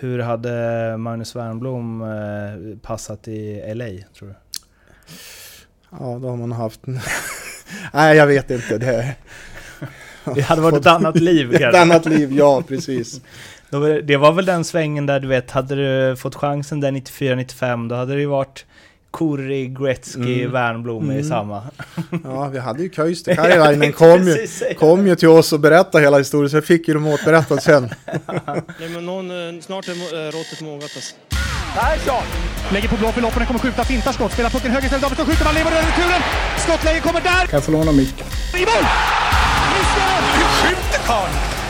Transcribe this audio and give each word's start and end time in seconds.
Hur 0.00 0.18
hade 0.18 0.96
Magnus 0.96 1.36
Wernbloom 1.36 2.02
eh, 2.02 2.78
passat 2.82 3.28
i 3.28 3.74
LA, 3.74 3.84
tror 4.18 4.28
du? 4.28 4.34
Ja, 5.90 6.18
då 6.22 6.28
har 6.28 6.36
man 6.36 6.52
haft... 6.52 6.80
Nej, 7.92 8.16
jag 8.16 8.26
vet 8.26 8.50
inte. 8.50 8.78
Det, 8.78 9.14
det 10.34 10.40
hade 10.40 10.62
varit 10.62 10.80
ett 10.80 10.86
annat 10.86 11.20
liv 11.20 11.54
Ett 11.62 11.74
annat 11.74 12.06
liv, 12.06 12.32
ja 12.32 12.62
precis. 12.68 13.20
Det 14.04 14.16
var 14.16 14.32
väl 14.32 14.44
den 14.44 14.64
svängen 14.64 15.06
där 15.06 15.20
du 15.20 15.28
vet, 15.28 15.50
hade 15.50 15.74
du 15.74 16.16
fått 16.16 16.34
chansen 16.34 16.80
där 16.80 16.90
94-95 16.90 17.88
då 17.88 17.94
hade 17.94 18.14
det 18.14 18.20
ju 18.20 18.26
varit 18.26 18.66
Kurri, 19.10 19.68
Gretzky, 19.68 20.40
mm. 20.40 20.52
Wernbloom 20.52 21.04
mm. 21.04 21.18
i 21.18 21.24
samma. 21.24 21.62
Ja, 22.24 22.48
vi 22.48 22.58
hade 22.58 22.82
ju 22.82 22.90
Köister. 22.90 23.34
Karjalainen 23.36 23.92
kom, 23.92 24.28
ju, 24.28 24.46
kom 24.78 25.06
ju 25.06 25.16
till 25.16 25.28
oss 25.28 25.52
och 25.52 25.60
berättade 25.60 26.04
hela 26.04 26.18
historien, 26.18 26.50
så 26.50 26.56
jag 26.56 26.64
fick 26.64 26.88
ju 26.88 26.94
dem 26.94 27.06
återberättat 27.06 27.62
sen. 27.62 27.82
Nej, 28.80 28.88
men 28.94 29.06
någon, 29.06 29.30
eh, 29.30 29.60
snart 29.60 29.88
är 29.88 29.92
eh, 29.92 30.32
råttet 30.32 30.60
mogat 30.60 30.82
alltså. 30.82 31.14
Persson! 31.74 32.22
Lägger 32.72 32.88
på 32.88 32.96
blå 32.96 33.12
för 33.12 33.20
loppen, 33.20 33.46
kommer 33.46 33.60
skjuta, 33.60 33.84
fintar 33.84 34.12
skott, 34.12 34.32
spelar 34.32 34.50
pucken 34.50 34.70
höger 34.70 34.84
istället, 34.84 35.02
Davidsson 35.02 35.26
skjuter, 35.26 35.44
man 35.44 35.54
lever 35.54 35.70
över 35.70 35.82
returen! 35.82 36.22
Skottläge 36.58 37.00
kommer 37.00 37.20
där! 37.20 37.46
Kan 37.46 37.56
jag 37.56 37.64
få 37.64 37.72
låna 37.72 37.92
micken? 37.92 38.26
I 38.54 38.64
mål! 38.70 38.84
Missar! 39.72 40.20
Hur 40.36 40.48
skjuter 40.60 41.00
karln? 41.06 41.57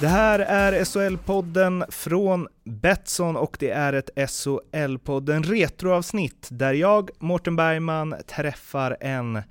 Det 0.00 0.08
här 0.08 0.38
är 0.38 0.84
SHL-podden 0.84 1.84
från 1.90 2.48
Betsson 2.64 3.36
och 3.36 3.56
det 3.60 3.70
är 3.70 3.92
ett 3.92 4.10
SHL-podden 4.16 5.42
retroavsnitt 5.42 6.48
där 6.50 6.72
jag, 6.72 7.10
Mårten 7.18 7.56
Bergman, 7.56 8.14
träffar 8.26 8.96
en 9.00 9.42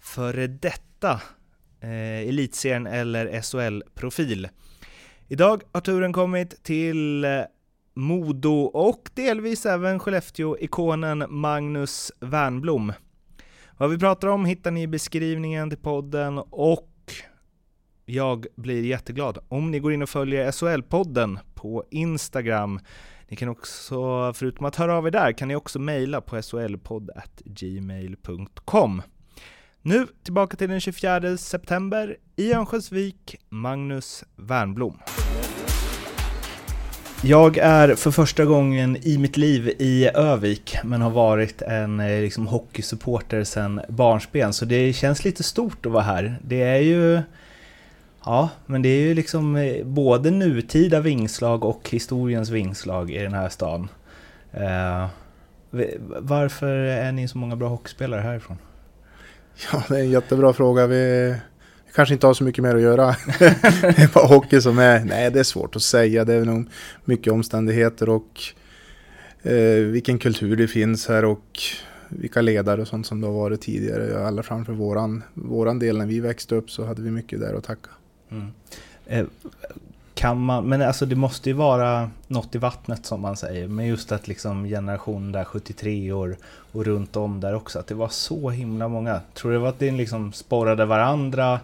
före 0.00 0.46
detta 0.46 1.20
eh, 1.80 2.28
elitserien 2.28 2.86
eller 2.86 3.42
SHL-profil. 3.42 4.48
Idag 5.28 5.62
har 5.72 5.80
turen 5.80 6.12
kommit 6.12 6.64
till 6.64 7.24
eh, 7.24 7.30
Modo 7.94 8.60
och 8.60 9.10
delvis 9.14 9.66
även 9.66 9.98
Skellefteå-ikonen 9.98 11.24
Magnus 11.28 12.12
Wernblom. 12.20 12.92
Vad 13.76 13.90
vi 13.90 13.98
pratar 13.98 14.28
om 14.28 14.44
hittar 14.44 14.70
ni 14.70 14.82
i 14.82 14.86
beskrivningen 14.86 15.70
till 15.70 15.78
podden 15.78 16.38
och 16.38 16.87
jag 18.10 18.46
blir 18.56 18.84
jätteglad 18.84 19.38
om 19.48 19.70
ni 19.70 19.78
går 19.78 19.92
in 19.92 20.02
och 20.02 20.08
följer 20.08 20.50
SHL-podden 20.50 21.38
på 21.54 21.84
Instagram. 21.90 22.80
Ni 23.28 23.36
kan 23.36 23.48
också, 23.48 24.32
förutom 24.32 24.66
att 24.66 24.76
höra 24.76 24.96
av 24.96 25.06
er 25.06 25.10
där, 25.10 25.32
kan 25.32 25.48
ni 25.48 25.56
också 25.56 25.78
mejla 25.78 26.20
på 26.20 26.42
shlpodd.gmail.com. 26.42 29.02
Nu 29.82 30.06
tillbaka 30.22 30.56
till 30.56 30.68
den 30.68 30.80
24 30.80 31.36
september 31.36 32.16
i 32.36 32.52
Örnsköldsvik, 32.52 33.36
Magnus 33.48 34.24
Wernblom. 34.36 34.98
Jag 37.22 37.58
är 37.58 37.94
för 37.94 38.10
första 38.10 38.44
gången 38.44 38.96
i 39.02 39.18
mitt 39.18 39.36
liv 39.36 39.68
i 39.78 40.08
Övik, 40.14 40.76
men 40.84 41.00
har 41.00 41.10
varit 41.10 41.62
en 41.62 42.00
eh, 42.00 42.20
liksom, 42.20 42.46
hockeysupporter 42.46 43.44
sedan 43.44 43.80
barnsben, 43.88 44.52
så 44.52 44.64
det 44.64 44.92
känns 44.92 45.24
lite 45.24 45.42
stort 45.42 45.86
att 45.86 45.92
vara 45.92 46.02
här. 46.02 46.38
Det 46.44 46.62
är 46.62 46.80
ju 46.80 47.22
Ja, 48.24 48.50
men 48.66 48.82
det 48.82 48.88
är 48.88 49.00
ju 49.00 49.14
liksom 49.14 49.56
eh, 49.56 49.84
både 49.84 50.30
nutida 50.30 51.00
vingslag 51.00 51.64
och 51.64 51.90
historiens 51.90 52.50
vingslag 52.50 53.10
i 53.10 53.18
den 53.18 53.34
här 53.34 53.48
stan. 53.48 53.88
Uh, 54.54 55.06
varför 56.18 56.74
är 56.76 57.12
ni 57.12 57.28
så 57.28 57.38
många 57.38 57.56
bra 57.56 57.68
hockeyspelare 57.68 58.20
härifrån? 58.20 58.56
Ja, 59.72 59.82
det 59.88 59.94
är 59.96 60.00
en 60.00 60.10
jättebra 60.10 60.52
fråga. 60.52 60.86
Vi, 60.86 61.34
vi 61.86 61.92
kanske 61.94 62.14
inte 62.14 62.26
har 62.26 62.34
så 62.34 62.44
mycket 62.44 62.64
mer 62.64 62.74
att 62.74 62.82
göra. 62.82 63.06
det 63.38 63.98
är 63.98 64.14
bara 64.14 64.26
hockey 64.26 64.60
som 64.60 64.78
är... 64.78 65.04
Nej, 65.04 65.30
det 65.30 65.40
är 65.40 65.44
svårt 65.44 65.76
att 65.76 65.82
säga. 65.82 66.24
Det 66.24 66.34
är 66.34 66.44
nog 66.44 66.68
mycket 67.04 67.32
omständigheter 67.32 68.08
och 68.08 68.40
eh, 69.42 69.84
vilken 69.84 70.18
kultur 70.18 70.56
det 70.56 70.68
finns 70.68 71.08
här 71.08 71.24
och 71.24 71.60
vilka 72.08 72.40
ledare 72.40 72.80
och 72.80 72.88
sånt 72.88 73.06
som 73.06 73.20
det 73.20 73.26
har 73.26 73.34
varit 73.34 73.60
tidigare. 73.60 74.26
Alla 74.26 74.42
framför 74.42 74.72
våran, 74.72 75.22
våran 75.34 75.78
del 75.78 75.98
när 75.98 76.06
vi 76.06 76.20
växte 76.20 76.54
upp 76.54 76.70
så 76.70 76.84
hade 76.84 77.02
vi 77.02 77.10
mycket 77.10 77.40
där 77.40 77.54
att 77.54 77.64
tacka. 77.64 77.90
Mm. 78.30 78.52
Eh, 79.06 79.26
kan 80.14 80.40
man, 80.40 80.64
men 80.64 80.82
alltså 80.82 81.06
det 81.06 81.16
måste 81.16 81.50
ju 81.50 81.54
vara 81.54 82.10
något 82.26 82.54
i 82.54 82.58
vattnet 82.58 83.06
som 83.06 83.20
man 83.20 83.36
säger. 83.36 83.68
Men 83.68 83.86
just 83.86 84.12
att 84.12 84.28
liksom 84.28 84.64
generationen 84.64 85.32
där 85.32 85.44
73 85.44 86.12
år 86.12 86.36
och 86.72 86.84
runt 86.84 87.16
om 87.16 87.40
där 87.40 87.54
också. 87.54 87.78
Att 87.78 87.86
det 87.86 87.94
var 87.94 88.08
så 88.08 88.50
himla 88.50 88.88
många. 88.88 89.20
Tror 89.34 89.50
du 89.50 89.56
det 89.56 89.62
var 89.62 89.68
att 89.68 89.78
det 89.78 89.90
liksom 89.90 90.32
sporrade 90.32 90.84
varandra? 90.84 91.60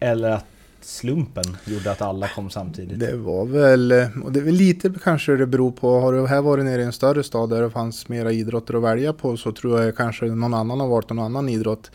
Eller 0.00 0.30
att 0.30 0.44
slumpen 0.88 1.56
gjorde 1.64 1.90
att 1.90 2.02
alla 2.02 2.28
kom 2.28 2.50
samtidigt? 2.50 3.00
Det 3.00 3.16
var 3.16 3.44
väl, 3.44 3.92
och 4.24 4.32
det 4.32 4.40
är 4.40 4.44
väl 4.44 4.54
lite 4.54 4.92
kanske 5.04 5.36
det 5.36 5.46
beror 5.46 5.72
på. 5.72 6.00
Har 6.00 6.12
du 6.12 6.26
här 6.26 6.42
varit 6.42 6.64
nere 6.64 6.82
i 6.82 6.84
en 6.84 6.92
större 6.92 7.22
stad 7.22 7.50
där 7.50 7.62
det 7.62 7.70
fanns 7.70 8.08
mera 8.08 8.32
idrotter 8.32 8.74
att 8.74 8.82
välja 8.82 9.12
på 9.12 9.36
så 9.36 9.52
tror 9.52 9.82
jag 9.82 9.96
kanske 9.96 10.24
någon 10.24 10.54
annan 10.54 10.80
har 10.80 10.88
varit 10.88 11.10
någon 11.10 11.24
annan 11.24 11.48
idrott 11.48 11.90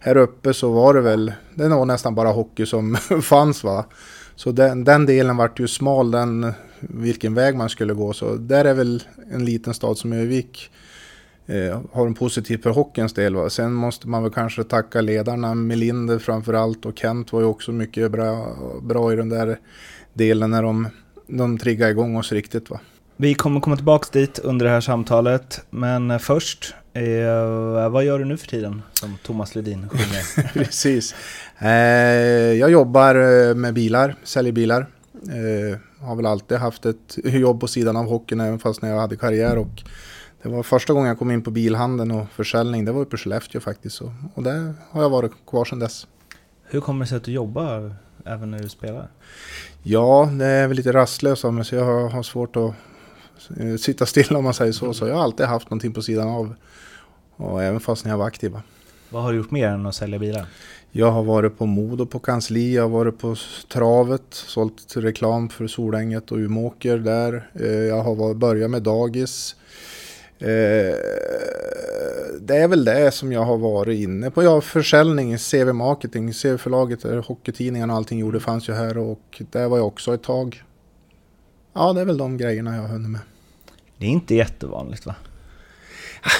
här 0.00 0.16
uppe 0.16 0.54
så 0.54 0.72
var 0.72 0.94
det 0.94 1.00
väl, 1.00 1.32
det 1.54 1.68
var 1.68 1.84
nästan 1.84 2.14
bara 2.14 2.28
hockey 2.28 2.66
som 2.66 2.96
fanns 3.22 3.64
va. 3.64 3.84
Så 4.36 4.52
den, 4.52 4.84
den 4.84 5.06
delen 5.06 5.36
vart 5.36 5.60
ju 5.60 5.68
smal, 5.68 6.10
den, 6.10 6.52
vilken 6.80 7.34
väg 7.34 7.56
man 7.56 7.68
skulle 7.68 7.94
gå. 7.94 8.12
Så 8.12 8.34
där 8.34 8.64
är 8.64 8.74
väl 8.74 9.02
en 9.32 9.44
liten 9.44 9.74
stad 9.74 9.98
som 9.98 10.12
Övik 10.12 10.70
eh, 11.46 11.80
har 11.92 12.06
en 12.06 12.14
positiv 12.14 12.62
för 12.62 12.70
hockeyns 12.70 13.12
del. 13.12 13.34
Va? 13.34 13.50
Sen 13.50 13.72
måste 13.72 14.08
man 14.08 14.22
väl 14.22 14.32
kanske 14.32 14.64
tacka 14.64 15.00
ledarna, 15.00 15.54
Melinder 15.54 16.18
framförallt 16.18 16.86
och 16.86 16.98
Kent 16.98 17.32
var 17.32 17.40
ju 17.40 17.46
också 17.46 17.72
mycket 17.72 18.10
bra, 18.10 18.56
bra 18.82 19.12
i 19.12 19.16
den 19.16 19.28
där 19.28 19.58
delen 20.12 20.50
när 20.50 20.62
de, 20.62 20.88
de 21.26 21.58
triggade 21.58 21.90
igång 21.90 22.16
oss 22.16 22.32
riktigt. 22.32 22.70
Va? 22.70 22.80
Vi 23.16 23.34
kommer 23.34 23.60
komma 23.60 23.76
tillbaka 23.76 24.08
dit 24.12 24.38
under 24.38 24.66
det 24.66 24.72
här 24.72 24.80
samtalet, 24.80 25.64
men 25.70 26.20
först 26.20 26.74
Eh, 26.96 27.90
vad 27.90 28.04
gör 28.04 28.18
du 28.18 28.24
nu 28.24 28.36
för 28.36 28.46
tiden 28.46 28.82
som 28.92 29.18
Thomas 29.22 29.54
Ledin 29.54 29.88
sjunger? 29.88 30.52
Precis. 30.64 31.14
Eh, 31.58 31.68
jag 32.58 32.70
jobbar 32.70 33.14
eh, 33.14 33.54
med 33.54 33.74
bilar, 33.74 34.14
säljer 34.24 34.52
bilar. 34.52 34.86
Eh, 35.28 35.78
har 36.06 36.16
väl 36.16 36.26
alltid 36.26 36.58
haft 36.58 36.86
ett 36.86 37.18
jobb 37.24 37.60
på 37.60 37.66
sidan 37.66 37.96
av 37.96 38.04
hockeyn 38.04 38.40
även 38.40 38.58
fast 38.58 38.82
när 38.82 38.90
jag 38.90 39.00
hade 39.00 39.16
karriär. 39.16 39.58
Och 39.58 39.82
det 40.46 40.52
var 40.52 40.62
första 40.62 40.92
gången 40.92 41.08
jag 41.08 41.18
kom 41.18 41.30
in 41.30 41.42
på 41.42 41.50
bilhandeln 41.50 42.10
och 42.10 42.30
försäljning. 42.30 42.84
Det 42.84 42.92
var 42.92 43.04
på 43.04 43.16
Skellefteå 43.16 43.60
faktiskt. 43.60 44.00
Och, 44.00 44.10
och 44.34 44.42
där 44.42 44.74
har 44.90 45.02
jag 45.02 45.10
varit 45.10 45.32
kvar 45.46 45.64
sedan 45.64 45.78
dess. 45.78 46.06
Hur 46.64 46.80
kommer 46.80 47.04
det 47.04 47.08
sig 47.08 47.16
att 47.16 47.24
du 47.24 47.32
jobbar 47.32 47.94
även 48.24 48.50
när 48.50 48.58
du 48.58 48.68
spelar? 48.68 49.08
Ja, 49.82 50.30
det 50.38 50.46
är 50.46 50.68
väl 50.68 50.76
lite 50.76 50.92
rastlös 50.92 51.44
av 51.44 51.54
mig 51.54 51.64
så 51.64 51.74
jag 51.74 51.84
har, 51.84 52.08
har 52.08 52.22
svårt 52.22 52.56
att 52.56 52.74
eh, 53.56 53.76
sitta 53.76 54.06
still 54.06 54.36
om 54.36 54.44
man 54.44 54.54
säger 54.54 54.72
så. 54.72 54.94
Så 54.94 55.06
jag 55.06 55.14
har 55.14 55.22
alltid 55.22 55.46
haft 55.46 55.70
någonting 55.70 55.92
på 55.92 56.02
sidan 56.02 56.28
av. 56.28 56.54
Och 57.36 57.62
även 57.62 57.80
fast 57.80 58.04
när 58.04 58.12
jag 58.12 58.18
var 58.18 58.26
aktiv. 58.26 58.58
Vad 59.10 59.22
har 59.22 59.32
du 59.32 59.38
gjort 59.38 59.50
mer 59.50 59.68
än 59.68 59.86
att 59.86 59.94
sälja 59.94 60.18
bilar? 60.18 60.46
Jag 60.90 61.10
har 61.10 61.22
varit 61.22 61.58
på 61.58 61.66
Modo 61.66 62.06
på 62.06 62.18
kansli, 62.18 62.74
jag 62.74 62.82
har 62.82 62.88
varit 62.88 63.18
på 63.18 63.36
Travet, 63.72 64.22
sålt 64.30 64.96
reklam 64.96 65.48
för 65.48 65.66
Solänget 65.66 66.32
och 66.32 66.38
Umåker 66.38 66.98
där. 66.98 67.50
Eh, 67.54 67.66
jag 67.66 68.02
har 68.02 68.34
börjat 68.34 68.70
med 68.70 68.82
dagis. 68.82 69.56
Eh, 70.38 70.96
det 72.40 72.56
är 72.56 72.68
väl 72.68 72.84
det 72.84 73.10
som 73.10 73.32
jag 73.32 73.44
har 73.44 73.56
varit 73.56 73.98
inne 73.98 74.30
på. 74.30 74.42
Ja, 74.42 74.60
försäljning, 74.60 75.38
CV 75.38 75.72
Marketing, 75.72 76.32
CV-förlaget, 76.32 77.26
hockeytidningarna 77.26 77.92
och 77.92 77.96
allting 77.96 78.18
gjorde 78.18 78.40
fanns 78.40 78.68
ju 78.68 78.72
här 78.72 78.98
och 78.98 79.42
där 79.50 79.68
var 79.68 79.76
jag 79.76 79.86
också 79.86 80.14
ett 80.14 80.22
tag. 80.22 80.62
Ja, 81.72 81.92
det 81.92 82.00
är 82.00 82.04
väl 82.04 82.18
de 82.18 82.36
grejerna 82.36 82.74
jag 82.74 82.82
har 82.82 82.88
hunnit 82.88 83.10
med. 83.10 83.20
Det 83.98 84.06
är 84.06 84.10
inte 84.10 84.34
jättevanligt 84.34 85.06
va? 85.06 85.14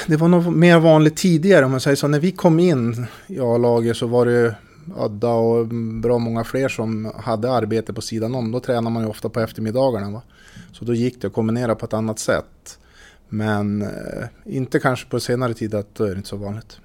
det 0.06 0.16
var 0.16 0.28
nog 0.28 0.56
mer 0.56 0.78
vanligt 0.78 1.16
tidigare 1.16 1.64
om 1.64 1.70
man 1.70 1.80
säger 1.80 1.96
så. 1.96 2.08
När 2.08 2.20
vi 2.20 2.32
kom 2.32 2.60
in 2.60 3.06
i 3.26 3.40
A-laget 3.40 3.96
så 3.96 4.06
var 4.06 4.26
det 4.26 4.54
Adda 4.96 5.30
och 5.30 5.66
bra 6.02 6.18
många 6.18 6.44
fler 6.44 6.68
som 6.68 7.12
hade 7.16 7.50
arbete 7.50 7.92
på 7.92 8.00
sidan 8.00 8.34
om. 8.34 8.52
Då 8.52 8.60
tränar 8.60 8.90
man 8.90 9.02
ju 9.02 9.08
ofta 9.08 9.28
på 9.28 9.40
eftermiddagarna. 9.40 10.10
Va? 10.10 10.22
Så 10.72 10.84
då 10.84 10.94
gick 10.94 11.20
det 11.20 11.26
att 11.26 11.32
kombinera 11.32 11.74
på 11.74 11.86
ett 11.86 11.94
annat 11.94 12.18
sätt. 12.18 12.78
Men 13.28 13.82
eh, 13.82 13.88
inte 14.44 14.78
kanske 14.78 15.08
på 15.08 15.20
senare 15.20 15.54
tid 15.54 15.74
att 15.74 15.94
då 15.94 16.04
är 16.04 16.10
det 16.10 16.16
inte 16.16 16.28
så 16.28 16.36
vanligt. 16.36 16.80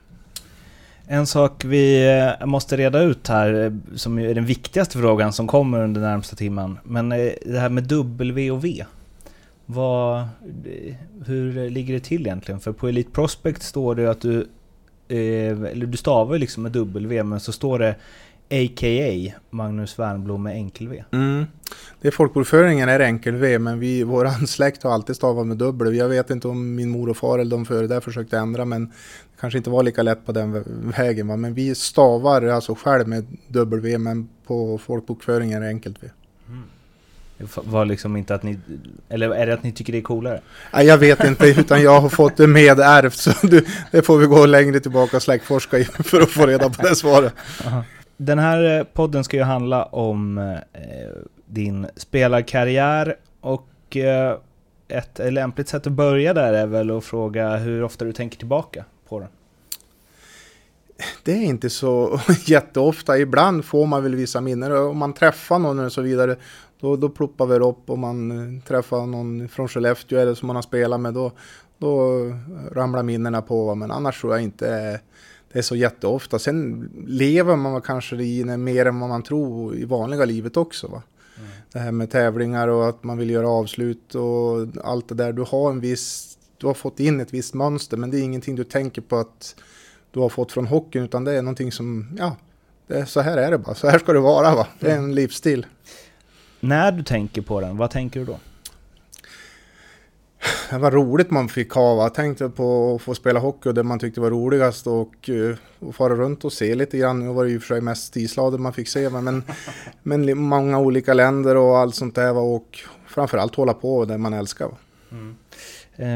En 1.07 1.27
sak 1.27 1.65
vi 1.65 2.09
eh, 2.39 2.45
måste 2.45 2.77
reda 2.77 2.99
ut 3.01 3.27
här, 3.27 3.63
eh, 3.63 3.95
som 3.95 4.19
är 4.19 4.35
den 4.35 4.45
viktigaste 4.45 4.97
frågan 4.97 5.33
som 5.33 5.47
kommer 5.47 5.83
under 5.83 6.01
närmsta 6.01 6.35
timmen. 6.35 6.79
Men 6.83 7.09
det 7.09 7.59
här 7.59 7.69
med 7.69 7.83
W 7.83 8.51
och 8.51 8.65
V. 8.65 8.85
Vad, 9.65 10.27
hur 11.25 11.69
ligger 11.69 11.93
det 11.93 11.99
till 11.99 12.21
egentligen? 12.21 12.59
För 12.59 12.71
på 12.71 12.87
Elite 12.87 13.11
Prospect 13.11 13.63
står 13.63 13.95
det 13.95 14.11
att 14.11 14.21
du, 14.21 14.47
eller 15.07 15.85
du 15.85 15.97
stavar 15.97 16.37
liksom 16.37 16.63
med 16.63 16.71
W, 16.71 17.23
men 17.23 17.39
så 17.39 17.51
står 17.51 17.79
det 17.79 17.95
a.k.a. 18.51 19.33
Magnus 19.49 19.99
Wernbloom 19.99 20.43
med 20.43 20.55
enkel-V. 20.55 21.03
Mm. 21.11 21.45
Det 22.01 22.07
är 22.07 22.11
folkbokföringen 22.11 22.89
är 22.89 22.99
enkel-V, 22.99 23.59
men 23.59 23.79
vi, 23.79 24.03
våran 24.03 24.47
släkt 24.47 24.83
har 24.83 24.91
alltid 24.91 25.15
stavat 25.15 25.47
med 25.47 25.57
dubbel. 25.57 25.95
Jag 25.95 26.09
vet 26.09 26.29
inte 26.29 26.47
om 26.47 26.75
min 26.75 26.89
mor 26.89 27.09
och 27.09 27.17
far 27.17 27.39
eller 27.39 27.51
de 27.51 27.65
före 27.65 27.87
där 27.87 27.99
försökte 27.99 28.37
ändra, 28.37 28.65
men 28.65 28.85
det 28.85 29.41
kanske 29.41 29.57
inte 29.57 29.69
var 29.69 29.83
lika 29.83 30.03
lätt 30.03 30.25
på 30.25 30.31
den 30.31 30.63
vägen. 30.97 31.27
Va? 31.27 31.35
Men 31.35 31.53
vi 31.53 31.75
stavar 31.75 32.41
alltså 32.41 32.75
själv 32.75 33.07
med 33.07 33.25
W, 33.47 33.97
men 33.97 34.29
på 34.47 34.77
folkbokföringen 34.77 35.57
är 35.57 35.65
det 35.65 35.67
enkelt-V. 35.67 36.09
Det 37.37 37.47
var 37.63 37.85
liksom 37.85 38.17
inte 38.17 38.35
att 38.35 38.43
ni... 38.43 38.59
Eller 39.09 39.29
är 39.29 39.47
det 39.47 39.53
att 39.53 39.63
ni 39.63 39.71
tycker 39.71 39.93
det 39.93 39.99
är 39.99 40.03
coolare? 40.03 40.41
Nej, 40.73 40.85
jag 40.85 40.97
vet 40.97 41.23
inte, 41.23 41.47
utan 41.47 41.81
jag 41.81 42.01
har 42.01 42.09
fått 42.09 42.37
det 42.37 42.47
medärvt. 42.47 43.17
Så 43.17 43.31
du, 43.47 43.65
det 43.91 44.01
får 44.01 44.17
vi 44.17 44.25
gå 44.25 44.45
längre 44.45 44.79
tillbaka 44.79 45.17
och 45.17 45.23
släktforska 45.23 45.83
för 45.83 46.21
att 46.21 46.29
få 46.29 46.45
reda 46.45 46.69
på 46.69 46.81
det 46.81 46.95
svaret. 46.95 47.33
Den 48.23 48.39
här 48.39 48.79
eh, 48.79 48.83
podden 48.83 49.23
ska 49.23 49.37
ju 49.37 49.43
handla 49.43 49.85
om 49.85 50.37
eh, 50.37 50.53
din 51.45 51.87
spelarkarriär 51.95 53.15
och 53.39 53.97
eh, 53.97 54.37
ett 54.87 55.19
lämpligt 55.33 55.67
sätt 55.67 55.87
att 55.87 55.93
börja 55.93 56.33
där 56.33 56.53
är 56.53 56.67
väl 56.67 56.91
att 56.91 57.03
fråga 57.03 57.57
hur 57.57 57.83
ofta 57.83 58.05
du 58.05 58.13
tänker 58.13 58.37
tillbaka 58.37 58.85
på 59.09 59.19
den. 59.19 59.29
Det 61.23 61.31
är 61.31 61.43
inte 61.43 61.69
så 61.69 62.19
jätteofta. 62.45 63.17
Ibland 63.17 63.65
får 63.65 63.85
man 63.85 64.03
väl 64.03 64.15
vissa 64.15 64.41
minnen. 64.41 64.71
Om 64.71 64.97
man 64.97 65.13
träffar 65.13 65.59
någon 65.59 65.79
och 65.79 65.91
så 65.91 66.01
vidare, 66.01 66.35
då, 66.79 66.95
då 66.95 67.09
ploppar 67.09 67.45
väl 67.45 67.61
upp. 67.61 67.89
Om 67.89 67.99
man 67.99 68.31
eh, 68.31 68.63
träffar 68.63 69.05
någon 69.05 69.49
från 69.49 69.67
Skellefteå 69.67 70.19
eller 70.19 70.33
som 70.33 70.47
man 70.47 70.55
har 70.55 70.63
spelat 70.63 70.99
med, 70.99 71.13
då, 71.13 71.31
då 71.77 72.17
ramlar 72.71 73.03
minnena 73.03 73.41
på. 73.41 73.75
Men 73.75 73.91
annars 73.91 74.21
tror 74.21 74.33
jag 74.33 74.43
inte 74.43 74.99
det 75.53 75.59
är 75.59 75.63
så 75.63 75.75
jätteofta. 75.75 76.39
Sen 76.39 76.89
lever 77.07 77.55
man 77.55 77.81
kanske 77.81 78.15
i 78.15 78.43
det 78.43 78.57
mer 78.57 78.85
än 78.85 78.99
vad 78.99 79.09
man 79.09 79.23
tror 79.23 79.75
i 79.75 79.85
vanliga 79.85 80.25
livet 80.25 80.57
också. 80.57 80.87
Va? 80.87 81.03
Mm. 81.37 81.49
Det 81.71 81.79
här 81.79 81.91
med 81.91 82.11
tävlingar 82.11 82.67
och 82.67 82.89
att 82.89 83.03
man 83.03 83.17
vill 83.17 83.29
göra 83.29 83.49
avslut 83.49 84.15
och 84.15 84.67
allt 84.83 85.09
det 85.09 85.15
där. 85.15 85.33
Du 85.33 85.41
har 85.41 85.69
en 85.69 85.79
viss, 85.79 86.37
du 86.57 86.67
har 86.67 86.73
fått 86.73 86.99
in 86.99 87.19
ett 87.19 87.33
visst 87.33 87.53
mönster 87.53 87.97
men 87.97 88.11
det 88.11 88.19
är 88.19 88.21
ingenting 88.21 88.55
du 88.55 88.63
tänker 88.63 89.01
på 89.01 89.17
att 89.17 89.55
du 90.11 90.19
har 90.19 90.29
fått 90.29 90.51
från 90.51 90.67
hockeyn 90.67 91.03
utan 91.03 91.23
det 91.23 91.31
är 91.31 91.41
någonting 91.41 91.71
som, 91.71 92.15
ja, 92.17 92.35
det 92.87 93.05
så 93.05 93.21
här 93.21 93.37
är 93.37 93.51
det 93.51 93.57
bara. 93.57 93.75
Så 93.75 93.87
här 93.87 93.99
ska 93.99 94.13
det 94.13 94.19
vara 94.19 94.55
va. 94.55 94.67
Det 94.79 94.91
är 94.91 94.97
en 94.97 95.15
livsstil. 95.15 95.65
När 96.59 96.91
du 96.91 97.03
tänker 97.03 97.41
på 97.41 97.61
den, 97.61 97.77
vad 97.77 97.91
tänker 97.91 98.19
du 98.19 98.25
då? 98.25 98.37
Det 100.69 100.77
var 100.77 100.91
roligt 100.91 101.31
man 101.31 101.49
fick 101.49 101.71
ha. 101.71 102.03
Jag 102.03 102.13
tänkte 102.13 102.49
på 102.49 102.95
att 102.95 103.01
få 103.01 103.15
spela 103.15 103.39
hockey 103.39 103.69
och 103.69 103.75
det 103.75 103.83
man 103.83 103.99
tyckte 103.99 104.21
var 104.21 104.29
roligast 104.29 104.87
och, 104.87 105.29
uh, 105.29 105.55
och 105.79 105.95
fara 105.95 106.15
runt 106.15 106.45
och 106.45 106.53
se 106.53 106.75
lite 106.75 106.97
grann. 106.97 107.19
Nu 107.19 107.33
var 107.33 107.45
det 107.45 107.51
ju 107.51 107.59
för 107.59 107.67
sig 107.67 107.81
mest 107.81 108.17
islader 108.17 108.57
man 108.57 108.73
fick 108.73 108.87
se, 108.87 109.09
men, 109.09 109.43
men 110.03 110.37
många 110.47 110.79
olika 110.79 111.13
länder 111.13 111.55
och 111.55 111.77
allt 111.77 111.95
sånt 111.95 112.15
där. 112.15 112.37
Och 112.37 112.79
framförallt 113.07 113.55
hålla 113.55 113.73
på 113.73 114.05
det 114.05 114.17
man 114.17 114.33
älskar. 114.33 114.69
Mm. 115.11 115.35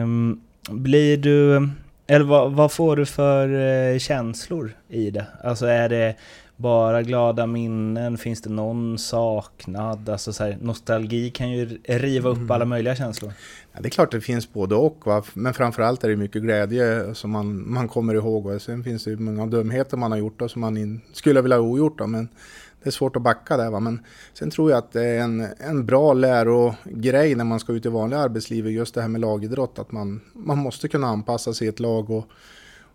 Um, 0.03 0.41
blir 0.69 1.17
du, 1.17 1.69
eller 2.07 2.25
vad, 2.25 2.51
vad, 2.53 2.71
får 2.71 2.95
du 2.95 3.05
för 3.05 3.49
uh, 3.49 3.97
känslor 3.99 4.75
i 4.89 5.09
det? 5.11 5.25
Alltså 5.43 5.65
är 5.65 5.89
det 5.89 6.15
bara 6.57 7.03
glada 7.03 7.47
minnen? 7.47 8.17
Finns 8.17 8.41
det 8.41 8.49
någon 8.49 8.97
saknad? 8.97 10.09
Alltså 10.09 10.33
så 10.33 10.43
här, 10.43 10.57
nostalgi 10.61 11.29
kan 11.29 11.51
ju 11.51 11.79
riva 11.83 12.29
upp 12.29 12.37
mm. 12.37 12.51
alla 12.51 12.65
möjliga 12.65 12.95
känslor. 12.95 13.33
Ja, 13.73 13.79
det 13.81 13.87
är 13.87 13.89
klart 13.89 14.11
det 14.11 14.21
finns 14.21 14.53
både 14.53 14.75
och, 14.75 15.01
va? 15.05 15.23
men 15.33 15.53
framförallt 15.53 16.03
är 16.03 16.09
det 16.09 16.15
mycket 16.15 16.41
glädje 16.41 17.15
som 17.15 17.31
man, 17.31 17.71
man 17.71 17.87
kommer 17.87 18.13
ihåg. 18.13 18.43
Va? 18.43 18.59
Sen 18.59 18.83
finns 18.83 19.03
det 19.03 19.15
många 19.15 19.45
dumheter 19.45 19.97
man 19.97 20.11
har 20.11 20.19
gjort 20.19 20.41
och 20.41 20.51
som 20.51 20.61
man 20.61 20.77
in, 20.77 21.01
skulle 21.13 21.41
vilja 21.41 21.57
ha 21.57 21.63
ogjort. 21.63 21.97
Då, 21.97 22.07
men 22.07 22.29
det 22.83 22.89
är 22.89 22.91
svårt 22.91 23.15
att 23.15 23.21
backa 23.21 23.57
där. 23.57 23.69
Va? 23.69 23.79
Men 23.79 23.99
sen 24.33 24.49
tror 24.49 24.71
jag 24.71 24.77
att 24.77 24.91
det 24.91 25.05
är 25.05 25.19
en, 25.19 25.47
en 25.59 25.85
bra 25.85 26.13
lärogrej 26.13 27.35
när 27.35 27.45
man 27.45 27.59
ska 27.59 27.73
ut 27.73 27.85
i 27.85 27.89
vanliga 27.89 28.19
arbetslivet, 28.19 28.71
just 28.71 28.95
det 28.95 29.01
här 29.01 29.07
med 29.07 29.21
lagidrott. 29.21 29.79
Att 29.79 29.91
man, 29.91 30.21
man 30.33 30.57
måste 30.57 30.87
kunna 30.87 31.07
anpassa 31.07 31.53
sig 31.53 31.67
i 31.67 31.69
ett 31.69 31.79
lag 31.79 32.09
och, 32.09 32.25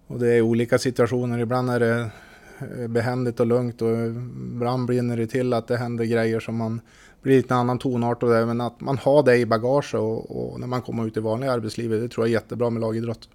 och 0.06 0.18
det 0.18 0.34
är 0.34 0.40
olika 0.40 0.78
situationer. 0.78 1.38
Ibland 1.38 1.70
är 1.70 1.80
det 1.80 2.10
behändigt 2.88 3.40
och 3.40 3.46
lugnt 3.46 3.82
och 3.82 3.96
ibland 4.54 4.86
brinner 4.86 5.16
det 5.16 5.26
till 5.26 5.52
att 5.52 5.68
det 5.68 5.76
händer 5.76 6.04
grejer 6.04 6.40
som 6.40 6.56
man 6.56 6.80
blir 7.22 7.36
lite 7.36 7.54
annan 7.54 7.78
tonart 7.78 8.22
och 8.22 8.30
det, 8.30 8.46
men 8.46 8.60
att 8.60 8.80
man 8.80 8.98
har 8.98 9.22
det 9.22 9.36
i 9.36 9.46
bagage 9.46 9.94
och, 9.94 10.52
och 10.52 10.60
när 10.60 10.66
man 10.66 10.82
kommer 10.82 11.06
ut 11.06 11.16
i 11.16 11.20
vanliga 11.20 11.52
arbetslivet, 11.52 12.00
det 12.00 12.08
tror 12.08 12.26
jag 12.26 12.30
är 12.30 12.40
jättebra 12.40 12.70
med 12.70 12.80
lagidrott. 12.80 13.28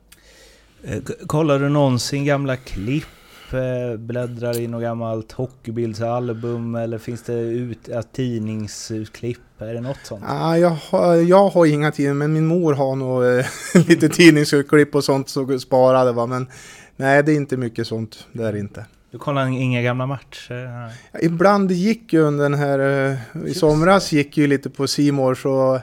Eh, 0.84 1.02
kollar 1.28 1.60
du 1.60 1.70
någonsin 1.70 2.26
gamla 2.26 2.58
klipp? 2.58 3.06
Eh, 3.54 3.98
bläddrar 3.98 4.60
i 4.60 4.68
något 4.68 4.82
gammalt 4.82 5.32
hockeybildsalbum 5.32 6.76
eller 6.76 6.98
finns 6.98 7.24
det 7.24 7.34
ut, 7.34 7.80
ja, 7.88 8.02
tidningsklipp? 8.02 9.40
Är 9.58 9.74
det 9.74 9.82
något 9.82 9.98
sånt? 10.04 10.24
Ah, 10.28 10.58
jag, 10.58 10.70
har, 10.70 11.16
jag 11.16 11.50
har 11.50 11.66
inga 11.66 11.92
tidningar, 11.92 12.14
men 12.14 12.34
min 12.34 12.46
mor 12.46 12.74
har 12.74 12.96
nog 12.96 13.26
eh, 13.26 13.46
lite 13.88 14.10
tidningsklipp 14.10 14.96
och 14.96 15.04
sånt 15.04 15.30
så 15.30 15.60
sparade. 15.60 16.12
Va? 16.12 16.26
Men 16.26 16.48
nej, 16.96 17.24
det 17.24 17.32
är 17.32 17.36
inte 17.36 17.58
mycket 17.58 17.88
sånt. 17.88 18.28
Det 18.32 18.44
är 18.44 18.56
inte. 18.56 18.86
Du 19.16 19.20
kollar 19.20 19.48
inga 19.48 19.82
gamla 19.82 20.06
matcher? 20.06 20.90
Ja, 21.12 21.20
ibland 21.20 21.72
gick 21.72 22.14
ju 22.14 22.22
under 22.22 22.44
den 22.44 22.54
här, 22.54 23.18
i 23.48 23.54
somras 23.54 24.12
gick 24.12 24.38
ju 24.38 24.48
lite 24.48 24.70
på 24.70 24.88
Simor 24.88 25.36
så 25.36 25.82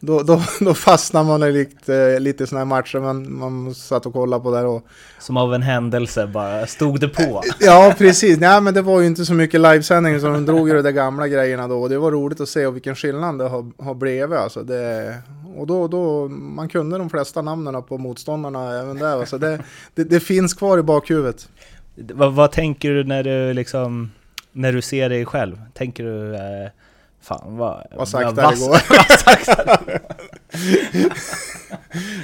då, 0.00 0.22
då, 0.22 0.42
då 0.60 0.74
fastnar 0.74 1.24
man 1.24 1.42
i 1.42 1.52
lite, 1.52 2.18
lite 2.18 2.46
sådana 2.46 2.60
här 2.60 2.68
matcher 2.76 2.98
man, 2.98 3.32
man 3.38 3.74
satt 3.74 4.06
och 4.06 4.12
kollade 4.12 4.42
på 4.42 4.50
där 4.50 4.66
och... 4.66 4.86
Som 5.18 5.36
av 5.36 5.54
en 5.54 5.62
händelse 5.62 6.26
bara, 6.26 6.66
stod 6.66 7.00
det 7.00 7.08
på? 7.08 7.42
ja, 7.60 7.94
precis. 7.98 8.38
Nej, 8.38 8.60
men 8.60 8.74
det 8.74 8.82
var 8.82 9.00
ju 9.00 9.06
inte 9.06 9.24
så 9.24 9.34
mycket 9.34 9.60
livesändning 9.60 10.20
så 10.20 10.26
de 10.26 10.46
drog 10.46 10.68
ju 10.68 10.74
de 10.74 10.82
där 10.82 10.90
gamla 10.90 11.28
grejerna 11.28 11.68
då 11.68 11.82
och 11.82 11.88
det 11.88 11.98
var 11.98 12.10
roligt 12.10 12.40
att 12.40 12.48
se 12.48 12.66
och 12.66 12.74
vilken 12.74 12.96
skillnad 12.96 13.38
det 13.38 13.48
har, 13.48 13.70
har 13.82 13.94
blivit 13.94 14.38
alltså. 14.38 14.62
Det, 14.62 15.14
och 15.56 15.66
då, 15.66 15.88
då, 15.88 16.28
man 16.28 16.68
kunde 16.68 16.98
de 16.98 17.10
flesta 17.10 17.42
namnen 17.42 17.82
på 17.82 17.98
motståndarna 17.98 18.80
även 18.80 18.98
där. 18.98 19.24
Så 19.24 19.38
det, 19.38 19.62
det, 19.94 20.04
det 20.04 20.20
finns 20.20 20.54
kvar 20.54 20.78
i 20.78 20.82
bakhuvudet. 20.82 21.48
Vad, 22.00 22.32
vad, 22.32 22.52
tänker 22.52 22.90
du 22.90 23.04
när 23.04 23.22
du 23.22 23.52
liksom, 23.54 24.12
när 24.52 24.72
du 24.72 24.82
ser 24.82 25.08
dig 25.08 25.26
själv? 25.26 25.60
Tänker 25.74 26.04
du, 26.04 26.34
eh, 26.34 26.70
fan 27.22 27.56
vad... 27.56 27.86
Vad 27.96 28.08
sagt 28.08 28.36
där 28.36 28.52
igår? 28.52 28.78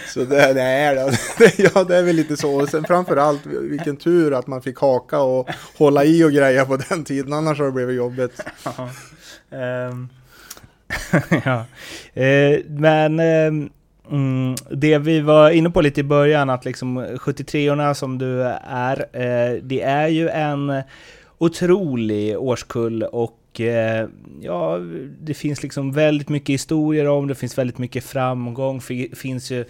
så 0.14 0.20
det, 0.20 0.52
det 0.52 0.62
är 0.62 0.94
det. 1.38 1.58
ja, 1.58 1.84
det 1.84 1.96
är 1.96 2.02
väl 2.02 2.16
lite 2.16 2.36
så. 2.36 2.62
Och 2.62 2.68
sen 2.68 2.84
framförallt 2.84 3.46
vilken 3.46 3.96
tur 3.96 4.34
att 4.34 4.46
man 4.46 4.62
fick 4.62 4.78
haka 4.78 5.20
och 5.20 5.48
hålla 5.78 6.04
i 6.04 6.24
och 6.24 6.32
greja 6.32 6.64
på 6.64 6.76
den 6.76 7.04
tiden. 7.04 7.32
Annars 7.32 7.58
har 7.58 7.66
det 7.66 7.72
blivit 7.72 7.96
jobbigt. 7.96 8.40
um, 9.50 10.08
ja. 11.44 11.64
Uh, 12.22 12.60
men 12.68 13.20
um, 13.20 13.70
Mm, 14.10 14.54
det 14.70 14.98
vi 14.98 15.20
var 15.20 15.50
inne 15.50 15.70
på 15.70 15.80
lite 15.80 16.00
i 16.00 16.04
början, 16.04 16.50
att 16.50 16.64
liksom 16.64 16.98
73orna 16.98 17.94
som 17.94 18.18
du 18.18 18.42
är, 18.62 18.98
eh, 19.12 19.62
det 19.62 19.82
är 19.82 20.08
ju 20.08 20.28
en 20.28 20.82
otrolig 21.38 22.38
årskull 22.38 23.02
och 23.02 23.60
eh, 23.60 24.08
ja, 24.40 24.78
det 25.20 25.34
finns 25.34 25.62
liksom 25.62 25.92
väldigt 25.92 26.28
mycket 26.28 26.54
historier 26.54 27.08
om 27.08 27.26
det, 27.26 27.34
finns 27.34 27.58
väldigt 27.58 27.78
mycket 27.78 28.04
framgång, 28.04 28.80
det 28.88 29.18
finns 29.18 29.50
ju 29.50 29.64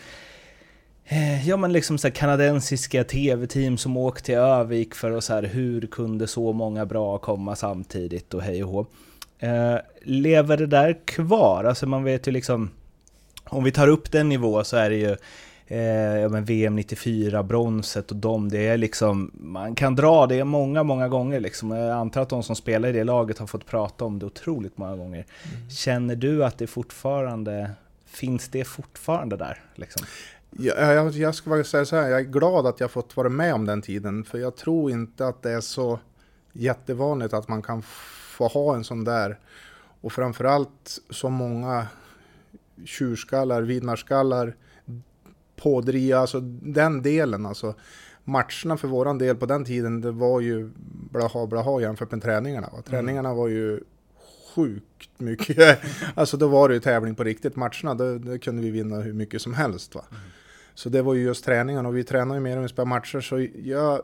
eh, 1.05 1.49
Ja 1.49 1.57
men 1.57 1.73
liksom 1.73 1.99
så 1.99 2.11
kanadensiska 2.11 3.05
tv-team 3.05 3.79
som 3.79 3.97
åkte 3.97 4.25
till 4.25 4.35
Övik 4.35 4.95
för 4.95 5.11
att 5.11 5.25
så 5.25 5.35
här, 5.35 5.43
hur 5.43 5.87
kunde 5.87 6.27
så 6.27 6.53
många 6.53 6.87
bra 6.87 7.19
komma 7.19 7.57
samtidigt 7.57 8.35
och 8.35 8.43
hej 8.43 8.65
och 8.65 8.71
hå. 8.71 8.87
Eh, 9.39 9.77
lever 10.03 10.57
det 10.57 10.67
där 10.67 10.97
kvar? 11.05 11.65
Alltså 11.65 11.87
man 11.87 12.05
vet 12.05 12.29
ju 12.29 12.33
liksom 12.33 12.71
om 13.49 13.65
vi 13.65 13.73
tar 13.73 13.89
upp 13.89 14.13
den 14.13 14.29
nivå 14.29 14.65
så 14.65 14.77
är 14.77 14.91
det 14.91 14.97
ju 14.97 15.17
eh, 15.67 16.21
ja, 16.21 16.29
men 16.29 16.45
VM 16.45 16.77
94, 16.77 17.43
bronset 17.43 18.11
och 18.11 18.17
dem, 18.17 18.49
det 18.49 18.67
är 18.67 18.77
liksom, 18.77 19.31
man 19.35 19.75
kan 19.75 19.95
dra 19.95 20.27
det 20.27 20.45
många, 20.45 20.83
många 20.83 21.09
gånger 21.09 21.41
liksom. 21.41 21.71
Jag 21.71 21.91
antar 21.91 22.23
att 22.23 22.29
de 22.29 22.43
som 22.43 22.57
spelar 22.57 22.89
i 22.89 22.93
det 22.93 23.05
laget 23.05 23.39
har 23.39 23.47
fått 23.47 23.67
prata 23.67 24.05
om 24.05 24.19
det 24.19 24.27
otroligt 24.27 24.79
många 24.79 24.97
gånger. 24.97 25.27
Mm. 25.55 25.71
Känner 25.71 26.17
du 26.17 26.45
att 26.45 26.59
det 26.59 26.67
fortfarande, 26.67 27.71
finns 28.07 28.49
det 28.49 28.65
fortfarande 28.65 29.37
där? 29.37 29.63
Liksom? 29.75 30.07
Ja, 30.51 30.93
jag, 30.93 31.13
jag 31.13 31.35
ska 31.35 31.51
bara 31.51 31.65
säga 31.65 31.85
så 31.85 31.97
här, 31.97 32.09
jag 32.09 32.21
är 32.21 32.25
glad 32.25 32.67
att 32.67 32.81
jag 32.81 32.91
fått 32.91 33.17
vara 33.17 33.29
med 33.29 33.55
om 33.55 33.65
den 33.65 33.83
tiden, 33.83 34.25
för 34.25 34.39
jag 34.39 34.57
tror 34.57 34.91
inte 34.91 35.27
att 35.27 35.43
det 35.43 35.53
är 35.53 35.61
så 35.61 35.99
jättevanligt 36.53 37.35
att 37.35 37.49
man 37.49 37.63
kan 37.63 37.83
få 38.37 38.47
ha 38.47 38.75
en 38.75 38.85
sån 38.85 39.05
där, 39.05 39.39
och 40.01 40.13
framförallt 40.13 40.99
så 41.11 41.29
många 41.29 41.87
tjurskallar, 42.85 43.63
vinnarskallar, 43.63 44.57
pådriva, 45.57 46.19
alltså 46.19 46.41
den 46.63 47.03
delen 47.03 47.47
alltså. 47.47 47.75
Matcherna 48.25 48.77
för 48.77 48.89
våran 48.89 49.19
del 49.19 49.37
på 49.37 49.47
den 49.47 49.65
tiden, 49.65 50.01
det 50.01 50.11
var 50.11 50.41
ju 50.41 50.71
blaha 51.11 51.47
blaha 51.47 51.81
jämfört 51.81 52.11
med 52.11 52.23
träningarna. 52.23 52.71
Va? 52.73 52.83
Träningarna 52.83 53.35
var 53.35 53.49
ju 53.49 53.81
sjukt 54.55 55.11
mycket. 55.19 55.79
alltså 56.15 56.37
då 56.37 56.49
var 56.49 56.69
det 56.69 56.75
ju 56.75 56.81
tävling 56.81 57.15
på 57.15 57.25
riktigt. 57.25 57.57
Matcherna, 57.57 57.95
då, 57.95 58.19
då 58.19 58.39
kunde 58.39 58.63
vi 58.63 58.71
vinna 58.71 58.97
hur 58.97 59.13
mycket 59.13 59.43
som 59.43 59.55
helst. 59.55 59.95
Va? 59.95 60.05
Mm. 60.11 60.23
Så 60.75 60.89
det 60.89 61.03
var 61.03 61.15
ju 61.15 61.23
just 61.23 61.45
träningarna 61.45 61.89
och 61.89 61.97
vi 61.97 62.05
tränar 62.05 62.35
ju 62.35 62.41
mer 62.41 62.57
än 62.57 62.63
vi 62.63 62.69
spelar 62.69 62.87
matcher. 62.87 63.21
Så 63.21 63.47
jag, 63.55 64.03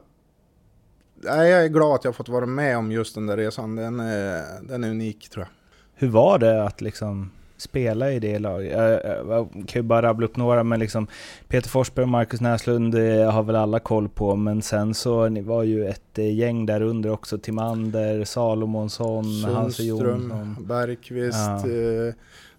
nej, 1.15 1.51
jag 1.51 1.65
är 1.65 1.69
glad 1.69 1.95
att 1.95 2.05
jag 2.05 2.17
fått 2.17 2.29
vara 2.29 2.47
med 2.47 2.79
om 2.79 2.93
just 2.93 3.15
den 3.15 3.27
där 3.27 3.37
resan. 3.37 3.77
Den 3.77 4.01
är, 4.01 4.63
den 4.63 4.85
är 4.85 4.91
unik 4.91 5.29
tror 5.29 5.45
jag. 5.45 5.53
Hur 5.95 6.13
var 6.13 6.39
det 6.39 6.65
att 6.65 6.81
liksom 6.81 7.31
spela 7.63 8.13
i 8.13 8.19
det 8.19 8.39
laget? 8.39 8.73
Jag, 8.73 8.93
jag 9.29 9.49
kan 9.53 9.83
ju 9.83 9.83
bara 9.83 10.03
rabbla 10.03 10.27
upp 10.27 10.37
några, 10.37 10.65
men 10.65 10.81
liksom 10.81 11.07
Peter 11.49 11.69
Forsberg 11.69 12.03
och 12.03 12.09
Marcus 12.09 12.41
Näslund 12.41 12.95
har 13.33 13.43
väl 13.43 13.57
alla 13.57 13.79
koll 13.81 14.09
på, 14.09 14.37
men 14.37 14.63
sen 14.63 14.95
så 14.95 15.29
ni 15.29 15.41
var 15.41 15.63
ju 15.63 15.87
ett 15.89 16.19
eh, 16.19 16.35
gäng 16.35 16.67
där 16.67 16.83
under 16.83 17.11
också, 17.11 17.39
Timander, 17.39 18.25
Salomonsson, 18.25 19.25
Hasse 19.45 19.83
Jonsson. 19.83 20.57
Bergqvist, 20.61 21.39
Ja. 21.39 21.69
eh, 21.71 22.15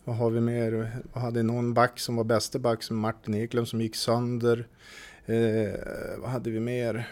vad 0.05 0.15
har 0.15 0.29
vi 0.29 0.41
mer? 0.41 0.91
Vi 1.13 1.19
hade 1.19 1.43
någon 1.43 1.73
back 1.73 1.99
som 1.99 2.15
var 2.15 2.23
bäste 2.23 2.59
back 2.59 2.83
som 2.83 2.99
Martin 2.99 3.33
Eklund 3.35 3.67
som 3.67 3.81
gick 3.81 3.95
sönder. 3.95 4.65
Eh, 5.25 5.79
vad 6.21 6.29
hade 6.31 6.49
vi 6.49 6.59
mer? 6.59 7.07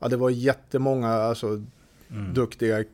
Ja, 0.00 0.08
det 0.08 0.16
var 0.16 0.30
jättemånga 0.30 1.08
alltså, 1.08 1.62
Mm. 2.10 2.34
duktiga 2.34 2.84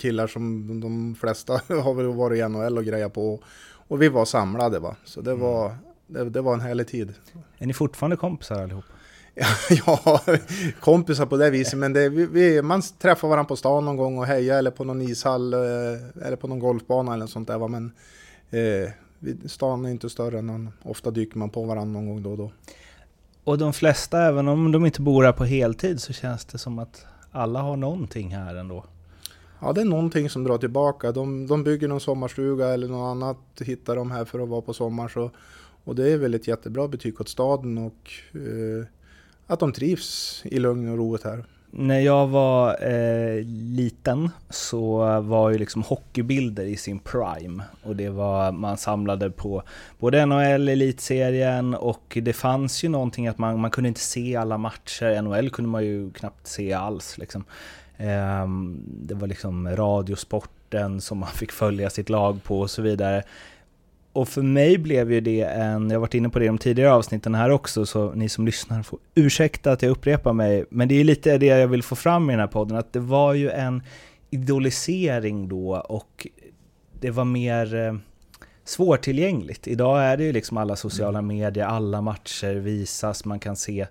killar 0.00 0.26
som 0.26 0.80
de 0.80 1.14
flesta 1.20 1.52
har 1.68 1.94
väl 1.94 2.06
varit 2.06 2.38
i 2.38 2.48
NHL 2.48 2.78
och 2.78 2.84
grejat 2.84 3.12
på. 3.12 3.40
Och 3.88 4.02
vi 4.02 4.08
var 4.08 4.24
samlade 4.24 4.78
va, 4.78 4.96
så 5.04 5.20
Mm. 5.20 5.24
det 5.38 5.42
var, 5.44 5.74
det, 6.06 6.30
det 6.30 6.40
var 6.40 6.54
en 6.54 6.60
härlig 6.60 6.88
tid. 6.88 7.14
Är 7.58 7.66
ni 7.66 7.72
fortfarande 7.72 8.16
kompisar 8.16 8.62
allihop? 8.62 8.84
ja, 9.86 10.20
kompisar 10.80 11.26
på 11.26 11.36
det 11.36 11.50
viset, 11.50 11.78
men 11.78 11.92
det, 11.92 12.08
vi, 12.08 12.26
vi, 12.26 12.62
man 12.62 12.82
träffar 12.98 13.28
varandra 13.28 13.48
på 13.48 13.56
stan 13.56 13.84
någon 13.84 13.96
gång 13.96 14.18
och 14.18 14.26
hejar 14.26 14.58
eller 14.58 14.70
på 14.70 14.84
någon 14.84 15.02
ishall 15.02 15.54
eh, 15.54 15.60
eller 16.26 16.36
på 16.36 16.48
någon 16.48 16.58
golfbana 16.58 17.12
eller 17.12 17.20
något 17.24 17.30
sånt 17.30 17.48
där. 17.48 17.58
va, 17.58 17.68
Men 17.68 17.92
eh, 18.50 18.90
stan 19.46 19.84
är 19.84 19.90
inte 19.90 20.10
större 20.10 20.38
än 20.38 20.46
någon. 20.46 20.70
Ofta 20.82 21.10
dyker 21.10 21.38
man 21.38 21.50
på 21.50 21.62
varandra 21.64 22.00
någon 22.00 22.06
gång 22.08 22.22
då 22.22 22.30
och 22.30 22.38
då. 22.38 22.52
Och 23.44 23.58
de 23.58 23.72
flesta, 23.72 24.22
även 24.22 24.48
om 24.48 24.72
de 24.72 24.86
inte 24.86 25.00
bor 25.00 25.24
här 25.24 25.32
på 25.32 25.44
heltid, 25.44 26.00
så 26.00 26.12
känns 26.12 26.44
det 26.44 26.58
som 26.58 26.78
att 26.78 27.06
alla 27.32 27.60
har 27.62 27.76
någonting 27.76 28.34
här 28.34 28.54
ändå. 28.54 28.84
Ja, 29.60 29.72
det 29.72 29.80
är 29.80 29.84
någonting 29.84 30.30
som 30.30 30.44
drar 30.44 30.58
tillbaka. 30.58 31.12
De, 31.12 31.46
de 31.46 31.64
bygger 31.64 31.88
någon 31.88 32.00
sommarstuga 32.00 32.68
eller 32.68 32.88
något 32.88 33.10
annat, 33.10 33.38
hittar 33.60 33.96
de 33.96 34.10
här 34.10 34.24
för 34.24 34.40
att 34.40 34.48
vara 34.48 34.60
på 34.60 34.74
sommar. 34.74 35.08
Så, 35.08 35.30
och 35.84 35.94
det 35.94 36.12
är 36.12 36.18
väl 36.18 36.34
ett 36.34 36.48
jättebra 36.48 36.88
betyg 36.88 37.20
åt 37.20 37.28
staden 37.28 37.78
och 37.78 38.10
eh, 38.34 38.86
att 39.46 39.60
de 39.60 39.72
trivs 39.72 40.42
i 40.44 40.58
lugn 40.58 40.88
och 40.88 40.98
ro 40.98 41.18
här. 41.24 41.44
När 41.72 42.00
jag 42.00 42.26
var 42.26 42.68
eh, 42.70 43.44
liten 43.76 44.30
så 44.50 45.20
var 45.20 45.50
ju 45.50 45.58
liksom 45.58 45.82
hockeybilder 45.82 46.64
i 46.64 46.76
sin 46.76 46.98
prime. 46.98 47.62
Och 47.82 47.96
det 47.96 48.08
var, 48.08 48.52
man 48.52 48.76
samlade 48.76 49.30
på 49.30 49.62
både 49.98 50.26
NHL, 50.26 50.68
elitserien 50.68 51.74
och 51.74 52.18
det 52.22 52.32
fanns 52.32 52.84
ju 52.84 52.88
någonting 52.88 53.28
att 53.28 53.38
man, 53.38 53.60
man 53.60 53.70
kunde 53.70 53.88
inte 53.88 54.00
se 54.00 54.36
alla 54.36 54.58
matcher. 54.58 55.22
NHL 55.22 55.50
kunde 55.50 55.70
man 55.70 55.84
ju 55.84 56.10
knappt 56.10 56.46
se 56.46 56.72
alls 56.72 57.18
liksom. 57.18 57.44
Ehm, 58.00 58.82
det 58.86 59.14
var 59.14 59.28
liksom 59.28 59.68
radiosporten 59.76 61.00
som 61.00 61.18
man 61.18 61.28
fick 61.28 61.52
följa 61.52 61.90
sitt 61.90 62.08
lag 62.08 62.42
på 62.42 62.60
och 62.60 62.70
så 62.70 62.82
vidare. 62.82 63.22
Och 64.12 64.28
för 64.28 64.42
mig 64.42 64.78
blev 64.78 65.12
ju 65.12 65.20
det 65.20 65.42
en, 65.42 65.90
jag 65.90 65.96
har 65.96 66.00
varit 66.00 66.14
inne 66.14 66.28
på 66.28 66.38
det 66.38 66.44
i 66.44 66.48
de 66.48 66.58
tidigare 66.58 66.92
avsnitten 66.92 67.34
här 67.34 67.50
också, 67.50 67.86
så 67.86 68.12
ni 68.12 68.28
som 68.28 68.46
lyssnar 68.46 68.82
får 68.82 68.98
ursäkta 69.14 69.72
att 69.72 69.82
jag 69.82 69.90
upprepar 69.90 70.32
mig, 70.32 70.64
men 70.70 70.88
det 70.88 71.00
är 71.00 71.04
lite 71.04 71.38
det 71.38 71.46
jag 71.46 71.68
vill 71.68 71.82
få 71.82 71.96
fram 71.96 72.30
i 72.30 72.32
den 72.32 72.40
här 72.40 72.46
podden, 72.46 72.76
att 72.76 72.92
det 72.92 73.00
var 73.00 73.34
ju 73.34 73.50
en 73.50 73.82
idolisering 74.30 75.48
då 75.48 75.76
och 75.76 76.26
det 77.00 77.10
var 77.10 77.24
mer 77.24 77.74
eh, 77.74 77.94
svårtillgängligt. 78.64 79.68
Idag 79.68 80.02
är 80.04 80.16
det 80.16 80.24
ju 80.24 80.32
liksom 80.32 80.56
alla 80.56 80.76
sociala 80.76 81.22
medier, 81.22 81.64
alla 81.64 82.00
matcher 82.00 82.54
visas, 82.54 83.24
man 83.24 83.40
kan 83.40 83.56
se 83.56 83.86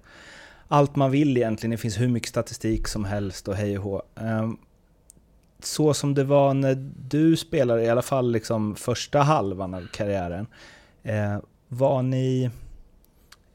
allt 0.72 0.96
man 0.96 1.12
vill 1.12 1.38
egentligen. 1.38 1.72
Det 1.72 1.78
finns 1.78 2.00
hur 2.00 2.08
mycket 2.08 2.30
statistik 2.30 2.88
som 2.88 3.06
helst 3.06 3.48
och 3.48 3.56
hej 3.56 3.78
och 3.78 3.84
hå. 3.84 4.04
Ehm, 4.16 4.58
Så 5.62 5.94
som 5.94 6.14
det 6.14 6.24
var 6.24 6.54
när 6.54 6.92
du 7.10 7.38
spelade, 7.38 7.84
i 7.84 7.90
alla 7.90 8.02
fall 8.02 8.32
liksom 8.32 8.76
första 8.76 9.20
halvan 9.20 9.74
av 9.74 9.88
karriären, 9.94 10.48
eh, 11.04 11.38
var 11.68 12.02
ni... 12.04 12.50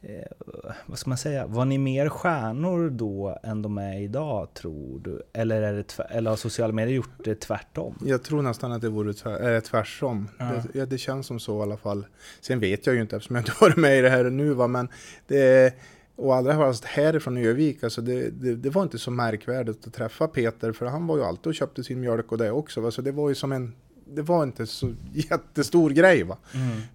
Eh, 0.03 0.47
vad 0.87 0.99
ska 0.99 1.11
man 1.11 1.19
säga? 1.19 1.47
Var 1.47 1.65
ni 1.65 1.79
mer 1.79 2.09
stjärnor 2.09 2.91
då 2.91 3.39
än 3.43 3.63
de 3.63 3.79
är 3.79 4.01
idag, 4.01 4.49
tror 4.55 5.01
du? 5.05 5.23
Eller, 5.33 5.63
är 5.63 5.73
det 5.73 5.99
eller 6.11 6.31
har 6.31 6.37
sociala 6.37 6.73
medier 6.73 6.95
gjort 6.97 7.25
det 7.25 7.35
tvärtom? 7.35 7.99
Jag 8.05 8.23
tror 8.23 8.43
nästan 8.43 8.73
att 8.73 8.81
det 8.83 8.89
vore 8.89 9.15
tvär, 9.15 9.33
är 9.41 9.61
tvärsom. 9.61 10.29
Ja. 10.39 10.53
Det, 10.73 10.85
det 10.87 10.99
känns 10.99 11.27
som 11.27 11.41
så 11.41 11.59
i 11.59 11.63
alla 11.63 11.77
fall. 11.77 12.07
Sen 12.41 12.61
vet 12.61 12.87
jag 12.87 12.95
ju 12.95 13.03
inte 13.03 13.17
eftersom 13.17 13.37
jag 13.37 13.41
inte 13.43 13.53
varit 13.61 13.77
med 13.77 13.99
i 13.99 14.01
det 14.01 14.11
här 14.11 14.25
nu 14.25 14.53
va, 14.55 14.67
men 14.67 14.89
det 15.27 15.75
och 16.17 16.35
allra 16.35 16.53
helst 16.53 16.85
härifrån 16.85 17.37
Övik, 17.37 17.85
alltså 17.85 18.03
det, 18.03 18.31
det, 18.31 18.55
det 18.55 18.71
var 18.71 18.83
inte 18.83 18.99
så 18.99 19.11
märkvärdigt 19.11 19.87
att 19.87 19.95
träffa 19.95 20.29
Peter 20.29 20.73
för 20.73 20.87
han 20.87 21.07
var 21.07 21.17
ju 21.17 21.25
alltid 21.25 21.47
och 21.47 21.55
köpte 21.55 21.85
sin 21.85 22.01
mjölk 22.01 22.33
och 22.33 22.39
det 22.39 22.51
också. 22.51 22.81
Va? 22.81 22.91
Så 22.91 23.03
det 23.03 23.13
var 23.13 23.29
ju 23.29 23.35
som 23.35 23.53
en, 23.53 23.73
det 24.05 24.23
var 24.23 24.43
inte 24.43 24.67
så 24.67 24.95
jättestor 25.13 25.91
grej 25.91 26.23
va. 26.23 26.37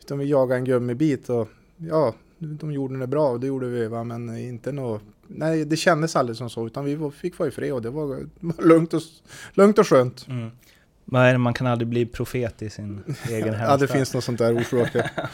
Utan 0.01 0.19
vi 0.19 0.25
jagade 0.25 0.59
en 0.59 0.65
gummibit 0.65 1.29
och 1.29 1.47
ja, 1.77 2.13
de 2.37 2.71
gjorde 2.71 2.99
det 2.99 3.07
bra 3.07 3.29
och 3.29 3.39
det 3.39 3.47
gjorde 3.47 3.67
vi 3.67 3.87
va, 3.87 4.03
men 4.03 4.37
inte 4.37 4.71
något 4.71 5.01
Nej, 5.31 5.65
det 5.65 5.75
kändes 5.75 6.15
aldrig 6.15 6.37
som 6.37 6.49
så, 6.49 6.67
utan 6.67 6.85
vi 6.85 7.11
fick 7.11 7.39
vara 7.39 7.49
i 7.49 7.51
fred 7.51 7.73
och 7.73 7.81
det 7.81 7.89
var, 7.89 8.27
lugnt, 8.63 8.93
och, 8.93 9.01
lugnt 9.53 9.77
och 9.77 9.87
skönt. 9.87 10.25
Vad 11.11 11.25
är 11.25 11.31
det, 11.31 11.37
man 11.37 11.53
kan 11.53 11.67
aldrig 11.67 11.87
bli 11.87 12.05
profet 12.05 12.61
i 12.61 12.69
sin 12.69 13.03
egen 13.29 13.53
Ja, 13.53 13.77
det 13.77 13.87
finns 13.87 14.13
något 14.13 14.23
sånt 14.23 14.39
där 14.39 14.55
ordspråk. 14.55 14.87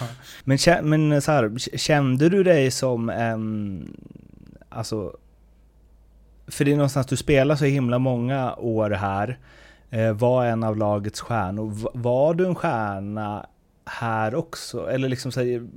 Men, 0.43 0.57
men 0.83 1.21
så 1.21 1.31
här, 1.31 1.77
kände 1.77 2.29
du 2.29 2.43
dig 2.43 2.71
som 2.71 3.09
en... 3.09 3.95
Alltså... 4.69 5.17
För 6.47 6.65
det 6.65 6.71
är 6.71 6.75
någonstans, 6.75 7.07
du 7.07 7.17
spelar 7.17 7.55
så 7.55 7.65
himla 7.65 7.99
många 7.99 8.55
år 8.55 8.89
här. 8.89 9.39
Eh, 9.89 10.11
var 10.11 10.45
en 10.45 10.63
av 10.63 10.77
lagets 10.77 11.21
stjärnor. 11.21 11.89
Var 11.93 12.33
du 12.33 12.45
en 12.45 12.55
stjärna 12.55 13.45
här 13.85 14.35
också? 14.35 14.89
Eller 14.89 15.09
liksom 15.09 15.31
så 15.31 15.39
här, 15.39 15.67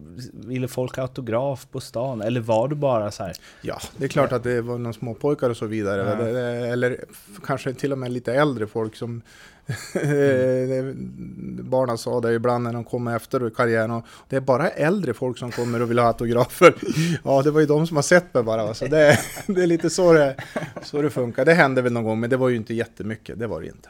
ville 0.48 0.68
folk 0.68 0.96
ha 0.96 1.02
autograf 1.02 1.66
på 1.70 1.80
stan? 1.80 2.22
Eller 2.22 2.40
var 2.40 2.68
du 2.68 2.76
bara 2.76 3.10
så 3.10 3.22
här? 3.24 3.32
Ja, 3.62 3.78
det 3.96 4.04
är 4.04 4.08
klart 4.08 4.32
att 4.32 4.42
det 4.42 4.60
var 4.60 4.78
några 4.78 4.92
småpojkar 4.92 5.50
och 5.50 5.56
så 5.56 5.66
vidare. 5.66 6.16
Ja. 6.18 6.24
Det, 6.24 6.40
eller 6.68 7.04
f- 7.10 7.28
kanske 7.46 7.74
till 7.74 7.92
och 7.92 7.98
med 7.98 8.12
lite 8.12 8.34
äldre 8.34 8.66
folk 8.66 8.96
som 8.96 9.22
barnen 11.62 11.98
sa 11.98 12.20
det 12.20 12.32
ibland 12.34 12.64
när 12.64 12.72
de 12.72 12.84
kom 12.84 13.08
efter 13.08 13.50
karriären. 13.50 13.90
Och 13.90 14.04
det 14.28 14.36
är 14.36 14.40
bara 14.40 14.68
äldre 14.70 15.14
folk 15.14 15.38
som 15.38 15.50
kommer 15.50 15.82
och 15.82 15.90
vill 15.90 15.98
ha 15.98 16.06
autografer. 16.06 16.74
Ja, 17.24 17.42
det 17.42 17.50
var 17.50 17.60
ju 17.60 17.66
de 17.66 17.86
som 17.86 17.96
har 17.96 18.02
sett 18.02 18.34
mig 18.34 18.42
bara. 18.42 18.74
Så 18.74 18.86
det, 18.86 19.18
det 19.46 19.62
är 19.62 19.66
lite 19.66 19.90
så 19.90 20.12
det, 20.12 20.36
så 20.82 21.02
det 21.02 21.10
funkar. 21.10 21.44
Det 21.44 21.54
hände 21.54 21.82
väl 21.82 21.92
någon 21.92 22.04
gång, 22.04 22.20
men 22.20 22.30
det 22.30 22.36
var 22.36 22.48
ju 22.48 22.56
inte 22.56 22.74
jättemycket. 22.74 23.38
Det 23.38 23.46
var 23.46 23.60
det 23.60 23.66
inte. 23.66 23.88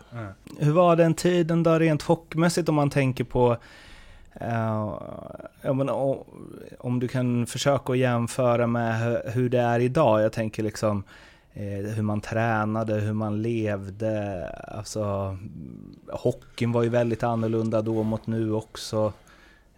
Hur 0.58 0.72
var 0.72 0.96
den 0.96 1.14
tiden 1.14 1.62
då 1.62 1.78
rent 1.78 2.02
hockeymässigt 2.02 2.68
om 2.68 2.74
man 2.74 2.90
tänker 2.90 3.24
på 3.24 3.56
Uh, 4.42 4.98
ja, 5.62 5.72
men, 5.72 5.90
o- 5.90 6.26
om 6.78 7.00
du 7.00 7.08
kan 7.08 7.46
försöka 7.46 7.92
att 7.92 7.98
jämföra 7.98 8.66
med 8.66 9.00
hur, 9.00 9.30
hur 9.30 9.48
det 9.48 9.58
är 9.60 9.80
idag. 9.80 10.22
Jag 10.22 10.32
tänker 10.32 10.62
liksom 10.62 11.02
eh, 11.52 11.62
hur 11.94 12.02
man 12.02 12.20
tränade, 12.20 12.94
hur 12.94 13.12
man 13.12 13.42
levde. 13.42 14.46
Alltså, 14.68 15.36
hockeyn 16.08 16.72
var 16.72 16.82
ju 16.82 16.88
väldigt 16.88 17.22
annorlunda 17.22 17.82
då 17.82 18.02
mot 18.02 18.26
nu 18.26 18.52
också. 18.52 19.12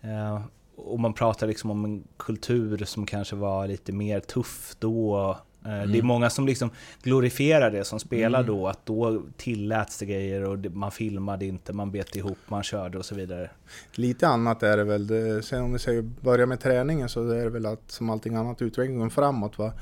Eh, 0.00 0.40
och 0.76 1.00
man 1.00 1.12
pratar 1.12 1.46
liksom 1.46 1.70
om 1.70 1.84
en 1.84 2.04
kultur 2.16 2.84
som 2.84 3.06
kanske 3.06 3.36
var 3.36 3.66
lite 3.66 3.92
mer 3.92 4.20
tuff 4.20 4.74
då. 4.78 5.36
Eh, 5.64 5.90
Det 5.90 5.98
är 5.98 6.02
många 6.02 6.30
som 6.30 6.46
liksom 6.46 6.70
glorifierar 7.02 7.70
det 7.70 7.84
som 7.84 8.00
spelar 8.00 8.42
då, 8.42 8.68
att 8.68 8.86
då 8.86 9.22
tilläts 9.36 9.98
det 9.98 10.06
grejer 10.06 10.44
och 10.44 10.58
man 10.58 10.90
filmade 10.90 11.46
inte, 11.46 11.72
man 11.72 11.90
bet 11.90 12.16
ihop, 12.16 12.38
man 12.48 12.62
körde 12.62 12.98
och 12.98 13.04
så 13.04 13.14
vidare. 13.14 13.50
Lite 13.94 14.28
annat 14.28 14.62
är 14.62 14.76
det 14.76 14.84
väl. 14.84 15.06
Det, 15.06 15.42
sen 15.42 15.62
om 15.62 15.72
vi 15.72 15.78
säger 15.78 16.02
börja 16.02 16.46
med 16.46 16.60
träningen 16.60 17.08
så 17.08 17.28
är 17.30 17.44
det 17.44 17.50
väl 17.50 17.66
att 17.66 17.90
som 17.90 18.10
allting 18.10 18.34
annat 18.34 18.62
utvecklingen 18.62 19.10
framåt. 19.10 19.58
Va? 19.58 19.72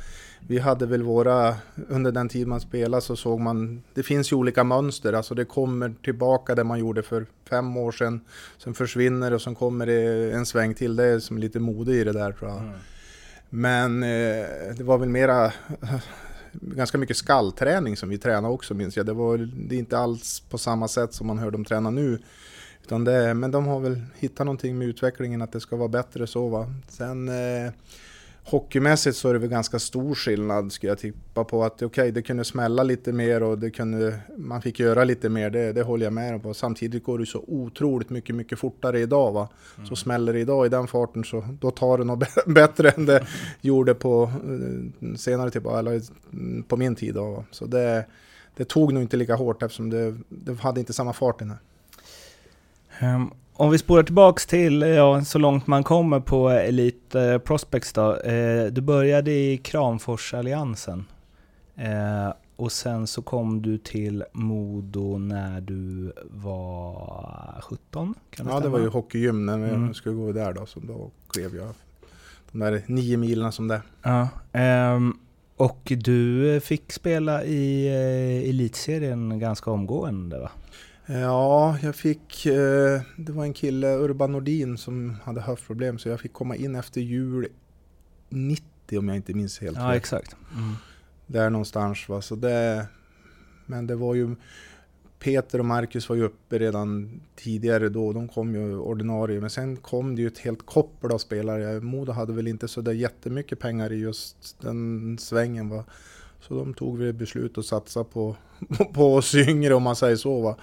Vi 0.40 0.58
hade 0.58 0.86
väl 0.86 1.02
våra, 1.02 1.54
under 1.88 2.12
den 2.12 2.28
tid 2.28 2.46
man 2.46 2.60
spelade 2.60 3.00
så 3.02 3.16
såg 3.16 3.40
man, 3.40 3.82
det 3.94 4.02
finns 4.02 4.32
ju 4.32 4.36
olika 4.36 4.64
mönster. 4.64 5.12
Alltså 5.12 5.34
det 5.34 5.44
kommer 5.44 5.94
tillbaka 6.02 6.54
det 6.54 6.64
man 6.64 6.78
gjorde 6.78 7.02
för 7.02 7.26
fem 7.50 7.76
år 7.76 7.92
sedan. 7.92 8.20
Sen 8.58 8.74
försvinner 8.74 9.32
och 9.34 9.42
sen 9.42 9.54
kommer 9.54 9.86
det 9.86 10.32
en 10.32 10.46
sväng 10.46 10.74
till. 10.74 10.96
Det 10.96 11.04
är 11.04 11.18
som 11.18 11.38
lite 11.38 11.60
mode 11.60 11.92
i 11.94 12.04
det 12.04 12.12
där 12.12 12.32
tror 12.32 12.50
jag. 12.50 12.62
Men 13.50 14.02
eh, 14.02 14.46
det 14.76 14.84
var 14.84 14.98
väl 14.98 15.08
mera 15.08 15.52
ganska 16.52 16.98
mycket 16.98 17.16
skallträning 17.16 17.96
som 17.96 18.08
vi 18.08 18.18
tränade 18.18 18.54
också 18.54 18.74
minns 18.74 18.96
jag. 18.96 19.06
Det 19.06 19.12
var 19.12 19.38
det 19.38 19.74
är 19.74 19.78
inte 19.78 19.98
alls 19.98 20.40
på 20.40 20.58
samma 20.58 20.88
sätt 20.88 21.14
som 21.14 21.26
man 21.26 21.38
hör 21.38 21.50
dem 21.50 21.64
träna 21.64 21.90
nu. 21.90 22.18
Utan 22.82 23.04
det, 23.04 23.34
men 23.34 23.50
de 23.50 23.66
har 23.66 23.80
väl 23.80 24.02
hittat 24.14 24.46
någonting 24.46 24.78
med 24.78 24.88
utvecklingen 24.88 25.42
att 25.42 25.52
det 25.52 25.60
ska 25.60 25.76
vara 25.76 25.88
bättre 25.88 26.26
så 26.26 26.48
va. 26.48 26.74
Sen 26.88 27.28
eh, 27.28 27.72
hockeymässigt 28.50 29.16
så 29.16 29.28
är 29.28 29.32
det 29.32 29.38
väl 29.38 29.48
ganska 29.48 29.78
stor 29.78 30.14
skillnad 30.14 30.72
skulle 30.72 30.90
jag 30.90 30.98
tippa 30.98 31.44
på 31.44 31.64
att 31.64 31.74
okej, 31.74 31.86
okay, 31.86 32.10
det 32.10 32.22
kunde 32.22 32.44
smälla 32.44 32.82
lite 32.82 33.12
mer 33.12 33.42
och 33.42 33.58
det 33.58 33.70
kunde, 33.70 34.18
man 34.36 34.62
fick 34.62 34.80
göra 34.80 35.04
lite 35.04 35.28
mer, 35.28 35.50
det, 35.50 35.72
det 35.72 35.82
håller 35.82 36.06
jag 36.06 36.12
med 36.12 36.46
om. 36.46 36.54
Samtidigt 36.54 37.04
går 37.04 37.18
det 37.18 37.26
så 37.26 37.44
otroligt 37.46 38.10
mycket, 38.10 38.34
mycket 38.34 38.58
fortare 38.58 39.00
idag 39.00 39.32
va. 39.32 39.48
Mm. 39.76 39.86
Så 39.86 39.96
smäller 39.96 40.32
det 40.32 40.40
idag 40.40 40.66
i 40.66 40.68
den 40.68 40.86
farten 40.86 41.24
så 41.24 41.44
då 41.60 41.70
tar 41.70 41.98
det 41.98 42.04
nog 42.04 42.24
bättre 42.46 42.90
än 42.90 43.06
det 43.06 43.26
gjorde 43.60 43.94
på 43.94 44.22
eh, 44.22 45.14
senare 45.16 45.50
typ, 45.50 45.66
eller 45.66 46.02
på 46.62 46.76
min 46.76 46.94
tid 46.94 47.14
då. 47.14 47.44
Så 47.50 47.66
det, 47.66 48.06
det 48.56 48.64
tog 48.64 48.92
nog 48.92 49.02
inte 49.02 49.16
lika 49.16 49.34
hårt 49.34 49.62
eftersom 49.62 49.90
det, 49.90 50.16
det 50.28 50.60
hade 50.60 50.80
inte 50.80 50.92
samma 50.92 51.12
fart 51.12 51.40
inne. 51.40 51.54
Um, 53.02 53.30
om 53.58 53.70
vi 53.70 53.78
spolar 53.78 54.02
tillbaks 54.02 54.46
till 54.46 54.80
ja, 54.80 55.24
så 55.24 55.38
långt 55.38 55.66
man 55.66 55.84
kommer 55.84 56.20
på 56.20 56.48
Elite 56.48 57.20
eh, 57.20 57.38
Prospects 57.38 57.92
då. 57.92 58.16
Eh, 58.16 58.66
du 58.66 58.80
började 58.80 59.30
i 59.30 59.58
Kramforsalliansen. 59.58 61.04
Eh, 61.76 62.32
och 62.56 62.72
sen 62.72 63.06
så 63.06 63.22
kom 63.22 63.62
du 63.62 63.78
till 63.78 64.24
Modo 64.32 65.18
när 65.18 65.60
du 65.60 66.12
var 66.30 67.60
17? 67.62 68.14
Kan 68.30 68.46
det 68.46 68.52
ja, 68.52 68.58
stämma? 68.58 68.60
det 68.60 68.68
var 68.68 68.78
ju 68.78 68.88
hockeygym 68.88 69.46
när 69.46 69.58
jag 69.58 69.68
mm. 69.68 69.94
skulle 69.94 70.14
gå 70.14 70.32
där 70.32 70.52
då. 70.52 70.66
Så 70.66 70.80
då 70.80 71.10
klev 71.28 71.56
jag 71.56 71.68
de 72.52 72.58
där 72.58 72.82
nio 72.86 73.16
milen 73.16 73.52
som 73.52 73.68
det. 73.68 73.82
Ja, 74.02 74.28
ehm, 74.52 75.18
och 75.56 75.92
du 76.04 76.60
fick 76.60 76.92
spela 76.92 77.44
i 77.44 77.86
eh, 77.86 78.50
Elitserien 78.50 79.38
ganska 79.38 79.70
omgående 79.70 80.38
va? 80.38 80.50
Ja, 81.10 81.78
jag 81.82 81.94
fick, 81.96 82.46
eh, 82.46 83.00
det 83.16 83.32
var 83.32 83.44
en 83.44 83.52
kille, 83.52 83.96
Urban 83.96 84.32
Nordin, 84.32 84.78
som 84.78 85.16
hade 85.24 85.40
höftproblem 85.40 85.98
så 85.98 86.08
jag 86.08 86.20
fick 86.20 86.32
komma 86.32 86.56
in 86.56 86.74
efter 86.74 87.00
jul 87.00 87.48
90 88.28 88.98
om 88.98 89.08
jag 89.08 89.16
inte 89.16 89.34
minns 89.34 89.58
helt 89.60 89.76
Ja, 89.78 89.88
rätt. 89.90 89.96
exakt. 89.96 90.36
Mm. 90.56 90.74
Där 91.26 91.50
någonstans 91.50 92.08
va, 92.08 92.22
så 92.22 92.34
det, 92.36 92.86
men 93.66 93.86
det 93.86 93.94
var 93.96 94.14
ju, 94.14 94.34
Peter 95.18 95.58
och 95.58 95.64
Marcus 95.64 96.08
var 96.08 96.16
ju 96.16 96.22
uppe 96.22 96.58
redan 96.58 97.20
tidigare 97.36 97.88
då, 97.88 98.12
de 98.12 98.28
kom 98.28 98.54
ju 98.54 98.76
ordinarie, 98.76 99.40
men 99.40 99.50
sen 99.50 99.76
kom 99.76 100.16
det 100.16 100.22
ju 100.22 100.28
ett 100.28 100.38
helt 100.38 100.66
koppel 100.66 101.12
av 101.12 101.18
spelare. 101.18 101.80
Modo 101.80 102.12
hade 102.12 102.32
väl 102.32 102.48
inte 102.48 102.68
så 102.68 102.80
där 102.80 102.92
jättemycket 102.92 103.58
pengar 103.60 103.92
i 103.92 103.96
just 103.96 104.56
den 104.60 105.18
svängen 105.18 105.68
va. 105.68 105.84
Så 106.40 106.54
de 106.54 106.74
tog 106.74 106.98
väl 106.98 107.12
beslut 107.12 107.58
att 107.58 107.66
satsa 107.66 108.04
på, 108.04 108.36
på 108.94 109.14
oss 109.14 109.34
yngre 109.34 109.74
om 109.74 109.82
man 109.82 109.96
säger 109.96 110.16
så 110.16 110.40
va. 110.40 110.56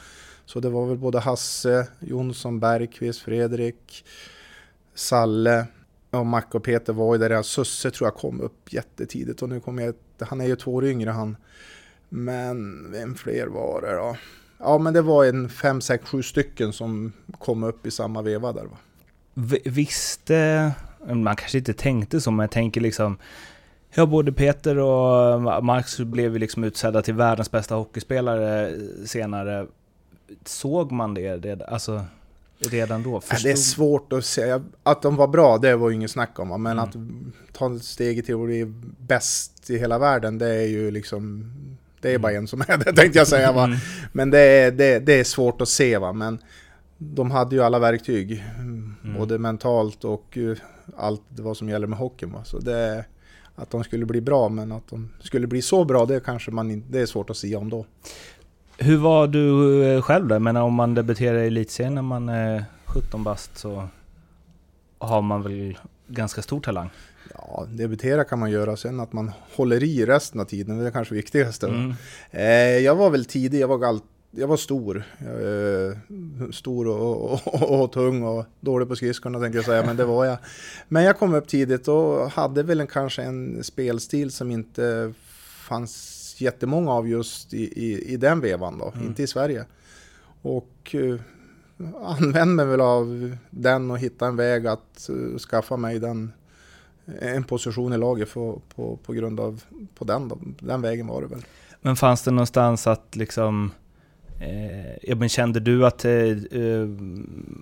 Så 0.46 0.60
det 0.60 0.70
var 0.70 0.86
väl 0.86 0.98
både 0.98 1.20
Hasse, 1.20 1.88
Jonsson, 2.00 2.60
Bergqvist, 2.60 3.22
Fredrik, 3.22 4.06
Salle 4.94 5.68
och 6.12 6.26
Mac 6.26 6.44
och 6.52 6.64
Peter 6.64 6.94
var 6.94 7.16
ju 7.16 7.20
där. 7.20 7.42
Susse 7.42 7.92
tror 7.92 8.08
jag 8.08 8.16
kom 8.16 8.42
upp 8.42 8.74
jättetidigt 8.74 9.42
och 9.42 9.50
nu 9.50 9.60
kommer 9.60 9.84
jag, 9.84 9.96
han 10.20 10.42
är 10.42 10.46
ju 10.46 10.56
två 10.56 10.74
år 10.74 10.86
yngre 10.86 11.10
han. 11.10 11.38
Men 12.10 12.88
vem 12.92 13.16
fler 13.16 13.48
var 13.48 13.82
det 13.82 13.96
då? 13.96 14.18
Ja 14.58 14.78
men 14.78 14.94
det 14.94 15.02
var 15.02 15.26
en 15.26 15.50
fem, 15.50 15.82
sex, 15.82 16.06
sju 16.06 16.24
stycken 16.24 16.74
som 16.74 17.14
kom 17.40 17.64
upp 17.64 17.86
i 17.86 17.92
samma 17.92 18.22
veva 18.22 18.54
där 18.54 18.66
va. 18.66 18.78
Visste, 19.66 20.72
man 21.08 21.36
kanske 21.36 21.58
inte 21.58 21.74
tänkte 21.74 22.22
så 22.22 22.32
men 22.32 22.44
jag 22.44 22.52
tänker 22.52 22.82
liksom 22.82 23.18
Ja, 23.98 24.06
både 24.06 24.32
Peter 24.32 24.78
och 24.78 25.64
Max 25.64 26.00
blev 26.00 26.34
ju 26.34 26.40
liksom 26.40 26.64
utsedda 26.64 27.02
till 27.02 27.14
världens 27.14 27.52
bästa 27.52 27.76
hockeyspelare 27.76 28.74
senare 29.06 29.68
såg 30.46 30.92
man 30.92 31.14
det, 31.14 31.38
det 31.38 31.66
alltså, 31.66 32.06
redan 32.60 33.04
då? 33.04 33.22
Förstod... 33.22 33.44
Det 33.44 33.52
är 33.52 33.56
svårt 33.56 34.14
att 34.14 34.26
säga. 34.26 34.64
Att 34.84 35.02
de 35.02 35.16
var 35.16 35.28
bra, 35.28 35.58
det 35.58 35.76
var 35.76 35.90
ju 35.90 35.96
inget 35.96 36.12
snack 36.12 36.40
om. 36.40 36.64
Men 36.64 36.80
mm. 36.80 36.80
att 36.80 36.96
ta 37.54 37.80
steget 37.80 38.26
till 38.26 38.36
att 38.36 38.46
bli 38.46 38.66
bäst 39.00 39.70
i 39.70 39.78
hela 39.78 40.00
världen, 40.00 40.38
det 40.38 40.50
är 40.50 40.68
ju 40.68 40.92
liksom... 40.92 41.52
Det 42.02 42.14
är 42.14 42.18
bara 42.20 42.32
mm. 42.32 42.44
en 42.44 42.48
som 42.48 42.62
är 42.62 42.78
det, 42.78 42.94
tänkte 42.96 43.20
jag 43.20 43.28
säga. 43.28 43.52
Va? 43.52 43.64
Mm. 43.64 43.78
Men 44.12 44.30
det 44.30 44.40
är, 44.40 44.72
det, 44.72 45.00
det 45.00 45.20
är 45.20 45.24
svårt 45.24 45.62
att 45.62 45.70
se. 45.70 45.98
Va? 45.98 46.14
Men 46.14 46.40
de 46.98 47.32
hade 47.32 47.56
ju 47.56 47.64
alla 47.64 47.80
verktyg. 47.80 48.44
Mm. 48.60 48.96
Både 49.18 49.38
mentalt 49.38 50.04
och 50.04 50.38
allt 50.98 51.22
vad 51.30 51.58
som 51.58 51.70
gäller 51.70 51.88
med 51.88 52.00
hockeyn. 52.00 52.32
Va? 52.32 52.44
Så 52.44 52.60
det, 52.60 53.06
att 53.56 53.70
de 53.70 53.84
skulle 53.84 54.06
bli 54.06 54.22
bra, 54.22 54.50
men 54.50 54.72
att 54.72 54.88
de 54.88 55.10
skulle 55.20 55.48
bli 55.48 55.62
så 55.62 55.86
bra, 55.86 56.06
det 56.06 56.20
kanske 56.26 56.52
man 56.52 56.84
det 56.90 57.00
är 57.00 57.06
svårt 57.06 57.30
att 57.30 57.38
säga 57.38 57.58
om 57.58 57.70
då. 57.70 57.86
Hur 58.78 58.98
var 58.98 59.28
du 59.28 59.84
eh, 59.84 60.02
själv 60.02 60.28
då? 60.28 60.40
Men 60.40 60.58
om 60.58 60.74
man 60.74 60.94
debuterar 60.94 61.38
i 61.38 61.48
elitserien 61.48 61.96
när 61.96 62.02
man 62.02 62.30
är 62.30 62.66
17 62.86 63.24
bast 63.24 63.58
så 63.58 63.88
har 64.98 65.22
man 65.22 65.42
väl 65.42 65.78
ganska 66.08 66.42
stor 66.42 66.60
talang? 66.60 66.90
Ja, 67.34 67.66
debutera 67.70 68.24
kan 68.24 68.40
man 68.40 68.52
göra. 68.52 68.78
Sen 68.78 69.00
att 69.00 69.14
man 69.14 69.32
håller 69.56 69.84
i 69.84 70.06
resten 70.06 70.42
av 70.42 70.46
tiden, 70.46 70.78
det 70.78 70.88
är 70.88 70.92
kanske 70.92 71.16
viktigaste. 71.16 71.68
Mm. 71.68 71.94
Eh, 72.32 72.78
jag 72.78 72.96
var 72.96 73.10
väl 73.10 73.26
tidig, 73.26 73.60
jag 73.60 73.68
var, 73.68 73.88
all, 73.88 74.00
jag 74.32 74.48
var 74.48 74.58
stor. 74.58 75.04
Eh, 75.20 75.98
stor 76.52 76.88
och, 76.88 77.32
och, 77.34 77.62
och, 77.62 77.82
och, 77.82 77.92
tung 77.92 78.24
och 78.24 78.46
dålig 78.60 78.88
på 78.88 78.96
skridskorna 78.96 79.40
tänkte 79.40 79.58
jag 79.58 79.66
säga, 79.66 79.86
men 79.86 79.98
det 79.98 80.06
var 80.06 80.26
jag. 80.26 80.38
Men 80.88 81.04
jag 81.04 81.20
kom 81.20 81.34
upp 81.34 81.48
tidigt 81.48 81.88
och 81.88 82.32
hade 82.32 82.64
väl 82.64 82.82
en, 82.82 82.88
kanske 82.88 83.24
en 83.24 83.64
spelstil 83.64 84.32
som 84.32 84.52
inte 84.52 85.14
fanns 85.68 86.15
jättemånga 86.42 86.92
av 86.92 87.08
just 87.08 87.54
i, 87.54 87.86
i, 87.86 88.14
i 88.14 88.18
den 88.18 88.40
vevan 88.42 88.78
då, 88.78 88.92
mm. 88.96 89.08
inte 89.08 89.24
i 89.24 89.28
Sverige. 89.28 89.66
Och 90.42 90.96
uh, 90.96 91.20
använde 92.04 92.54
mig 92.54 92.66
väl 92.66 92.82
av 92.82 93.36
den 93.50 93.92
och 93.92 94.00
hitta 94.00 94.28
en 94.28 94.36
väg 94.36 94.68
att 94.68 95.10
uh, 95.10 95.38
skaffa 95.38 95.78
mig 95.78 96.00
den, 96.00 96.32
en 97.22 97.44
position 97.44 97.94
i 97.94 97.98
laget 97.98 98.30
för, 98.30 98.60
på, 98.76 98.98
på 99.06 99.14
grund 99.14 99.40
av 99.40 99.64
på 99.96 100.06
den, 100.06 100.28
då. 100.28 100.40
den 100.60 100.82
vägen 100.82 101.08
var 101.08 101.22
det 101.22 101.28
väl. 101.28 101.46
Men 101.82 101.96
fanns 101.96 102.24
det 102.24 102.32
någonstans 102.32 102.88
att 102.88 103.16
liksom 103.16 103.72
Eh, 104.40 104.98
ja, 105.02 105.16
men 105.16 105.30
kände 105.30 105.60
du 105.60 105.86
att 105.86 106.06
eh, 106.06 106.14
eh 106.14 106.88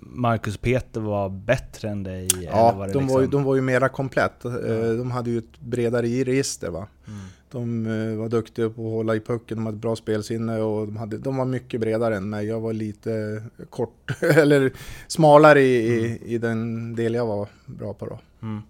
Marcus 0.01 0.57
Peter 0.57 1.01
var 1.01 1.29
bättre 1.29 1.89
än 1.89 2.03
dig? 2.03 2.27
Ja, 2.41 2.71
var 2.71 2.87
de, 2.87 2.93
liksom? 2.93 3.07
var 3.07 3.21
ju, 3.21 3.27
de 3.27 3.43
var 3.43 3.55
ju 3.55 3.61
mera 3.61 3.89
komplett. 3.89 4.45
Mm. 4.45 4.97
De 4.97 5.11
hade 5.11 5.29
ju 5.29 5.37
ett 5.37 5.59
bredare 5.59 6.05
register. 6.05 6.69
Va? 6.69 6.87
Mm. 7.07 7.19
De 7.51 7.85
eh, 7.85 8.17
var 8.17 8.29
duktiga 8.29 8.69
på 8.69 8.87
att 8.87 8.93
hålla 8.93 9.15
i 9.15 9.19
pucken, 9.19 9.57
de 9.57 9.65
hade 9.65 9.77
bra 9.77 9.95
spelsinne 9.95 10.61
och 10.61 10.87
de, 10.87 10.97
hade, 10.97 11.17
de 11.17 11.37
var 11.37 11.45
mycket 11.45 11.81
bredare 11.81 12.17
än 12.17 12.29
mig. 12.29 12.45
Jag 12.45 12.59
var 12.59 12.73
lite 12.73 13.43
kort, 13.69 14.11
eller 14.21 14.73
smalare 15.07 15.61
i, 15.61 15.99
mm. 15.99 16.05
i, 16.05 16.33
i, 16.33 16.37
den 16.37 16.95
del 16.95 17.13
jag 17.13 17.25
var 17.25 17.47
bra 17.65 17.93
på 17.93 18.05
då. 18.05 18.19
Mm. 18.41 18.61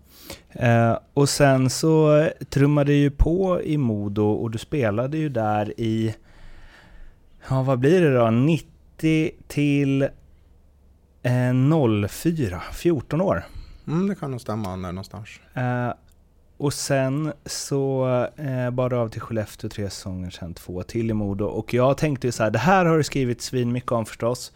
Eh, 0.50 0.98
och 1.14 1.30
sen 1.30 1.70
så 1.70 2.28
trummade 2.50 2.94
ju 2.94 3.12
på 3.12 3.62
i 3.64 3.78
Modo 3.78 4.24
och 4.24 4.52
du 4.52 4.58
spelade 4.58 5.18
ju 5.18 5.30
där 5.30 5.80
i, 5.80 6.16
ja 7.50 7.64
vad 7.64 7.80
blir 7.80 8.02
det 8.02 8.14
då, 8.14 8.30
90 8.30 9.32
till 9.48 10.02
eh, 11.24 12.08
04, 12.10 12.62
14 12.74 13.22
år. 13.22 13.44
Mm, 13.88 14.08
det 14.08 14.16
kan 14.16 14.32
nog 14.32 14.42
stämma 14.42 14.70
där 14.70 14.78
någonstans. 14.78 15.30
Eh, 15.54 15.94
och 16.64 16.74
sen 16.74 17.34
så 17.46 18.08
eh, 18.38 18.70
bara 18.70 19.00
av 19.00 19.10
till 19.10 19.22
Skellefteå 19.22 19.70
tre 19.70 19.90
säsonger, 19.90 20.30
sen 20.30 20.54
två 20.54 20.84
till 20.84 21.10
i 21.10 21.14
Modo. 21.14 21.46
Och 21.46 21.74
jag 21.74 21.98
tänkte 21.98 22.32
så 22.32 22.44
här, 22.44 22.52
det 22.52 22.60
här 22.60 22.86
har 22.86 22.98
du 22.98 23.04
skrivit 23.04 23.42
svin 23.42 23.72
mycket 23.72 23.92
om 23.92 24.06
förstås. 24.06 24.52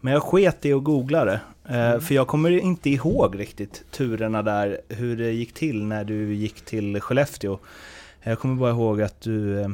Men 0.00 0.12
jag 0.12 0.22
sket 0.22 0.64
i 0.64 0.72
att 0.72 0.84
googla 0.84 1.24
det. 1.24 1.40
Eh, 1.68 1.90
mm. 1.90 2.00
För 2.00 2.14
jag 2.14 2.26
kommer 2.26 2.50
inte 2.50 2.90
ihåg 2.90 3.38
riktigt 3.38 3.84
turerna 3.90 4.42
där, 4.42 4.80
hur 4.88 5.16
det 5.16 5.32
gick 5.32 5.54
till 5.54 5.84
när 5.84 6.04
du 6.04 6.34
gick 6.34 6.64
till 6.64 7.00
Skellefteå. 7.00 7.58
Jag 8.22 8.38
kommer 8.38 8.54
bara 8.54 8.70
ihåg 8.70 9.02
att 9.02 9.20
du... 9.20 9.60
Eh, 9.60 9.70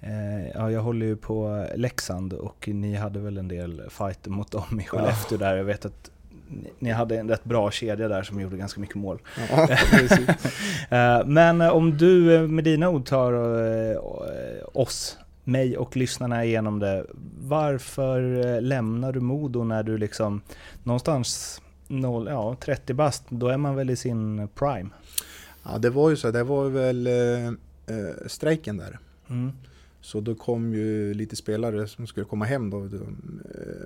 eh 0.00 0.48
ja, 0.54 0.70
jag 0.70 0.80
håller 0.80 1.06
ju 1.06 1.16
på 1.16 1.66
Leksand 1.76 2.32
och 2.32 2.68
ni 2.68 2.94
hade 2.94 3.18
väl 3.18 3.38
en 3.38 3.48
del 3.48 3.82
fighter 3.90 4.30
mot 4.30 4.50
dem 4.50 4.80
i 4.80 4.84
Skellefteå 4.84 5.38
ja. 5.40 5.46
där. 5.46 5.56
Jag 5.56 5.64
vet 5.64 5.84
att 5.84 6.10
ni 6.78 6.90
hade 6.90 7.18
en 7.18 7.28
rätt 7.28 7.44
bra 7.44 7.70
kedja 7.70 8.08
där 8.08 8.22
som 8.22 8.40
gjorde 8.40 8.56
ganska 8.56 8.80
mycket 8.80 8.96
mål. 8.96 9.18
Ja, 9.50 9.68
eh, 11.18 11.26
Men 11.26 11.60
om 11.60 11.96
du 11.98 12.34
eh, 12.34 12.42
med 12.42 12.64
dina 12.64 12.88
ord 12.88 13.06
tar 13.06 13.32
eh, 13.92 13.98
oss, 14.72 15.18
mig 15.44 15.76
och 15.76 15.96
lyssnarna 15.96 16.44
igenom 16.44 16.78
det. 16.78 17.06
Varför 17.40 18.20
lämnar 18.60 19.12
du 19.12 19.20
Modo 19.20 19.64
när 19.64 19.82
du 19.82 19.98
liksom 19.98 20.40
någonstans 20.82 21.60
0, 21.88 22.28
ja, 22.30 22.56
30 22.60 22.94
bast, 22.94 23.24
då 23.28 23.48
är 23.48 23.56
man 23.56 23.76
väl 23.76 23.90
i 23.90 23.96
sin 23.96 24.48
prime? 24.54 24.90
Ja, 25.62 25.78
det 25.78 25.90
var 25.90 26.10
ju 26.10 26.16
så. 26.16 26.30
Det 26.30 26.44
var 26.44 26.68
väl 26.68 27.06
eh, 27.06 28.26
strejken 28.26 28.76
där. 28.76 28.98
Mm. 29.30 29.52
Så 30.00 30.20
då 30.20 30.34
kom 30.34 30.74
ju 30.74 31.14
lite 31.14 31.36
spelare 31.36 31.88
som 31.88 32.06
skulle 32.06 32.26
komma 32.26 32.44
hem 32.44 32.70
då. 32.70 32.88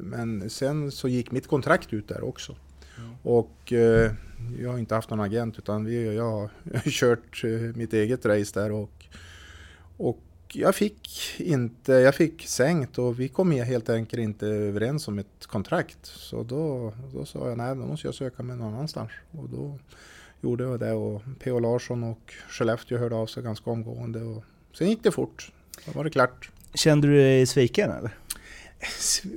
Men 0.00 0.50
sen 0.50 0.90
så 0.90 1.08
gick 1.08 1.30
mitt 1.30 1.46
kontrakt 1.46 1.92
ut 1.92 2.08
där 2.08 2.24
också. 2.24 2.56
Mm. 2.98 3.10
Och 3.22 3.72
eh, 3.72 4.12
jag 4.58 4.70
har 4.70 4.78
inte 4.78 4.94
haft 4.94 5.10
någon 5.10 5.20
agent 5.20 5.58
utan 5.58 5.84
vi, 5.84 6.14
jag 6.14 6.30
har 6.30 6.50
kört 6.90 7.44
eh, 7.44 7.50
mitt 7.50 7.92
eget 7.92 8.26
race 8.26 8.60
där 8.60 8.72
och, 8.72 9.06
och 9.96 10.20
jag 10.52 10.74
fick 10.74 11.08
inte, 11.38 11.92
jag 11.92 12.14
fick 12.14 12.46
sänkt 12.46 12.98
och 12.98 13.20
vi 13.20 13.28
kom 13.28 13.50
helt 13.50 13.90
enkelt 13.90 14.22
inte 14.22 14.46
överens 14.46 15.08
om 15.08 15.18
ett 15.18 15.46
kontrakt. 15.46 16.06
Så 16.06 16.42
då, 16.42 16.92
då 17.14 17.24
sa 17.24 17.48
jag 17.48 17.58
nej, 17.58 17.76
då 17.76 17.86
måste 17.86 18.06
jag 18.06 18.14
söka 18.14 18.42
mig 18.42 18.56
någon 18.56 18.74
annanstans. 18.74 19.10
Och 19.30 19.48
då 19.48 19.78
gjorde 20.40 20.64
jag 20.64 20.80
det 20.80 20.92
och 20.92 21.22
P.O. 21.38 21.58
Larsson 21.58 22.04
och 22.04 22.34
Skellefteå 22.48 22.98
hörde 22.98 23.14
av 23.14 23.26
sig 23.26 23.42
ganska 23.42 23.70
omgående. 23.70 24.22
Och 24.22 24.44
sen 24.72 24.88
gick 24.88 25.02
det 25.02 25.10
fort. 25.10 25.52
Då 25.86 25.92
var 25.92 26.04
det 26.04 26.10
klart. 26.10 26.50
Kände 26.74 27.08
du 27.08 27.14
dig 27.14 27.46
sviken 27.46 27.90
eller? 27.90 28.10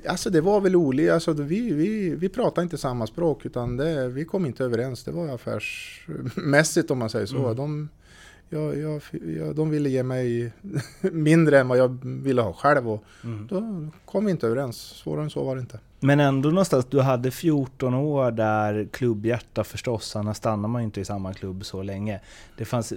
Alltså 0.07 0.29
det 0.29 0.41
var 0.41 0.61
väl 0.61 0.75
olika, 0.75 1.13
alltså 1.13 1.33
vi, 1.33 1.73
vi, 1.73 2.15
vi 2.15 2.29
pratade 2.29 2.63
inte 2.63 2.77
samma 2.77 3.07
språk 3.07 3.45
utan 3.45 3.77
det, 3.77 4.07
vi 4.07 4.25
kom 4.25 4.45
inte 4.45 4.63
överens. 4.63 5.03
Det 5.03 5.11
var 5.11 5.35
affärsmässigt 5.35 6.91
om 6.91 6.99
man 6.99 7.09
säger 7.09 7.25
så. 7.25 7.37
Mm. 7.37 7.55
De, 7.55 7.89
jag, 8.53 8.77
jag, 8.77 9.01
jag, 9.37 9.55
de 9.55 9.69
ville 9.69 9.89
ge 9.89 10.03
mig 10.03 10.51
mindre 11.01 11.59
än 11.59 11.67
vad 11.67 11.77
jag 11.77 11.97
ville 12.03 12.41
ha 12.41 12.53
själv 12.53 12.89
och 12.89 13.03
Mm. 13.23 13.47
då 13.49 13.87
kom 14.05 14.25
vi 14.25 14.31
inte 14.31 14.47
överens. 14.47 14.77
Svårare 14.77 15.23
än 15.23 15.29
så 15.29 15.43
var 15.43 15.55
det 15.55 15.61
inte. 15.61 15.79
Men 15.99 16.19
ändå 16.19 16.49
någonstans, 16.49 16.85
du 16.89 17.01
hade 17.01 17.31
14 17.31 17.93
år 17.93 18.31
där 18.31 18.87
klubbhjärta 18.91 19.63
förstås, 19.63 20.15
annars 20.15 20.37
stannar 20.37 20.69
man 20.69 20.81
ju 20.81 20.85
inte 20.85 21.01
i 21.01 21.05
samma 21.05 21.33
klubb 21.33 21.65
så 21.65 21.83
länge. 21.83 22.19
Det 22.57 22.65
fanns, 22.65 22.93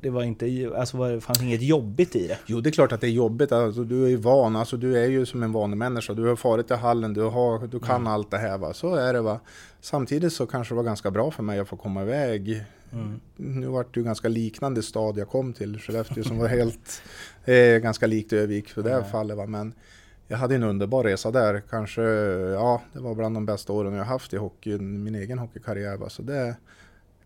det 0.00 0.10
var 0.10 0.22
inte, 0.22 0.70
alltså 0.76 0.96
var- 0.96 1.10
det 1.10 1.20
fanns 1.20 1.42
inget 1.42 1.62
jobbigt 1.62 2.16
i 2.16 2.26
det. 2.28 2.38
Jo, 2.46 2.60
det 2.60 2.68
är 2.68 2.72
klart 2.72 2.92
att 2.92 3.00
det 3.00 3.06
är 3.06 3.10
jobbigt. 3.10 3.52
Alltså, 3.52 3.84
du 3.84 4.04
är 4.04 4.08
ju 4.08 4.16
van. 4.16 4.56
Alltså, 4.56 4.76
du 4.76 4.98
är 4.98 5.06
ju 5.08 5.26
som 5.26 5.42
en 5.42 5.52
vanlig 5.52 5.76
människa. 5.76 6.12
Du 6.14 6.24
har 6.28 6.36
farit 6.36 6.66
till 6.66 6.76
hallen, 6.76 7.14
du, 7.14 7.22
har, 7.22 7.66
du 7.66 7.80
kan 7.80 8.06
allt 8.06 8.30
det 8.30 8.38
här. 8.38 8.58
Va? 8.58 8.72
Så 8.72 8.94
är 8.94 9.12
det. 9.12 9.20
Va? 9.20 9.40
Samtidigt 9.80 10.32
så 10.32 10.46
kanske 10.46 10.74
det 10.74 10.76
var 10.76 10.82
ganska 10.84 11.10
bra 11.10 11.30
för 11.30 11.42
mig 11.42 11.58
att 11.58 11.68
få 11.68 11.76
komma 11.76 12.02
iväg. 12.02 12.64
Mm. 12.92 13.20
Nu 13.36 13.66
vart 13.66 13.94
det 13.94 14.00
ju 14.00 14.04
ganska 14.04 14.28
liknande 14.28 14.82
stad 14.82 15.18
jag 15.18 15.28
kom 15.28 15.52
till, 15.52 15.78
Skellefteå, 15.78 16.24
som 16.24 16.38
var 16.38 16.48
helt 16.48 17.02
eh, 17.44 17.78
ganska 17.78 18.06
likt 18.06 18.32
Övik 18.32 18.68
för 18.68 18.82
det 18.82 18.90
här 18.90 19.02
fallet. 19.02 19.36
Va? 19.36 19.46
Men 19.46 19.74
jag 20.28 20.36
hade 20.38 20.54
en 20.54 20.62
underbar 20.62 21.04
resa 21.04 21.30
där. 21.30 21.62
Kanske, 21.70 22.02
ja, 22.52 22.82
det 22.92 23.00
var 23.00 23.14
bland 23.14 23.36
de 23.36 23.46
bästa 23.46 23.72
åren 23.72 23.94
jag 23.94 24.04
haft 24.04 24.32
i 24.32 24.36
hockey, 24.36 24.78
min 24.78 25.14
egen 25.14 25.38
hockeykarriär. 25.38 25.96
Va? 25.96 26.08
Så 26.08 26.22
det, 26.22 26.56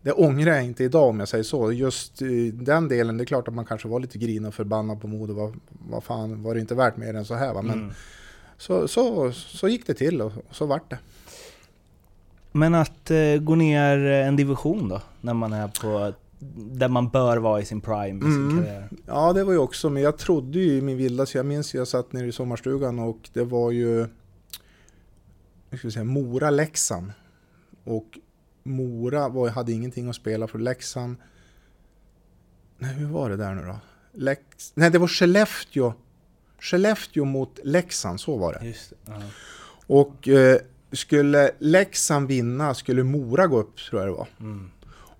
det 0.01 0.11
ångrar 0.11 0.53
jag 0.55 0.63
inte 0.65 0.83
idag 0.83 1.09
om 1.09 1.19
jag 1.19 1.27
säger 1.27 1.43
så. 1.43 1.71
Just 1.71 2.19
den 2.53 2.87
delen, 2.87 3.17
det 3.17 3.23
är 3.23 3.25
klart 3.25 3.47
att 3.47 3.53
man 3.53 3.65
kanske 3.65 3.87
var 3.87 3.99
lite 3.99 4.17
grin 4.17 4.45
och 4.45 4.53
förbannad 4.53 5.01
på 5.01 5.07
Modo. 5.07 5.33
Vad, 5.33 5.59
vad 5.69 6.03
fan, 6.03 6.43
var 6.43 6.53
det 6.53 6.59
inte 6.61 6.75
värt 6.75 6.97
mer 6.97 7.13
än 7.13 7.25
så 7.25 7.35
här? 7.35 7.53
Va? 7.53 7.61
Men 7.61 7.79
Mm. 7.79 7.93
så, 8.57 8.87
så, 8.87 9.31
så 9.31 9.67
gick 9.67 9.87
det 9.87 9.93
till 9.93 10.21
och, 10.21 10.31
och 10.49 10.55
så 10.55 10.65
vart 10.65 10.89
det. 10.89 10.97
Men 12.51 12.75
att 12.75 13.11
eh, 13.11 13.35
gå 13.41 13.55
ner 13.55 13.97
en 13.97 14.35
division 14.35 14.89
då, 14.89 15.01
när 15.21 15.33
man 15.33 15.53
är 15.53 15.67
på, 15.67 16.13
där 16.55 16.87
man 16.87 17.09
bör 17.09 17.37
vara 17.37 17.61
i 17.61 17.65
sin 17.65 17.81
prime 17.81 18.19
i 18.19 18.21
sin 18.31 18.49
Mm. 18.49 18.57
karriär. 18.63 18.89
Ja, 19.05 19.33
det 19.33 19.43
var 19.43 19.51
ju 19.53 19.59
också, 19.59 19.89
men 19.89 20.03
jag 20.03 20.17
trodde 20.17 20.59
ju 20.59 20.77
i 20.77 20.81
min 20.81 20.97
vildaste, 20.97 21.37
jag 21.37 21.45
minns 21.45 21.73
jag 21.73 21.87
satt 21.87 22.13
nere 22.13 22.27
i 22.27 22.31
sommarstugan 22.31 22.99
och 22.99 23.29
det 23.33 23.43
var 23.43 23.71
ju, 23.71 24.07
hur 25.69 25.77
ska 25.77 25.91
säga, 25.91 26.03
Mora-Leksand. 26.03 27.11
Och 27.83 28.19
Mora 28.63 29.29
var, 29.29 29.49
hade 29.49 29.71
ingenting 29.71 30.09
att 30.09 30.15
spela 30.15 30.47
för 30.47 30.59
Leksand. 30.59 31.15
Nej, 32.77 32.93
hur 32.93 33.05
var 33.07 33.29
det 33.29 33.37
där 33.37 33.55
nu 33.55 33.61
då? 33.65 33.75
Lex, 34.13 34.71
nej, 34.75 34.89
det 34.91 34.97
var 34.99 35.07
Skellefteå. 35.07 35.93
Skellefteå 36.59 37.25
mot 37.25 37.59
Leksand, 37.63 38.19
så 38.19 38.37
var 38.37 38.53
det. 38.53 38.65
Just 38.67 38.89
det. 38.89 38.95
Ja. 39.05 39.21
Och 39.87 40.27
eh, 40.27 40.57
skulle 40.91 41.51
Leksand 41.59 42.27
vinna 42.27 42.73
skulle 42.73 43.03
Mora 43.03 43.47
gå 43.47 43.59
upp, 43.59 43.77
tror 43.89 44.01
jag 44.01 44.09
det 44.09 44.17
var. 44.17 44.27
Mm. 44.39 44.69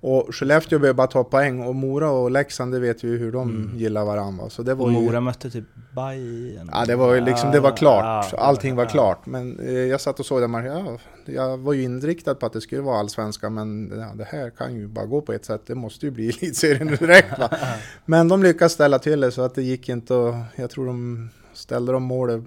Och 0.04 0.36
Skellefteå 0.36 0.80
behöver 0.80 0.98
bara 0.98 1.08
ta 1.08 1.24
poäng 1.24 1.64
och 1.64 1.76
Mora 1.76 2.10
och 2.10 2.32
Leksand, 2.32 2.74
det 2.74 2.80
vet 2.80 3.04
vi 3.04 3.08
ju 3.08 3.18
hur 3.18 3.32
de 3.32 3.72
gillar 3.76 4.06
varandra. 4.06 4.50
Så 4.50 4.64
det 4.64 4.74
var 4.74 4.86
Och 4.86 4.92
ju... 4.92 5.02
Mora 5.02 5.22
mötte 5.22 5.50
typ 5.50 5.66
Bajen. 5.96 6.70
Ja, 6.74 6.86
det 6.86 6.96
var 6.96 7.14
ju 7.14 7.22
liksom, 7.22 7.52
det 7.52 7.60
var 7.60 7.78
klart. 7.78 8.28
Ja, 8.32 8.38
Allting 8.38 8.76
var 8.76 8.86
klart. 8.86 9.26
Men 9.26 9.60
eh, 9.60 9.74
jag 9.74 10.02
satt 10.02 10.20
och 10.20 10.26
såg 10.26 10.42
den 10.42 10.52
matchen. 10.52 10.86
Ja, 10.86 10.98
jag 11.26 11.58
var 11.58 11.74
ju 11.74 11.84
inriktad 11.84 12.36
på 12.36 12.46
att 12.46 12.54
det 12.54 12.62
skulle 12.62 12.82
vara 12.82 13.00
allsvenska, 13.00 13.50
men 13.50 13.92
ja, 14.00 14.12
det 14.16 14.24
här 14.24 14.50
kan 14.50 14.76
ju 14.76 14.88
bara 14.88 15.06
gå 15.06 15.22
på 15.22 15.34
ett 15.34 15.46
sätt. 15.46 15.62
Det 15.66 15.76
måste 15.76 16.06
ju 16.06 16.12
bli 16.12 16.30
elitserien 16.42 16.88
direkt. 16.88 17.40
Va? 17.40 17.50
Men 18.06 18.28
de 18.28 18.44
lyckades 18.44 18.74
ställa 18.74 19.00
till 19.00 19.20
det 19.20 19.32
så 19.32 19.42
att 19.42 19.56
det 19.56 19.64
gick 19.64 19.90
inte 19.90 20.14
och 20.14 20.36
jag 20.56 20.70
tror 20.70 20.86
de 20.86 21.30
ställde 21.54 21.92
de 21.92 22.04
målet 22.04 22.44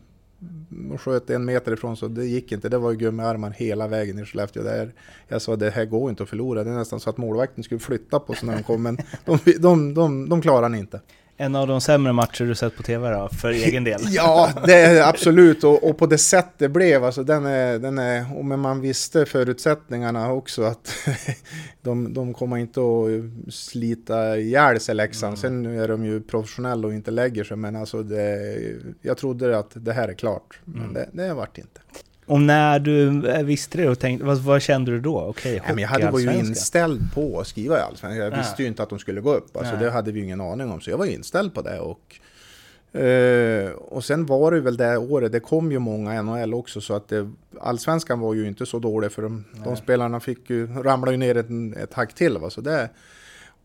och 0.93 1.01
sköt 1.01 1.31
en 1.31 1.45
meter 1.45 1.73
ifrån 1.73 1.97
så 1.97 2.09
det 2.09 2.27
gick 2.27 2.53
inte. 2.53 2.69
Det 2.69 2.79
var 2.79 2.91
ju 2.91 2.97
gummiarmar 2.97 3.51
hela 3.51 3.89
vägen 3.89 4.19
i 4.19 4.25
Skellefteå. 4.25 4.63
Där 4.63 4.93
jag 5.29 5.43
sa 5.43 5.57
det 5.57 5.71
här 5.71 5.85
går 5.85 6.11
inte 6.11 6.23
att 6.23 6.29
förlora. 6.29 6.65
Det 6.65 6.71
är 6.71 6.75
nästan 6.75 7.01
så 7.01 7.11
att 7.11 7.17
målvakten 7.17 7.65
skulle 7.65 7.81
flytta 7.81 8.19
på 8.19 8.35
sig 8.35 8.49
när 8.49 8.57
de 8.57 8.63
kom. 8.63 8.83
Men 8.83 8.99
de, 9.25 9.39
de, 9.59 9.95
de, 9.95 10.29
de 10.29 10.43
klarar 10.43 10.69
ni 10.69 10.79
inte. 10.79 11.01
En 11.37 11.55
av 11.55 11.67
de 11.67 11.81
sämre 11.81 12.13
matcher 12.13 12.45
du 12.45 12.55
sett 12.55 12.77
på 12.77 12.83
TV 12.83 13.11
då, 13.11 13.29
för 13.29 13.49
egen 13.51 13.85
del? 13.85 14.01
Ja, 14.09 14.51
det 14.67 14.75
är 14.75 15.09
absolut. 15.09 15.65
Och, 15.65 15.91
och 15.91 15.99
på 15.99 16.07
det 16.07 16.19
sätt 16.19 16.49
det 16.59 16.69
blev, 16.69 17.05
alltså 17.05 17.25
den 17.25 17.47
är, 17.47 17.79
den 17.79 17.99
är, 17.99 18.39
och 18.39 18.45
men 18.45 18.61
man 18.61 18.81
visste 18.81 19.27
förutsättningarna 19.27 20.33
också 20.33 20.63
att 20.63 20.95
de, 21.83 22.15
de 22.15 22.35
kommer 22.35 22.57
inte 22.57 22.81
att 22.81 23.55
slita 23.55 24.39
ihjäl 24.39 24.81
sig 24.81 24.95
Leksand. 24.95 25.39
Sen 25.39 25.67
är 25.67 25.89
de 25.89 26.05
ju 26.05 26.21
professionella 26.21 26.87
och 26.87 26.95
inte 26.95 27.11
lägger 27.11 27.45
sig, 27.45 27.57
men 27.57 27.77
alltså 27.77 28.03
det, 28.03 28.59
jag 29.03 29.17
trodde 29.17 29.59
att 29.59 29.71
det 29.75 29.93
här 29.93 30.09
är 30.09 30.15
klart. 30.15 30.61
Men 30.65 30.93
det, 30.93 31.09
det 31.13 31.35
vart 31.35 31.59
inte. 31.59 31.81
Och 32.27 32.41
när 32.41 32.79
du 32.79 33.29
eh, 33.29 33.43
visste 33.43 33.79
det 33.79 33.89
och 33.89 33.99
tänkte, 33.99 34.27
vad, 34.27 34.39
vad 34.39 34.63
kände 34.63 34.91
du 34.91 35.01
då? 35.01 35.21
Okej, 35.21 35.63
Nej, 35.69 35.81
jag 35.81 35.89
hade, 35.89 36.11
var 36.11 36.19
ju 36.19 36.35
inställd 36.35 37.01
på 37.15 37.41
att 37.41 37.47
skriva 37.47 37.79
i 37.79 37.81
Allsvenskan. 37.81 38.17
Jag 38.25 38.33
Ja. 38.33 38.37
visste 38.37 38.63
ju 38.63 38.69
inte 38.69 38.83
att 38.83 38.91
de 38.91 38.99
skulle 38.99 39.21
gå 39.21 39.35
upp. 39.35 39.57
Alltså, 39.57 39.75
Nej. 39.75 39.85
det 39.85 39.91
hade 39.91 40.13
vi 40.13 40.19
ju 40.19 40.25
ingen 40.25 40.41
aning 40.41 40.71
om. 40.71 40.81
Så 40.81 40.91
jag 40.91 40.99
var 40.99 41.07
inställd 41.07 41.55
på 41.55 41.63
det. 41.63 41.81
Och, 41.81 43.01
eh, 43.01 43.71
och 43.71 44.05
sen 44.05 44.27
var 44.27 44.53
det 44.53 44.61
väl 44.61 44.77
det 44.77 44.97
året, 44.97 45.33
det 45.33 45.41
kom 45.41 45.73
ju 45.73 45.79
många 45.79 46.23
NHL 46.23 46.55
också. 46.55 46.81
Så 46.81 46.95
att 46.95 47.09
det, 47.09 47.31
Allsvenskan 47.61 48.21
var 48.21 48.35
ju 48.35 48.47
inte 48.47 48.67
så 48.67 48.79
dålig. 48.79 49.13
För 49.13 49.23
de, 49.23 49.45
de 49.65 49.77
spelarna 49.77 50.21
fick 50.21 50.51
ju, 50.51 50.67
ramlade 50.67 51.13
ju 51.13 51.19
ner 51.19 51.37
ett, 51.37 51.77
ett 51.83 51.95
hack 51.95 52.15
till. 52.15 52.39
Va? 52.39 52.51
Så 52.51 52.61
det, 52.61 52.89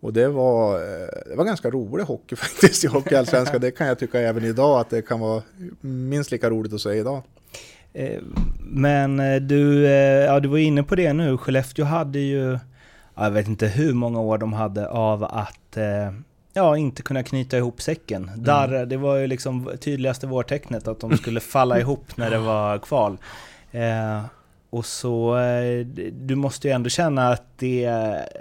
och 0.02 0.14
det 0.14 0.28
var, 0.28 0.76
eh, 0.76 1.08
det 1.30 1.36
var 1.36 1.44
ganska 1.46 1.70
rolig 1.70 2.04
hockey 2.04 2.36
faktiskt 2.46 2.84
i 2.84 2.88
Hockeyallsvenskan. 2.88 3.62
det 3.62 3.72
kan 3.72 3.88
jag 3.88 4.00
tycka 4.00 4.20
även 4.20 4.44
idag 4.44 4.80
att 4.80 4.90
det 4.90 5.02
kan 5.02 5.20
vara 5.20 5.42
minst 5.82 6.32
lika 6.32 6.50
roligt 6.50 6.74
att 6.74 6.82
säga 6.82 6.96
idag. 7.00 7.22
Eh, 7.94 8.22
Men 8.60 9.20
eh, 9.20 9.36
du, 9.36 9.86
eh, 9.86 10.26
ja, 10.26 10.40
du 10.40 10.48
var 10.48 10.58
inne 10.58 10.84
på 10.84 10.96
det 10.96 11.14
nu, 11.14 11.38
Skellefteå 11.38 11.86
hade 11.86 12.20
ju, 12.20 12.52
ja, 13.16 13.24
jag 13.24 13.32
vet 13.32 13.48
inte 13.48 13.68
hur 13.68 13.94
många 13.94 14.20
år 14.20 14.38
de 14.38 14.54
hade 14.54 14.90
av 14.90 15.24
att 15.24 15.78
ja, 16.54 16.78
inte 16.78 17.02
kunna 17.02 17.24
knyta 17.24 17.58
ihop 17.58 17.82
säcken. 17.82 18.32
Där, 18.36 18.86
det 18.86 18.98
var 18.98 19.16
ju 19.16 19.28
liksom 19.28 19.72
tydligaste 19.80 20.28
vårtecknet 20.28 20.88
att 20.88 21.00
de 21.00 21.18
skulle 21.18 21.40
falla 21.40 21.80
ihop 21.80 22.18
när 22.18 22.30
det 22.30 22.38
var 22.38 22.78
kval. 22.78 23.18
Eh, 23.72 24.22
och 24.70 24.86
så, 24.86 25.38
eh, 25.38 25.86
du 26.12 26.36
måste 26.36 26.68
ju 26.68 26.74
ändå 26.74 26.90
känna 26.90 27.30
att 27.30 27.44
det, 27.58 27.92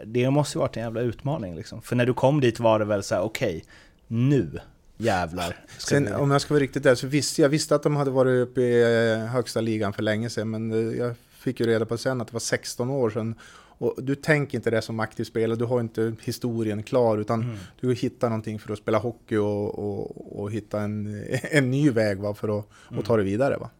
det 0.04 0.30
måste 0.30 0.58
ju 0.58 0.61
varit 0.61 0.76
en 0.76 0.82
jävla 0.82 1.00
utmaning 1.00 1.54
liksom. 1.54 1.82
För 1.82 1.96
när 1.96 2.06
du 2.06 2.14
kom 2.14 2.40
dit 2.40 2.61
var 2.61 2.78
det 2.78 2.84
väl 2.84 3.02
så 3.02 3.14
här: 3.14 3.22
okej, 3.22 3.64
nu 4.06 4.61
jävlar. 4.98 5.56
Sen 5.78 6.14
om 6.14 6.30
jag 6.30 6.40
ska 6.40 6.54
vara 6.54 6.62
riktigt 6.62 6.82
där 6.82 6.94
så 6.94 7.06
visste 7.06 7.42
jag 7.42 7.48
visste 7.48 7.74
att 7.74 7.82
de 7.82 7.96
hade 7.96 8.11
varit 8.11 8.48
uppe 8.48 8.61
i 8.61 9.12
eh, 9.12 9.26
högsta 9.26 9.61
ligan 9.61 9.92
för 9.92 10.02
länge 10.02 10.30
sedan. 10.30 10.50
Men 10.50 10.72
eh, 10.72 10.98
jag 10.98 11.14
fick 11.38 11.61
ju 11.61 11.66
reda 11.66 11.87
på 11.87 11.98
sen 11.98 12.20
att 12.20 12.26
det 12.28 12.32
var 12.32 12.40
16 12.40 12.90
år 12.90 13.11
sedan. 13.11 13.34
Och 13.80 13.94
du 13.98 14.14
tänker 14.14 14.58
inte 14.58 14.70
det 14.70 14.82
som 14.82 15.00
aktiv 15.00 15.24
spelare, 15.24 15.58
du 15.58 15.64
har 15.64 15.80
inte 15.80 16.14
historien 16.22 16.82
klar 16.82 17.18
utan 17.18 17.42
Mm. 17.42 17.56
du 17.80 17.94
hittar 17.94 18.28
någonting 18.28 18.58
för 18.58 18.72
att 18.72 18.78
spela 18.78 18.98
hockey 18.98 19.37
och, 19.37 19.78
och, 19.78 20.40
och 20.40 20.52
hitta 20.52 20.80
en, 20.80 21.24
en 21.50 21.70
ny 21.70 21.90
väg 21.90 22.18
va, 22.18 22.34
för 22.34 22.58
att 22.58 22.64
och 22.98 23.04
ta 23.04 23.16
det 23.16 23.22
vidare. 23.22 23.56
Va? 23.56 23.70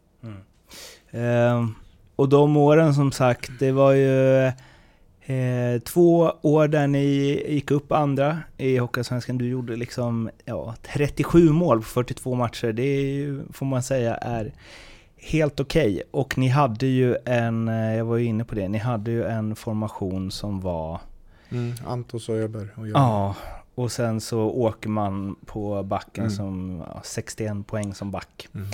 Ehm, 1.11 1.75
och 2.17 2.29
de 2.29 2.57
åren 2.57 2.95
som 2.95 3.13
sagt, 3.13 3.51
det 3.59 3.73
var 3.73 3.93
ju 3.93 4.53
eh, 5.35 5.81
två 5.81 6.33
år 6.43 6.69
där 6.69 6.87
ni 6.87 7.07
gick 7.49 7.71
upp 7.71 7.93
andra 7.93 8.39
i 8.57 8.77
Hockeyallsvenskan. 8.79 9.39
Du 9.39 9.49
gjorde 9.49 9.77
liksom 9.77 10.31
ja, 10.45 10.75
37 10.95 11.51
mål 11.53 11.79
på 11.79 11.85
42 11.85 12.35
matcher. 12.35 12.73
Det 12.73 12.83
är 12.83 13.39
får 13.53 13.67
man 13.67 13.83
säga 13.83 14.15
är 14.17 14.53
helt 15.17 15.61
okej. 15.61 16.03
Och 16.11 16.39
ni 16.39 16.49
hade 16.49 16.87
ju 16.87 17.17
en, 17.25 17.69
eh, 17.69 17.97
jag 17.97 18.05
var 18.05 18.17
ju 18.17 18.25
inne 18.25 18.45
på 18.45 18.55
det, 18.55 18.69
ni 18.69 18.79
hade 18.79 19.11
ju 19.11 19.25
en 19.25 19.57
formation 19.57 20.31
som 20.31 20.61
var 20.61 21.01
Mm, 21.51 21.73
Antos 21.87 22.29
och 22.29 22.37
Öberg 22.37 22.69
och 22.77 22.89
jag. 22.89 22.97
Ja, 22.99 23.35
och 23.75 23.93
sen 23.93 24.21
så 24.21 24.41
åker 24.41 24.89
man 24.89 25.37
på 25.47 25.83
backen 25.83 26.25
Mm. 26.25 26.37
som 26.37 26.83
ja, 26.95 27.01
61 27.05 27.67
poäng 27.67 27.95
som 27.95 28.11
back. 28.11 28.49
Mm. 28.55 28.67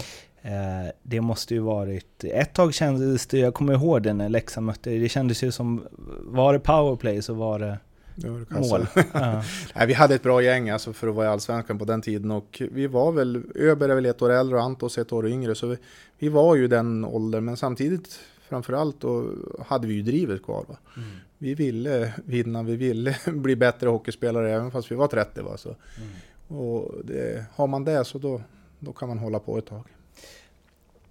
Eh, 0.44 0.90
det 1.02 1.20
måste 1.20 1.54
ju 1.54 1.61
varit... 1.61 2.24
Ett 2.24 2.52
tag 2.54 2.74
kändes 2.74 3.26
det, 3.26 3.38
jag 3.38 3.54
kommer 3.54 3.72
ihåg 3.72 4.02
det 4.02 4.12
när 4.12 4.28
Leksand 4.28 4.66
mötte, 4.66 4.90
det 4.90 5.09
kändes 5.09 5.42
ju 5.42 5.52
som... 5.52 5.85
Var 6.22 6.52
det 6.52 6.59
powerplay 6.59 7.22
så 7.22 7.35
var 7.35 7.59
det 7.59 7.78
Det 8.14 8.28
var 8.30 8.38
det 8.38 8.68
mål. 8.68 8.87
Ja. 9.12 9.42
Nej, 9.74 9.87
vi 9.87 9.92
hade 9.92 10.14
ett 10.14 10.22
bra 10.22 10.42
gäng 10.42 10.70
alltså 10.70 10.92
för 10.92 11.09
att 11.09 11.14
vara 11.14 11.26
i 11.26 11.28
Allsvenskan 11.28 11.78
på 11.78 11.85
den 11.85 12.02
tiden 12.02 12.30
och 12.30 12.62
vi 12.72 12.87
var 12.87 13.12
väl, 13.12 13.42
Öberg 13.54 13.90
är 13.90 13.94
väl 13.94 14.07
ett 14.07 14.22
år 14.22 14.30
äldre 14.33 14.57
och 14.57 14.62
Antos 14.62 14.98
ett 14.98 15.12
år 15.12 15.28
yngre 15.28 15.54
så 15.54 15.66
vi, 15.66 15.76
vi 16.18 16.28
var 16.28 16.57
ju 16.57 16.68
den 16.68 17.04
åldern 17.04 17.44
men 17.44 17.57
samtidigt 17.57 18.18
framförallt 18.48 19.00
då 19.00 19.30
hade 19.66 19.87
vi 19.87 19.94
ju 19.94 20.02
drivet 20.02 20.42
kvar. 20.42 20.64
Va? 20.68 20.76
Mm. 20.96 21.09
Vi 21.38 21.54
ville 21.54 22.14
vinna, 22.24 22.62
vi 22.62 22.76
ville 22.76 23.16
bli 23.26 23.57
bättre 23.57 23.88
hockeyspelare 23.88 24.52
även 24.52 24.70
fast 24.70 24.90
vi 24.90 24.94
var 24.94 25.07
30. 25.07 25.42
Va? 25.42 25.57
Så, 25.57 25.68
Mm. 25.68 26.61
och 26.61 26.92
det, 27.04 27.44
har 27.54 27.66
man 27.66 27.85
det 27.85 28.04
så 28.04 28.18
då, 28.18 28.40
då 28.78 28.92
kan 28.92 29.09
man 29.09 29.18
hålla 29.18 29.38
på 29.38 29.59
ett 29.59 29.66
tag. 29.66 29.85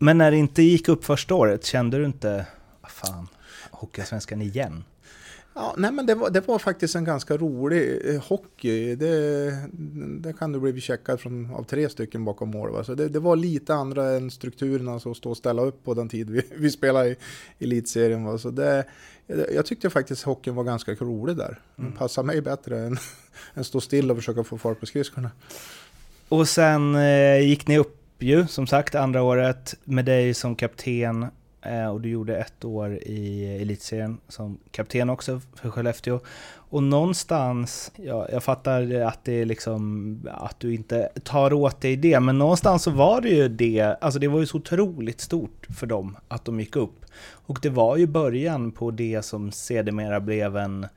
Men 0.04 0.18
när 0.18 0.32
det 0.32 0.38
inte 0.38 0.64
gick 0.64 0.90
upp 0.90 1.06
första 1.06 1.36
året, 1.36 1.66
kände 1.66 1.98
du 1.98 2.06
inte... 2.06 2.46
Vad 2.82 2.92
fan, 2.92 3.28
Hockeyallsvenskan 3.72 4.42
igen? 4.42 4.84
Ja, 5.56 5.74
nej 5.78 5.92
men 5.92 6.06
det 6.06 6.16
var, 6.16 6.30
det 6.30 6.48
var 6.48 6.60
faktiskt 6.60 6.96
en 6.96 7.04
ganska 7.04 7.38
rolig 7.38 8.02
eh, 8.16 8.22
hockey. 8.22 8.96
Det, 8.96 9.52
det 10.20 10.34
kan 10.34 10.52
du 10.52 10.60
bli 10.60 10.82
checkad 10.82 11.20
från, 11.20 11.54
av 11.54 11.64
tre 11.64 11.90
stycken 11.90 12.26
bakom 12.26 12.50
mål. 12.50 12.72
Va? 12.72 12.84
Så 12.84 12.96
det, 12.96 13.10
det 13.10 13.20
var 13.20 13.36
lite 13.36 13.74
andra 13.74 14.12
än 14.12 14.32
strukturerna 14.32 15.00
som 15.00 15.16
stå 15.16 15.30
och 15.30 15.38
ställa 15.38 15.62
upp 15.62 15.84
på 15.84 15.94
den 15.94 16.10
tid 16.10 16.30
vi, 16.30 16.42
vi 16.58 16.70
spelade 16.72 17.10
i 17.10 17.16
elitserien. 17.60 18.24
Va? 18.24 18.38
Så 18.38 18.50
det, 18.50 18.86
jag 19.54 19.66
tyckte 19.66 19.90
faktiskt 19.90 20.24
hockeyn 20.24 20.56
var 20.56 20.64
ganska 20.64 20.92
rolig 20.92 21.38
där. 21.38 21.60
Den 21.76 21.86
Mm. 21.86 21.98
passade 21.98 22.28
mig 22.28 22.42
bättre 22.42 22.80
än, 22.80 22.98
än 23.54 23.64
stå 23.64 23.82
still 23.82 24.12
och 24.12 24.18
försöka 24.18 24.44
få 24.44 24.58
fart 24.58 24.80
på 24.80 24.86
skridskorna. 24.86 25.32
Och 26.30 26.48
sen 26.48 26.96
eh, 26.96 27.40
gick 27.40 27.68
ni 27.68 27.78
upp 27.78 28.03
ju, 28.20 28.48
som 28.48 28.68
sagt, 28.68 28.96
andra 28.96 29.22
året 29.22 29.76
med 29.84 30.06
dig 30.06 30.34
som 30.34 30.56
kapten. 30.56 31.28
Eh, 31.62 31.88
och 31.88 32.02
du 32.02 32.10
gjorde 32.10 32.38
ett 32.38 32.66
år 32.66 32.94
i 32.96 33.58
elitserien 33.62 34.18
som 34.28 34.60
kapten 34.72 35.10
också 35.10 35.42
för 35.56 35.70
Skellefteå. 35.70 36.20
Och 36.74 36.84
någonstans, 36.84 37.92
ja, 37.96 38.28
jag 38.32 38.44
fattar 38.44 39.02
att 39.02 39.24
det 39.24 39.34
är 39.34 39.46
liksom, 39.46 40.30
att 40.32 40.60
du 40.60 40.74
inte 40.74 41.10
tar 41.24 41.54
åt 41.54 41.82
dig 41.82 41.96
det, 41.96 42.20
men 42.20 42.38
någonstans 42.38 42.84
så 42.84 42.92
var 42.92 43.22
det 43.22 43.30
ju 43.30 43.48
det, 43.48 43.82
alltså 44.02 44.20
det 44.20 44.28
var 44.28 44.40
ju 44.40 44.46
så 44.46 44.58
otroligt 44.58 45.22
stort 45.22 45.68
för 45.70 45.88
dem 45.88 46.18
att 46.28 46.46
de 46.46 46.60
gick 46.60 46.76
upp. 46.76 47.06
Och 47.26 47.60
det 47.62 47.70
var 47.70 47.98
ju 47.98 48.08
början 48.08 48.72
på 48.72 48.92
det 48.92 49.26
som 49.26 49.52
sedermera 49.52 50.20
blev 50.20 50.58
en 50.58 50.88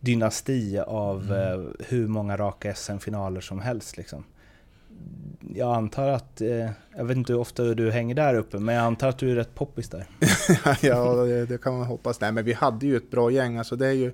dynasti 0.00 0.78
av 0.86 1.32
eh, 1.32 1.86
hur 1.88 2.08
många 2.08 2.36
raka 2.36 2.74
SM-finaler 2.74 3.40
som 3.40 3.60
helst 3.60 3.96
liksom. 3.96 4.24
Jag 5.54 5.76
antar 5.76 6.08
att, 6.08 6.40
eh, 6.40 6.70
jag 6.96 7.04
vet 7.04 7.16
inte 7.16 7.32
hur 7.32 7.40
ofta 7.40 7.64
du 7.64 7.90
hänger 7.90 8.14
där 8.14 8.34
uppe, 8.34 8.58
men 8.58 8.74
jag 8.74 8.84
antar 8.84 9.08
att 9.08 9.18
du 9.18 9.30
är 9.30 9.34
rätt 9.34 9.54
poppis 9.54 9.88
där. 9.88 10.06
ja, 10.82 11.14
det, 11.48 11.60
kan 11.62 11.78
man 11.78 11.86
hoppas. 11.86 12.20
Nej, 12.20 12.32
men 12.32 12.44
vi 12.44 12.52
hade 12.52 12.86
ju 12.86 12.96
ett 12.96 13.10
bra 13.10 13.30
gäng. 13.30 13.56
Alltså 13.56 13.76
det 13.76 13.86
är 13.86 13.92
ju 13.92 14.12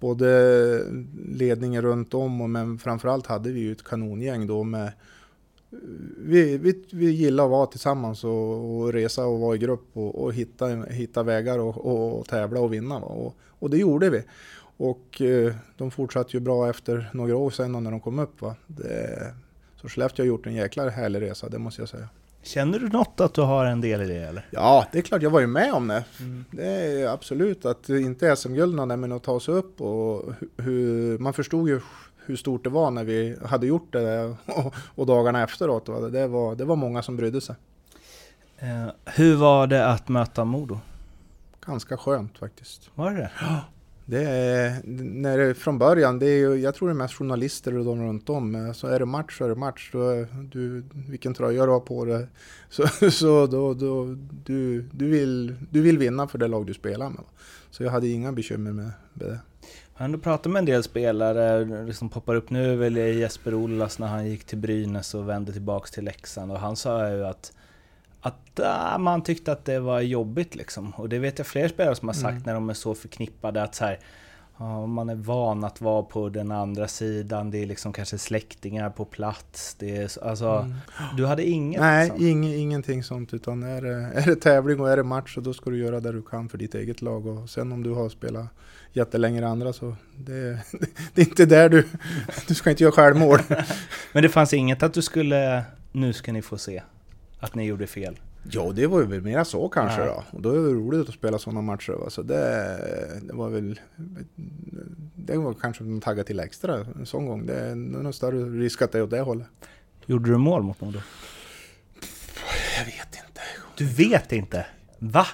både 0.00 0.84
ledningen 1.26 1.82
runt 1.82 2.14
om 2.14 2.40
och 2.40 2.50
men 2.50 2.78
framförallt 2.78 3.26
hade 3.26 3.52
vi 3.52 3.60
ju 3.60 3.72
ett 3.72 3.84
kanongäng 3.84 4.46
då 4.46 4.64
med 4.64 4.92
vi, 6.18 6.58
vi, 6.58 6.84
vi 6.92 7.10
gillar 7.10 7.44
att 7.44 7.50
vara 7.50 7.66
tillsammans 7.66 8.24
och, 8.24 8.80
och 8.80 8.92
resa 8.92 9.26
och 9.26 9.40
vara 9.40 9.54
i 9.54 9.58
grupp 9.58 9.88
och, 9.92 10.22
och 10.22 10.34
hitta, 10.34 10.66
hitta 10.68 11.22
vägar 11.22 11.58
och, 11.58 11.86
och, 11.86 12.18
och 12.18 12.28
tävla 12.28 12.60
och 12.60 12.72
vinna. 12.72 12.96
Och, 12.98 13.36
och 13.48 13.70
det 13.70 13.76
gjorde 13.78 14.10
vi. 14.10 14.22
Och 14.76 15.20
eh, 15.22 15.54
de 15.76 15.90
fortsatte 15.90 16.36
ju 16.36 16.40
bra 16.40 16.70
efter 16.70 17.10
några 17.12 17.36
år 17.36 17.50
sedan 17.50 17.84
när 17.84 17.90
de 17.90 18.00
kom 18.00 18.18
upp. 18.18 18.40
Va? 18.42 18.56
Det, 18.66 19.34
så 19.80 19.88
Skellefteå 19.88 20.22
har 20.22 20.28
gjort 20.28 20.46
en 20.46 20.54
jäkla 20.54 20.88
härlig 20.88 21.20
resa, 21.20 21.48
det 21.48 21.58
måste 21.58 21.82
jag 21.82 21.88
säga. 21.88 22.08
Känner 22.42 22.78
du 22.78 22.88
något 22.88 23.20
att 23.20 23.34
du 23.34 23.40
har 23.40 23.66
en 23.66 23.80
del 23.80 24.02
i 24.02 24.06
det 24.06 24.16
eller? 24.16 24.46
Ja, 24.50 24.86
det 24.92 24.98
är 24.98 25.02
klart, 25.02 25.22
jag 25.22 25.30
var 25.30 25.40
ju 25.40 25.46
med 25.46 25.72
om 25.72 25.88
det. 25.88 26.04
Det 26.50 26.66
är 26.66 27.08
absolut 27.08 27.64
att 27.64 27.88
inte 27.88 28.36
SM-gulden 28.36 29.00
men 29.00 29.12
att 29.12 29.22
ta 29.22 29.40
sig 29.40 29.54
upp 29.54 29.80
och 29.80 30.32
hur, 30.56 31.18
man 31.18 31.32
förstod 31.32 31.68
ju 31.68 31.80
hur 32.26 32.36
stort 32.36 32.64
det 32.64 32.70
var 32.70 32.90
när 32.90 33.04
vi 33.04 33.36
hade 33.44 33.66
gjort 33.66 33.92
det 33.92 34.24
och, 34.46 34.74
och 34.94 35.06
dagarna 35.06 35.42
efteråt. 35.42 35.86
Det 36.12 36.26
var, 36.26 36.54
det 36.54 36.64
var 36.64 36.76
många 36.76 37.02
som 37.02 37.16
brydde 37.16 37.40
sig. 37.40 37.56
Eh, 38.58 38.86
hur 39.04 39.36
var 39.36 39.66
det 39.66 39.86
att 39.86 40.08
möta 40.08 40.44
Modo? 40.44 40.80
Ganska 41.66 41.96
skönt 41.96 42.38
faktiskt. 42.38 42.90
Var 42.94 43.10
det 43.10 43.16
det? 43.16 43.30
Det 44.10 44.22
är, 44.28 44.80
när 44.84 45.38
det, 45.38 45.54
från 45.54 45.78
början, 45.78 46.18
det 46.18 46.26
är 46.26 46.38
ju, 46.38 46.54
jag 46.54 46.74
tror 46.74 46.88
det 46.88 46.92
är 46.92 46.96
mest 46.96 47.14
journalister 47.14 47.78
och 47.78 47.84
de 47.84 48.02
runt 48.02 48.30
om. 48.30 48.52
Så 48.52 48.68
alltså, 48.68 48.86
är 48.86 48.98
det 48.98 49.06
match 49.06 49.38
så 49.38 49.44
är 49.44 49.48
det 49.48 49.54
match. 49.54 49.90
Då, 49.92 50.26
du, 50.52 50.84
vilken 51.08 51.34
tröja 51.34 51.66
du 51.66 51.72
har 51.72 51.80
på 51.80 52.04
dig. 52.04 52.26
Så, 52.70 53.10
så 53.10 53.46
då, 53.46 53.74
då, 53.74 54.16
du, 54.44 54.82
du, 54.92 55.08
vill, 55.08 55.54
du 55.70 55.80
vill 55.80 55.98
vinna 55.98 56.28
för 56.28 56.38
det 56.38 56.48
lag 56.48 56.66
du 56.66 56.74
spelar 56.74 57.08
med. 57.08 57.24
Så 57.70 57.82
jag 57.82 57.90
hade 57.90 58.08
inga 58.08 58.32
bekymmer 58.32 58.72
med, 58.72 58.90
med 59.12 59.28
det. 59.28 59.40
Jag 59.92 59.98
har 59.98 60.04
ändå 60.04 60.18
pratat 60.18 60.52
med 60.52 60.60
en 60.60 60.64
del 60.64 60.82
spelare, 60.82 61.64
det 61.64 61.94
som 61.94 62.08
poppar 62.08 62.34
upp 62.34 62.50
nu 62.50 62.72
är 62.72 62.76
väl 62.76 62.96
Jesper 62.96 63.54
Ollas 63.54 63.98
när 63.98 64.06
han 64.06 64.28
gick 64.28 64.44
till 64.44 64.58
Brynäs 64.58 65.14
och 65.14 65.28
vände 65.28 65.52
tillbaks 65.52 65.90
till 65.90 66.04
Leksand 66.04 66.52
och 66.52 66.58
han 66.58 66.76
sa 66.76 67.10
ju 67.10 67.24
att 67.24 67.52
att 68.20 68.58
äh, 68.58 68.98
man 68.98 69.22
tyckte 69.22 69.52
att 69.52 69.64
det 69.64 69.80
var 69.80 70.00
jobbigt 70.00 70.54
liksom. 70.54 70.90
Och 70.90 71.08
det 71.08 71.18
vet 71.18 71.38
jag 71.38 71.46
fler 71.46 71.68
spelare 71.68 71.94
som 71.94 72.08
har 72.08 72.14
sagt 72.14 72.30
Mm. 72.30 72.42
när 72.46 72.54
de 72.54 72.70
är 72.70 72.74
så 72.74 72.94
förknippade 72.94 73.62
att 73.62 73.74
så 73.74 73.84
här, 73.84 73.98
man 74.86 75.08
är 75.08 75.14
van 75.14 75.64
att 75.64 75.80
vara 75.80 76.02
på 76.02 76.28
den 76.28 76.50
andra 76.52 76.88
sidan, 76.88 77.50
det 77.50 77.58
är 77.62 77.66
liksom 77.66 77.92
kanske 77.92 78.18
släktingar 78.18 78.90
på 78.90 79.04
plats. 79.04 79.76
Det 79.78 79.96
är, 79.96 80.08
så- 80.08 80.20
alltså, 80.20 80.70
du 81.16 81.26
hade 81.26 81.44
inget 81.44 81.80
Mm. 81.80 81.92
Nej, 81.94 82.08
liksom. 82.08 82.26
ing, 82.26 82.54
ingenting 82.54 83.02
sånt. 83.04 83.34
Utan 83.34 83.62
är 83.62 83.82
det, 83.82 83.94
är 84.14 84.26
det 84.26 84.36
tävling 84.36 84.80
och 84.80 84.90
är 84.90 84.96
det 84.96 85.02
match 85.02 85.34
så 85.34 85.40
då 85.40 85.54
ska 85.54 85.70
du 85.70 85.78
göra 85.78 86.00
det 86.00 86.12
du 86.12 86.22
kan 86.22 86.48
för 86.48 86.58
ditt 86.58 86.74
eget 86.74 87.02
lag. 87.02 87.26
Och 87.26 87.50
sen 87.50 87.72
om 87.72 87.82
du 87.82 87.90
har 87.90 88.08
spelat 88.08 88.46
jättelänge 88.92 89.40
i 89.40 89.44
andra 89.44 89.72
så 89.72 89.96
det, 90.16 90.32
det 91.14 91.22
är 91.22 91.26
inte 91.28 91.46
där 91.46 91.68
du... 91.68 91.88
Du 92.48 92.54
ska 92.54 92.70
inte 92.70 92.82
göra 92.82 92.92
självmål. 92.92 93.38
Men 94.12 94.22
det 94.22 94.28
fanns 94.28 94.54
inget 94.54 94.82
att 94.82 94.94
du 94.94 95.02
skulle, 95.02 95.64
nu 95.92 96.12
ska 96.12 96.32
ni 96.32 96.42
få 96.42 96.58
se 96.58 96.82
att 97.40 97.54
ni 97.54 97.64
gjorde 97.66 97.86
fel. 97.86 98.18
Ja, 98.50 98.72
det 98.74 98.86
var 98.86 99.00
ju 99.00 99.06
väl 99.06 99.20
mera 99.22 99.44
så 99.44 99.68
kanske 99.68 100.00
Ja. 100.00 100.24
då. 100.30 100.36
Och 100.36 100.42
då 100.42 100.50
är 100.50 100.54
det 100.56 100.74
roligt 100.74 101.08
att 101.08 101.14
spela 101.14 101.38
sådana 101.38 101.62
matcher. 101.62 101.92
Va? 101.92 102.10
Så 102.10 102.22
det, 102.22 102.40
det 103.22 103.32
var 103.32 103.48
väl... 103.48 103.80
Det 105.14 105.36
var 105.36 105.54
kanske 105.54 105.84
en 105.84 106.00
tagga 106.00 106.24
till 106.24 106.40
extra 106.40 106.76
en 106.98 107.06
sån 107.06 107.26
gång. 107.26 107.46
Det 107.46 107.54
är 107.60 107.74
nog 107.74 108.14
större 108.14 108.44
risk 108.44 108.82
att 108.82 108.92
det 108.92 108.98
är 108.98 109.02
åt 109.02 109.10
det 109.10 109.20
hållet. 109.20 109.46
Gjorde 110.06 110.30
du 110.30 110.36
mål 110.36 110.62
mot 110.62 110.80
Modo? 110.80 110.98
Jag 112.78 112.84
vet 112.84 113.14
inte. 113.26 113.40
Du 113.76 113.86
vet 113.86 114.32
inte? 114.32 114.66
Va? 114.98 115.26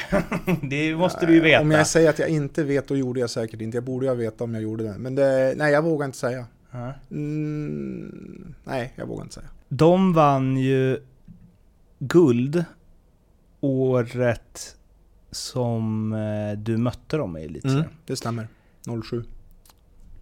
det 0.62 0.96
måste 0.96 1.26
du 1.26 1.34
ju 1.34 1.40
veta. 1.40 1.60
Om 1.62 1.70
jag 1.70 1.86
säger 1.86 2.10
att 2.10 2.18
jag 2.18 2.28
inte 2.28 2.64
vet, 2.64 2.88
då 2.88 2.96
gjorde 2.96 3.20
jag 3.20 3.30
säkert 3.30 3.60
inte. 3.60 3.76
Jag 3.76 3.84
borde 3.84 4.06
ju 4.06 4.14
veta 4.14 4.44
om 4.44 4.54
jag 4.54 4.62
gjorde 4.62 4.84
det. 4.84 4.94
Men 4.98 5.14
det, 5.14 5.54
nej, 5.56 5.72
jag 5.72 5.82
vågar 5.82 6.06
inte 6.06 6.18
säga. 6.18 6.46
Mm, 7.10 8.54
nej, 8.64 8.92
jag 8.96 9.06
vågar 9.06 9.22
inte 9.22 9.34
säga. 9.34 9.48
De 9.72 10.12
vann 10.12 10.56
ju 10.56 11.00
guld 11.98 12.64
året 13.60 14.76
som 15.30 16.12
eh, 16.12 16.58
du 16.58 16.76
mötte 16.76 17.16
dem 17.16 17.36
i 17.36 17.44
elitserien. 17.44 17.78
Mm, 17.78 17.90
det 18.06 18.16
stämmer. 18.16 18.48
07. 19.04 19.24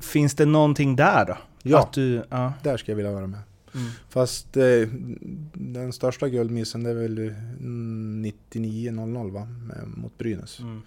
Finns 0.01 0.35
det 0.35 0.47
någonting 0.47 0.97
där 0.97 1.25
då? 1.27 1.37
Ja. 1.63 1.81
Att 1.81 1.93
du, 1.93 2.25
ja. 2.31 2.53
Där 2.63 2.77
ska 2.77 2.93
jag 2.93 2.97
vilja 2.97 3.13
vara 3.13 3.27
med. 3.27 3.41
Mm. 3.75 3.91
Fast 4.09 4.57
eh, 4.57 4.89
den 5.53 5.93
största 5.93 6.29
guldmissen 6.29 6.83
det 6.83 6.91
är 6.91 6.95
väl 6.95 7.19
mm, 7.19 8.33
99-00 8.51 9.31
va? 9.31 9.45
Med, 9.45 9.89
mot 9.97 10.19
Brynäs. 10.19 10.61
Mm. 10.61 10.83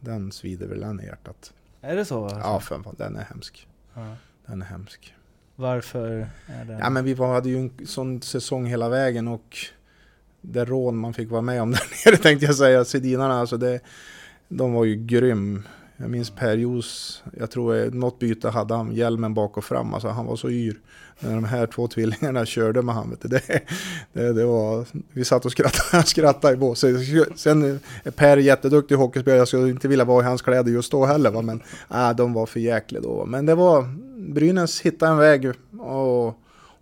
Den 0.00 0.32
svider 0.32 0.66
väl 0.66 0.82
än 0.82 1.00
i 1.00 1.04
hjärtat. 1.04 1.52
Är 1.80 1.96
det 1.96 2.04
så? 2.04 2.24
Alltså? 2.24 2.38
Ja, 2.38 2.60
för 2.60 2.82
fan, 2.82 2.94
den 2.98 3.16
är 3.16 3.24
hemsk. 3.24 3.68
Ja. 3.94 4.16
Den 4.46 4.62
är 4.62 4.66
hemsk. 4.66 5.14
Varför 5.56 6.28
är 6.46 6.64
det... 6.64 6.78
Ja, 6.80 6.90
men 6.90 7.04
vi 7.04 7.14
var, 7.14 7.34
hade 7.34 7.48
ju 7.48 7.58
en 7.58 7.86
sån 7.86 8.22
säsong 8.22 8.66
hela 8.66 8.88
vägen 8.88 9.28
och 9.28 9.56
det 10.40 10.64
rån 10.64 10.96
man 10.96 11.14
fick 11.14 11.30
vara 11.30 11.42
med 11.42 11.62
om 11.62 11.70
där 11.72 12.06
nere 12.06 12.16
tänkte 12.16 12.46
jag 12.46 12.54
säga. 12.54 12.84
Sedinarna, 12.84 13.40
alltså 13.40 13.56
det, 13.56 13.80
de 14.48 14.72
var 14.72 14.84
ju 14.84 14.94
grym. 14.94 15.62
Jag 15.96 16.10
minns 16.10 16.30
Per 16.30 16.56
Jos, 16.56 17.22
jag 17.38 17.50
tror 17.50 17.76
eh, 17.76 17.90
något 17.90 18.18
byte 18.18 18.48
hade 18.48 18.74
han 18.74 18.94
hjälmen 18.94 19.34
bak 19.34 19.56
och 19.56 19.64
fram. 19.64 19.94
Alltså 19.94 20.08
han 20.08 20.26
var 20.26 20.36
så 20.36 20.50
yr. 20.50 20.80
När 21.20 21.34
de 21.34 21.44
här 21.44 21.66
två 21.66 21.88
tvillingarna 21.88 22.46
körde 22.46 22.82
med 22.82 22.94
han. 22.94 23.10
Vet 23.10 23.22
du, 23.22 23.28
det, 23.28 23.60
det, 24.12 24.32
det 24.32 24.44
var, 24.44 24.86
vi 25.12 25.24
satt 25.24 25.44
och 25.44 25.52
skrattade, 25.52 26.02
skrattade 26.06 26.54
i 26.54 26.56
båset. 26.56 26.96
Sen 27.36 27.80
är 28.04 28.10
Per 28.10 28.36
jätteduktig 28.36 28.94
hockeyspelare. 28.94 29.38
Jag 29.38 29.48
skulle 29.48 29.70
inte 29.70 29.88
vilja 29.88 30.04
vara 30.04 30.24
i 30.24 30.26
hans 30.26 30.42
kläder 30.42 30.72
just 30.72 30.92
då 30.92 31.06
heller. 31.06 31.30
Va? 31.30 31.42
Men 31.42 31.62
äh, 31.90 32.10
de 32.16 32.32
var 32.32 32.46
för 32.46 32.60
jäkla 32.60 33.00
då. 33.00 33.26
Men 33.26 33.46
det 33.46 33.54
var, 33.54 33.84
Brynäs 34.26 34.80
hittade 34.80 35.12
en 35.12 35.18
väg 35.18 35.52
och, 35.80 36.26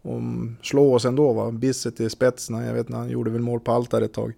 och 0.03 0.21
slå 0.63 0.95
oss 0.95 1.05
ändå. 1.05 1.33
Va? 1.33 1.51
Bisset 1.51 2.01
i 2.01 2.11
spetsen. 2.11 2.67
Jag 2.67 2.75
vet 2.75 2.87
inte, 2.87 2.99
han 2.99 3.11
gjorde 3.11 3.31
väl 3.31 3.41
mål 3.41 3.61
på 3.61 3.73
allt 3.73 3.91
där 3.91 4.03
ett 4.03 4.13
tag. 4.13 4.33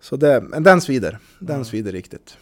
Så 0.00 0.16
det, 0.16 0.40
men 0.40 0.62
den 0.62 0.80
svider. 0.80 1.18
Den 1.38 1.64
svider 1.64 1.92
riktigt. 1.92 2.36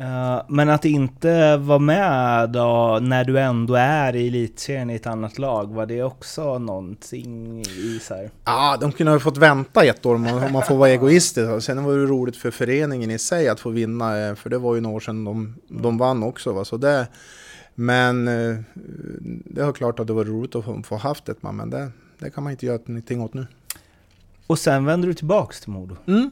Ja, 0.00 0.46
men 0.48 0.68
att 0.68 0.84
inte 0.84 1.56
vara 1.56 1.78
med 1.78 2.50
då 2.50 2.98
när 3.02 3.24
du 3.24 3.38
ändå 3.38 3.74
är 3.74 4.16
i 4.16 4.28
elitserien 4.28 4.90
i 4.90 4.94
ett 4.94 5.06
annat 5.06 5.38
lag, 5.38 5.74
var 5.74 5.86
det 5.86 6.02
också 6.02 6.58
någonting 6.58 7.60
i 7.62 8.00
så? 8.02 8.28
Ja, 8.44 8.76
de 8.80 8.92
kunde 8.92 9.12
ha 9.12 9.20
fått 9.20 9.36
vänta 9.36 9.84
ett 9.84 10.06
år 10.06 10.14
om 10.14 10.22
man, 10.22 10.44
om 10.44 10.52
man 10.52 10.62
får 10.62 10.76
vara 10.76 10.90
egoistisk. 10.98 11.62
Sen 11.62 11.84
var 11.84 11.92
det 11.92 12.06
roligt 12.06 12.36
för 12.36 12.50
föreningen 12.50 13.10
i 13.10 13.18
sig 13.18 13.48
att 13.48 13.60
få 13.60 13.70
vinna, 13.70 14.28
eh, 14.28 14.34
för 14.34 14.50
det 14.50 14.58
var 14.58 14.74
ju 14.74 14.80
några 14.80 14.96
år 14.96 15.00
sedan 15.00 15.24
de, 15.24 15.54
de 15.68 15.98
vann 15.98 16.22
också. 16.22 16.52
Va? 16.52 16.64
Så 16.64 16.76
det, 16.76 17.06
men 17.80 18.28
eh, 18.28 18.56
det 19.44 19.62
är 19.62 19.72
klart 19.72 20.00
att 20.00 20.06
det 20.06 20.12
var 20.12 20.24
roligt 20.24 20.54
att 20.54 20.86
få, 20.86 20.96
haft 20.96 21.28
ett 21.28 21.42
man, 21.42 21.56
men 21.56 21.70
det, 21.70 21.90
det 22.18 22.30
kan 22.30 22.44
man 22.44 22.50
inte 22.50 22.66
göra 22.66 22.78
någonting 22.86 23.20
åt 23.20 23.34
nu. 23.34 23.46
Och 24.46 24.58
sen 24.58 24.84
vänder 24.84 25.08
du 25.08 25.14
tillbaks 25.14 25.60
till 25.60 25.70
Modo. 25.70 25.96
Mm. 26.06 26.30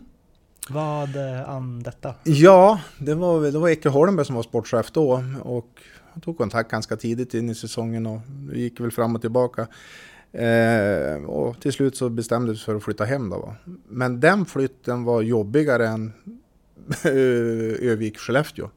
Vad 0.68 1.16
eh, 1.16 1.48
an 1.48 1.82
detta? 1.82 2.14
Ja, 2.24 2.80
det 2.98 3.14
var, 3.14 3.40
det 3.40 3.58
var 3.58 3.68
Ecke 3.68 3.88
Holmberg 3.88 4.26
som 4.26 4.34
var 4.34 4.42
sportchef 4.42 4.90
då 4.90 5.24
och 5.42 5.80
han 6.12 6.20
tog 6.20 6.38
kontakt 6.38 6.70
ganska 6.70 6.96
tidigt 6.96 7.34
in 7.34 7.50
i 7.50 7.54
säsongen 7.54 8.06
och 8.06 8.20
det 8.26 8.58
gick 8.58 8.80
väl 8.80 8.90
fram 8.90 9.14
och 9.14 9.20
tillbaka. 9.20 9.66
Eh, 10.32 11.24
och 11.24 11.60
till 11.60 11.72
slut 11.72 11.96
så 11.96 12.08
bestämde 12.08 12.52
vi 12.52 12.56
oss 12.56 12.64
för 12.64 12.74
att 12.74 12.84
flytta 12.84 13.04
hem 13.04 13.30
då. 13.30 13.38
Va? 13.38 13.56
Men 13.88 14.20
den 14.20 14.46
flytten 14.46 15.04
var 15.04 15.22
jobbigare 15.22 15.88
än 15.88 16.12
Övik-Skellefteå. 17.80 18.70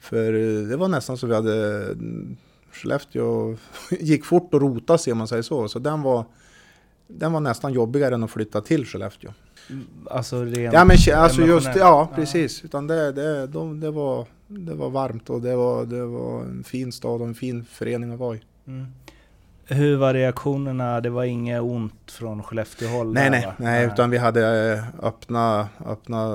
För 0.00 0.32
eh, 0.34 0.68
det 0.68 0.76
var 0.76 0.88
nästan 0.88 1.16
så 1.16 1.26
vi 1.26 1.34
hade 1.34 1.84
Skellefteå 2.72 3.56
gick 3.90 4.24
fort 4.24 4.54
och 4.54 4.60
rota 4.60 4.98
ser 4.98 5.14
man 5.14 5.28
säger 5.28 5.42
så. 5.42 5.68
Så 5.68 5.78
den 5.78 6.02
var, 6.02 6.24
den 7.06 7.32
var 7.32 7.40
nästan 7.40 7.72
jobbigare 7.72 8.14
än 8.14 8.24
att 8.24 8.30
flytta 8.30 8.60
till 8.60 8.86
Skellefteå. 8.86 9.30
Alltså 10.10 10.44
rent 10.44 10.74
Ja 10.74 10.84
men 10.84 10.96
alltså 11.14 11.42
just, 11.42 11.68
ja 11.76 12.10
precis. 12.14 12.64
Utan 12.64 12.86
det, 12.86 13.12
det, 13.12 13.46
de, 13.46 13.80
det, 13.80 13.90
var, 13.90 14.26
det 14.46 14.74
var 14.74 14.90
varmt 14.90 15.30
och 15.30 15.42
det 15.42 15.56
var, 15.56 15.86
det 15.86 16.04
var 16.04 16.42
en 16.42 16.64
fin 16.64 16.92
stad 16.92 17.20
och 17.20 17.26
en 17.26 17.34
fin 17.34 17.64
förening 17.64 18.12
att 18.12 18.18
vara 18.18 18.36
i. 18.36 18.40
Mm. 18.66 18.86
Hur 19.70 19.96
var 19.96 20.14
reaktionerna? 20.14 21.00
Det 21.00 21.10
var 21.10 21.24
inget 21.24 21.60
ont 21.62 22.10
från 22.10 22.42
Skellefteå-håll? 22.42 23.12
Nej, 23.12 23.24
där, 23.24 23.30
nej, 23.30 23.46
va? 23.46 23.54
nej, 23.58 23.86
utan 23.86 24.10
vi 24.10 24.18
hade 24.18 24.72
eh, 24.72 24.84
öppna, 25.06 25.68
öppna, 25.86 26.28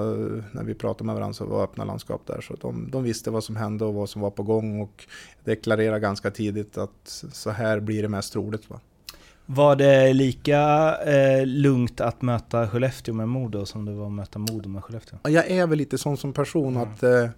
när 0.51 0.63
vi 0.63 0.73
pratade 0.73 1.03
med 1.05 1.15
varandra 1.15 1.33
så 1.33 1.45
var 1.45 1.63
öppna 1.63 1.85
landskap 1.85 2.21
där. 2.25 2.41
Så 2.41 2.55
de, 2.61 2.89
de 2.91 3.03
visste 3.03 3.31
vad 3.31 3.43
som 3.43 3.55
hände 3.55 3.85
och 3.85 3.93
vad 3.93 4.09
som 4.09 4.21
var 4.21 4.29
på 4.29 4.43
gång 4.43 4.81
och 4.81 5.05
deklarerade 5.43 5.99
ganska 5.99 6.31
tidigt 6.31 6.77
att 6.77 7.23
så 7.31 7.49
här 7.49 7.79
blir 7.79 8.01
det 8.01 8.09
mest 8.09 8.33
troligt. 8.33 8.69
Va? 8.69 8.79
Var 9.45 9.75
det 9.75 10.13
lika 10.13 10.59
eh, 11.05 11.45
lugnt 11.45 12.01
att 12.01 12.21
möta 12.21 12.67
Skellefteå 12.67 13.13
med 13.13 13.29
Modo 13.29 13.65
som 13.65 13.85
det 13.85 13.91
var 13.93 14.05
att 14.05 14.11
möta 14.11 14.39
Modo 14.39 14.69
med 14.69 14.83
Skellefteå? 14.83 15.19
Ja, 15.23 15.29
Jag 15.29 15.47
är 15.47 15.67
väl 15.67 15.77
lite 15.77 15.97
sån 15.97 16.17
som 16.17 16.33
person 16.33 16.75
Mm. 16.77 16.89
att 16.89 17.03
eh, 17.03 17.29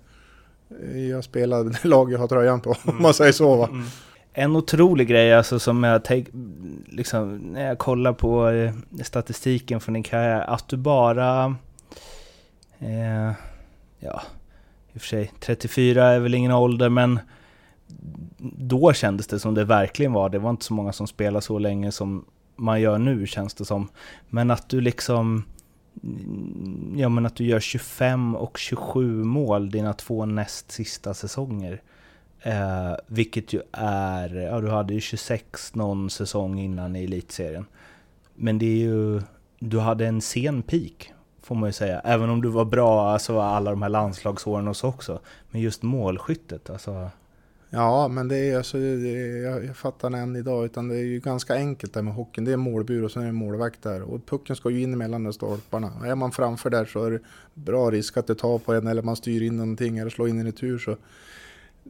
jag 1.10 1.24
spelar 1.24 1.64
det 1.64 1.84
lag 1.88 2.12
jag 2.12 2.20
har 2.20 2.28
tröjan 2.28 2.62
på, 2.62 2.76
om 2.86 3.02
man 3.02 3.14
säger 3.14 3.32
så. 3.32 3.56
Va? 3.56 3.68
Mm. 3.72 3.86
En 4.38 4.56
otrolig 4.56 5.08
grej 5.08 5.34
alltså 5.34 5.60
som 5.60 5.84
jag 5.84 6.04
tänk, 6.04 6.28
liksom, 6.88 7.38
när 7.38 7.68
jag 7.68 7.78
kollar 7.78 8.14
på 8.14 8.50
eh, 8.50 8.74
statistiken 9.04 9.80
från 9.80 9.94
din 9.94 10.04
karriär, 10.04 10.42
att 10.42 10.68
du 10.68 10.78
bara... 10.78 11.56
Eh, 12.80 13.32
ja, 14.00 14.22
i 14.94 14.98
och 14.98 15.02
för 15.02 15.08
sig, 15.08 15.32
34 15.40 16.06
är 16.06 16.20
väl 16.20 16.34
ingen 16.34 16.52
ålder 16.52 16.90
men 16.90 17.20
då 18.58 18.94
kändes 18.94 19.28
det 19.28 19.40
som 19.40 19.54
det 19.54 19.64
verkligen 19.64 20.14
var. 20.14 20.30
Det 20.30 20.40
var 20.40 20.50
inte 20.50 20.66
så 20.66 20.74
många 20.74 20.94
som 20.94 21.08
spelade 21.08 21.42
så 21.42 21.60
länge 21.60 21.92
som 21.92 22.26
man 22.56 22.82
gör 22.82 22.98
nu 22.98 23.28
känns 23.28 23.54
det 23.54 23.66
som. 23.66 23.88
Men 24.30 24.52
att 24.52 24.70
du 24.70 24.82
liksom... 24.82 25.44
Ja 26.96 27.10
men 27.10 27.26
att 27.26 27.36
du 27.36 27.46
gör 27.46 27.60
25 27.60 28.36
och 28.36 28.58
27 28.58 29.24
mål 29.24 29.72
dina 29.72 29.94
två 29.94 30.26
näst 30.26 30.72
sista 30.72 31.14
säsonger. 31.14 31.82
Eh, 32.42 32.96
vilket 33.08 33.54
ju 33.54 33.62
är, 33.72 34.36
ja 34.36 34.62
du 34.62 34.70
hade 34.70 34.94
ju 34.94 35.02
26 35.02 35.76
någon 35.76 36.10
säsong 36.10 36.60
innan 36.60 36.96
i 36.96 37.04
elitserien. 37.04 37.66
Men 38.36 38.60
det 38.60 38.66
är 38.66 38.78
ju, 38.78 39.22
du 39.60 39.80
hade 39.80 40.06
en 40.06 40.22
sen 40.22 40.62
peak 40.62 41.12
får 41.46 41.56
man 41.56 41.70
ju 41.70 41.74
säga. 41.74 42.00
Även 42.00 42.30
om 42.30 42.42
du 42.42 42.50
var 42.50 42.66
bra, 42.66 43.10
alltså 43.10 43.40
alla 43.40 43.72
de 43.72 43.82
här 43.82 43.90
landslagsåren 43.90 44.68
och 44.68 44.78
så 44.78 44.88
också. 44.88 45.20
Men 45.52 45.62
just 45.62 45.84
målskyttet, 45.84 46.70
alltså. 46.70 47.10
Ja, 47.70 48.08
men 48.08 48.28
det 48.28 48.38
är 48.38 48.58
alltså, 48.58 48.78
det 48.78 49.10
är, 49.10 49.44
jag, 49.44 49.66
jag 49.66 49.78
fattar 49.78 50.10
det 50.10 50.18
än 50.18 50.36
idag, 50.36 50.66
utan 50.66 50.88
det 50.88 50.96
är 50.96 51.04
ju 51.04 51.20
ganska 51.20 51.56
enkelt 51.56 51.94
där 51.94 52.02
med 52.02 52.14
hockeyn. 52.14 52.46
Det 52.46 52.52
är 52.52 52.58
målbur 52.58 53.04
och 53.04 53.12
sen 53.12 53.22
är 53.22 53.26
det 53.26 53.32
målvakt 53.32 53.82
där. 53.82 54.02
Och 54.02 54.26
pucken 54.26 54.56
ska 54.56 54.70
ju 54.70 54.82
in 54.82 54.98
mellan 54.98 55.24
de 55.24 55.34
stolparna. 55.34 55.92
Och 56.00 56.08
är 56.08 56.16
man 56.16 56.32
framför 56.32 56.70
där 56.70 56.86
så 56.86 57.06
är 57.06 57.12
det 57.12 57.20
bra 57.54 57.92
risk 57.92 58.18
att 58.18 58.28
det 58.28 58.36
tar 58.36 58.60
på 58.60 58.74
en 58.74 58.88
eller 58.88 59.02
man 59.02 59.16
styr 59.16 59.42
in 59.42 59.58
någonting 59.58 59.98
eller 59.98 60.10
slår 60.10 60.30
in 60.30 60.40
en 60.40 60.46
retur. 60.46 60.78
Så 60.78 60.96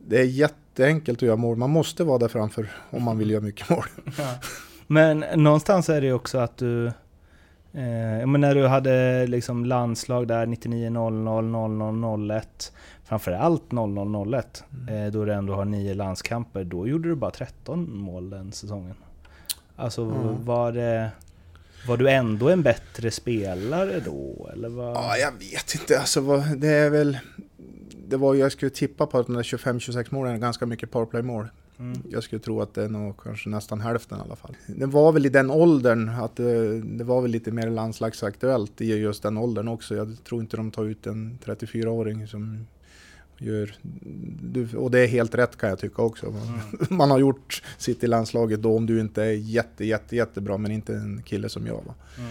det 0.07 0.19
är 0.19 0.23
jätteenkelt 0.23 1.17
att 1.17 1.21
göra 1.21 1.35
mål. 1.35 1.55
Man 1.57 1.69
måste 1.69 2.03
vara 2.03 2.17
där 2.17 2.27
framför 2.27 2.71
om 2.89 3.03
man 3.03 3.17
vill 3.17 3.29
göra 3.29 3.41
mycket 3.41 3.69
mål. 3.69 3.85
Men 4.87 5.25
någonstans 5.35 5.89
är 5.89 6.01
det 6.01 6.07
ju 6.07 6.13
också 6.13 6.37
att 6.37 6.57
du... 6.57 6.87
Eh, 7.73 8.19
ja, 8.19 8.25
men 8.25 8.41
när 8.41 8.55
du 8.55 8.67
hade 8.67 9.27
liksom 9.27 9.65
landslag 9.65 10.27
där 10.27 10.45
99 10.45 10.89
00 10.89 11.45
00 11.45 12.31
01 12.31 12.73
Framförallt 13.03 13.71
00 13.71 14.33
01 14.33 14.63
eh, 14.89 15.11
Då 15.11 15.25
du 15.25 15.33
ändå 15.33 15.53
har 15.55 15.65
nio 15.65 15.93
landskamper 15.93 16.63
Då 16.63 16.87
gjorde 16.87 17.09
du 17.09 17.15
bara 17.15 17.31
13 17.31 17.97
mål 17.97 18.29
den 18.29 18.51
säsongen 18.51 18.95
Alltså 19.75 20.01
Mm. 20.01 20.45
var 20.45 20.71
det... 20.71 21.09
Var 21.87 21.97
du 21.97 22.09
ändå 22.09 22.49
en 22.49 22.63
bättre 22.63 23.11
spelare 23.11 23.99
då? 23.99 24.49
Eller 24.53 24.69
vad? 24.69 24.95
Ja, 24.95 25.17
jag 25.17 25.31
vet 25.31 25.75
inte. 25.75 25.99
Alltså, 25.99 26.37
det 26.57 26.67
är 26.67 26.89
väl... 26.89 27.17
Det 28.07 28.17
var, 28.17 28.35
jag 28.35 28.51
skulle 28.51 28.69
tippa 28.69 29.05
på 29.05 29.17
att 29.17 29.27
de 29.27 29.35
där 29.35 29.43
25-26 29.43 30.07
målen 30.09 30.33
är 30.33 30.37
ganska 30.37 30.65
mycket 30.65 30.91
powerplay-mål. 30.91 31.47
Mm. 31.79 32.01
Jag 32.09 32.23
skulle 32.23 32.39
tro 32.39 32.61
att 32.61 32.73
det 32.73 32.83
är 32.83 32.89
nog 32.89 33.23
kanske 33.23 33.49
nästan 33.49 33.81
hälften 33.81 34.17
i 34.17 34.21
alla 34.21 34.35
fall. 34.35 34.55
Det 34.67 34.85
var 34.85 35.11
väl 35.11 35.25
i 35.25 35.29
den 35.29 35.51
åldern 35.51 36.09
att 36.09 36.35
det, 36.35 36.81
det 36.81 37.03
var 37.03 37.21
väl 37.21 37.31
lite 37.31 37.51
mer 37.51 37.69
landslagsaktuellt 37.69 38.81
i 38.81 38.85
just 38.85 39.23
den 39.23 39.37
åldern 39.37 39.67
också. 39.67 39.95
Jag 39.95 40.17
tror 40.23 40.41
inte 40.41 40.57
de 40.57 40.71
tar 40.71 40.85
ut 40.85 41.07
en 41.07 41.39
34-åring 41.45 42.27
som 42.27 42.67
gör... 43.37 43.75
Och 44.77 44.91
det 44.91 44.99
är 44.99 45.07
helt 45.07 45.35
rätt 45.35 45.57
kan 45.57 45.69
jag 45.69 45.79
tycka 45.79 46.01
också. 46.01 46.25
Man, 46.25 46.61
man 46.97 47.11
har 47.11 47.19
gjort 47.19 47.63
sitt 47.77 48.03
i 48.03 48.07
landslaget 48.07 48.61
då 48.61 48.77
om 48.77 48.85
du 48.85 48.99
inte 48.99 49.23
är 49.23 49.31
jätte, 49.31 49.85
jätte, 49.85 50.15
jättebra 50.15 50.57
men 50.57 50.71
inte 50.71 50.95
en 50.95 51.21
kille 51.25 51.49
som 51.49 51.67
jag. 51.67 51.81
Va? 51.85 51.93
Mm. 52.17 52.29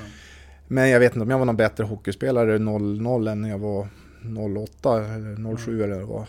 Men 0.69 0.89
jag 0.89 1.01
vet 1.01 1.13
inte 1.13 1.23
om 1.23 1.31
jag 1.31 1.39
var 1.39 1.47
någon 1.47 1.57
bättre 1.57 1.85
hockeyspelare 1.85 2.59
0-0 2.59 3.31
än 3.31 3.41
när 3.41 3.49
jag 3.49 3.59
var 3.59 3.89
08 4.83 5.05
eller 5.15 5.57
07 5.57 5.83
eller 5.83 6.01
vad. 6.03 6.25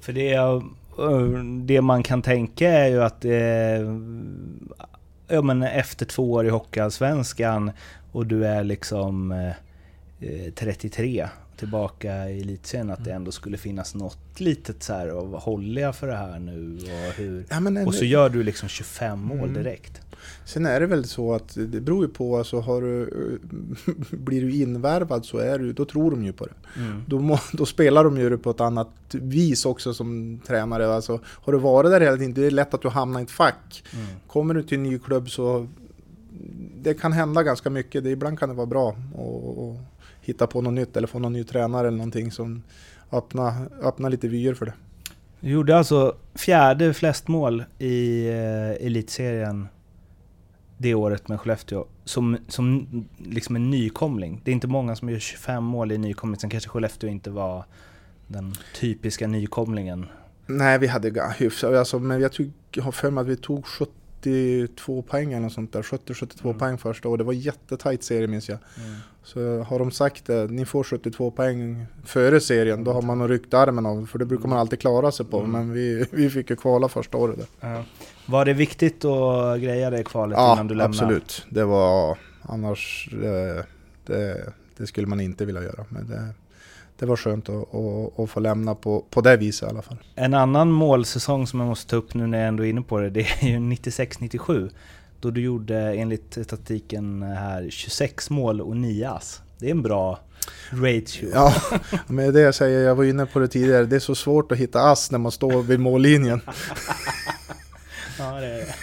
För 0.00 0.12
det, 0.12 0.32
är- 0.32 1.62
det 1.66 1.80
man 1.80 2.02
kan 2.02 2.22
tänka 2.22 2.68
är 2.68 2.88
ju 2.88 3.02
att 3.02 3.24
eh, 3.24 3.96
ja, 5.28 5.42
men 5.42 5.62
efter 5.62 6.06
två 6.06 6.32
år 6.32 6.46
i 6.46 6.50
Hockeyallsvenskan 6.50 7.70
och 8.12 8.26
du 8.26 8.46
är 8.46 8.64
liksom 8.64 9.32
eh, 9.32 9.48
eh, 10.30 10.52
33 10.54 11.28
tillbaka 11.62 12.30
i 12.30 12.40
elitserien 12.40 12.90
att 12.90 13.04
det 13.04 13.12
ändå 13.12 13.32
skulle 13.32 13.56
finnas 13.58 13.94
något 13.94 14.40
litet 14.40 14.82
så 14.82 14.92
här 14.92 15.14
och 15.14 15.28
vad 15.28 15.42
håller 15.42 15.82
jag 15.82 15.96
för 15.96 16.06
det 16.06 16.16
här 16.16 16.38
nu 16.38 16.78
och 16.82 17.14
hur? 17.14 17.44
Ja, 17.50 17.60
men 17.60 17.86
Och 17.86 17.94
så 17.94 18.04
gör 18.04 18.28
du 18.28 18.42
liksom 18.42 18.68
25 18.68 19.20
mål 19.20 19.38
Mm. 19.38 19.54
direkt. 19.54 20.00
Sen 20.44 20.66
är 20.66 20.80
det 20.80 20.86
väl 20.86 21.04
så 21.04 21.34
att 21.34 21.54
det 21.54 21.80
beror 21.80 22.04
ju 22.06 22.12
på, 22.12 22.38
alltså 22.38 22.60
har 22.60 22.82
du, 22.82 23.10
blir 24.10 24.40
du 24.42 24.52
invärvad 24.54 25.24
så 25.24 25.38
är 25.38 25.58
du, 25.58 25.72
då 25.72 25.84
tror 25.84 26.10
de 26.10 26.24
ju 26.24 26.32
på 26.32 26.46
det. 26.46 26.54
Mm. 26.80 27.02
Då, 27.06 27.18
må, 27.18 27.38
då 27.52 27.66
spelar 27.66 28.04
de 28.04 28.18
ju 28.18 28.30
det 28.30 28.38
på 28.38 28.50
ett 28.50 28.60
annat 28.60 28.90
vis 29.10 29.66
också 29.66 29.94
som 29.94 30.40
tränare. 30.46 30.94
Alltså, 30.94 31.20
har 31.26 31.52
du 31.52 31.58
varit 31.58 31.90
där 31.90 32.00
hela 32.00 32.16
tiden, 32.16 32.34
det 32.34 32.46
är 32.46 32.50
lätt 32.50 32.74
att 32.74 32.82
du 32.82 32.88
hamnar 32.88 33.20
i 33.20 33.22
ett 33.22 33.30
fack. 33.30 33.84
Mm. 33.94 34.06
Kommer 34.26 34.54
du 34.54 34.62
till 34.62 34.78
en 34.78 34.82
ny 34.82 34.98
klubb 34.98 35.30
så 35.30 35.66
det 36.82 36.94
kan 36.94 37.12
hända 37.12 37.42
ganska 37.42 37.70
mycket. 37.70 38.04
Det, 38.04 38.10
ibland 38.10 38.38
kan 38.38 38.48
det 38.48 38.54
vara 38.54 38.66
bra 38.66 38.88
att 38.90 38.96
att 39.18 39.91
hitta 40.22 40.46
på 40.46 40.60
något 40.60 40.72
nytt 40.72 40.96
eller 40.96 41.06
få 41.06 41.18
någon 41.18 41.32
ny 41.32 41.44
tränare 41.44 41.88
eller 41.88 41.98
någonting 41.98 42.30
som 42.30 42.62
öppnar 43.12 43.54
öppna 43.82 44.08
lite 44.08 44.28
vyer 44.28 44.54
för 44.54 44.66
det. 44.66 44.74
Du 45.40 45.50
gjorde 45.50 45.76
alltså 45.76 46.16
fjärde 46.34 46.94
flest 46.94 47.28
mål 47.28 47.64
i 47.78 48.28
eh, 48.28 48.86
elitserien 48.86 49.68
det 50.78 50.94
året 50.94 51.28
med 51.28 51.40
Skellefteå. 51.40 51.84
Som, 52.04 52.38
som 52.48 52.86
liksom 53.18 53.56
en 53.56 53.70
nykomling. 53.70 54.40
Det 54.44 54.50
är 54.50 54.52
inte 54.52 54.66
många 54.66 54.96
som 54.96 55.08
gör 55.08 55.18
25 55.18 55.64
mål 55.64 55.92
i 55.92 55.98
nykomling. 55.98 56.40
Sen 56.40 56.50
kanske 56.50 56.68
Skellefteå 56.68 57.10
inte 57.10 57.30
var 57.30 57.64
den 58.26 58.54
typiska 58.74 59.26
nykomlingen. 59.26 60.06
Nej, 60.46 60.78
vi 60.78 60.86
hade 60.86 61.32
hyfsat, 61.38 61.74
alltså, 61.74 61.98
men 61.98 62.20
jag, 62.20 62.32
tyck, 62.32 62.50
jag 62.72 62.84
har 62.84 62.92
för 62.92 63.10
mig 63.10 63.22
att 63.22 63.28
vi 63.28 63.36
tog 63.36 63.68
72 64.22 65.02
poäng 65.02 65.32
eller 65.32 65.40
något 65.40 65.52
sånt 65.52 65.72
där. 65.72 65.82
70-72 65.82 66.44
Mm. 66.44 66.58
poäng 66.58 66.78
första 66.78 67.08
och 67.08 67.18
det 67.18 67.24
var 67.24 67.32
jättetajt 67.32 68.04
serie 68.04 68.26
minns 68.26 68.48
jag. 68.48 68.58
Så 69.24 69.62
har 69.62 69.78
de 69.78 69.90
sagt 69.90 70.26
det, 70.26 70.50
ni 70.50 70.64
får 70.64 70.84
72 70.84 71.30
poäng 71.30 71.86
före 72.04 72.40
serien, 72.40 72.84
då 72.84 72.92
har 72.92 73.02
man 73.02 73.18
nog 73.18 73.30
ryckt 73.30 73.54
armen 73.54 73.86
av 73.86 74.06
för 74.06 74.18
det 74.18 74.24
brukar 74.26 74.48
man 74.48 74.58
alltid 74.58 74.80
klara 74.80 75.12
sig 75.12 75.26
på. 75.26 75.38
Mm. 75.38 75.50
Men 75.52 75.72
vi, 75.72 76.06
vi 76.10 76.30
fick 76.30 76.50
ju 76.50 76.56
kvala 76.56 76.88
första 76.88 77.18
året 77.18 77.36
där. 77.60 77.70
Ja. 77.74 77.84
Var 78.26 78.44
det 78.44 78.52
viktigt 78.54 79.04
att 79.04 79.60
greja 79.60 79.90
det 79.90 80.04
kvalet 80.04 80.38
Ja, 80.38 80.52
innan 80.52 80.66
du 80.68 80.74
lämnade? 80.74 81.04
absolut. 81.04 81.46
Det 81.50 81.64
var 81.64 82.18
annars, 82.42 83.08
det, 83.12 83.66
det, 84.06 84.52
det 84.76 84.86
skulle 84.86 85.06
man 85.06 85.20
inte 85.20 85.44
vilja 85.44 85.62
göra. 85.62 85.84
Men 85.88 86.06
det, 86.08 86.28
det 87.02 87.06
var 87.06 87.16
skönt 87.16 87.48
att, 87.48 87.74
att, 87.74 88.18
att 88.20 88.30
få 88.30 88.40
lämna 88.40 88.74
på, 88.74 89.04
på 89.10 89.20
det 89.20 89.36
viset 89.36 89.68
i 89.68 89.70
alla 89.70 89.82
fall. 89.82 89.96
En 90.14 90.34
annan 90.34 90.70
målsäsong 90.70 91.46
som 91.46 91.60
jag 91.60 91.68
måste 91.68 91.90
ta 91.90 91.96
upp 91.96 92.14
nu 92.14 92.26
när 92.26 92.38
jag 92.38 92.48
ändå 92.48 92.64
är 92.64 92.70
inne 92.70 92.82
på 92.82 92.98
det, 92.98 93.10
det 93.10 93.20
är 93.20 93.48
ju 93.48 93.56
96-97. 93.58 94.70
Då 95.20 95.30
du 95.30 95.40
gjorde 95.40 95.76
enligt 95.76 96.32
statistiken 96.32 97.22
här 97.22 97.70
26 97.70 98.30
mål 98.30 98.60
och 98.60 98.76
9 98.76 99.10
ass. 99.10 99.40
Det 99.58 99.66
är 99.66 99.70
en 99.70 99.82
bra 99.82 100.18
ratio. 100.70 101.30
Ja, 101.32 101.54
men 102.06 102.32
det 102.32 102.40
jag 102.40 102.54
säger, 102.54 102.80
jag 102.86 102.94
var 102.94 103.04
inne 103.04 103.26
på 103.26 103.38
det 103.38 103.48
tidigare, 103.48 103.84
det 103.84 103.96
är 103.96 104.00
så 104.00 104.14
svårt 104.14 104.52
att 104.52 104.58
hitta 104.58 104.80
ass 104.80 105.10
när 105.10 105.18
man 105.18 105.32
står 105.32 105.62
vid 105.62 105.80
mållinjen. 105.80 106.40
Ja, 108.18 108.40
det 108.40 108.46
är 108.46 108.58
det. 108.58 108.74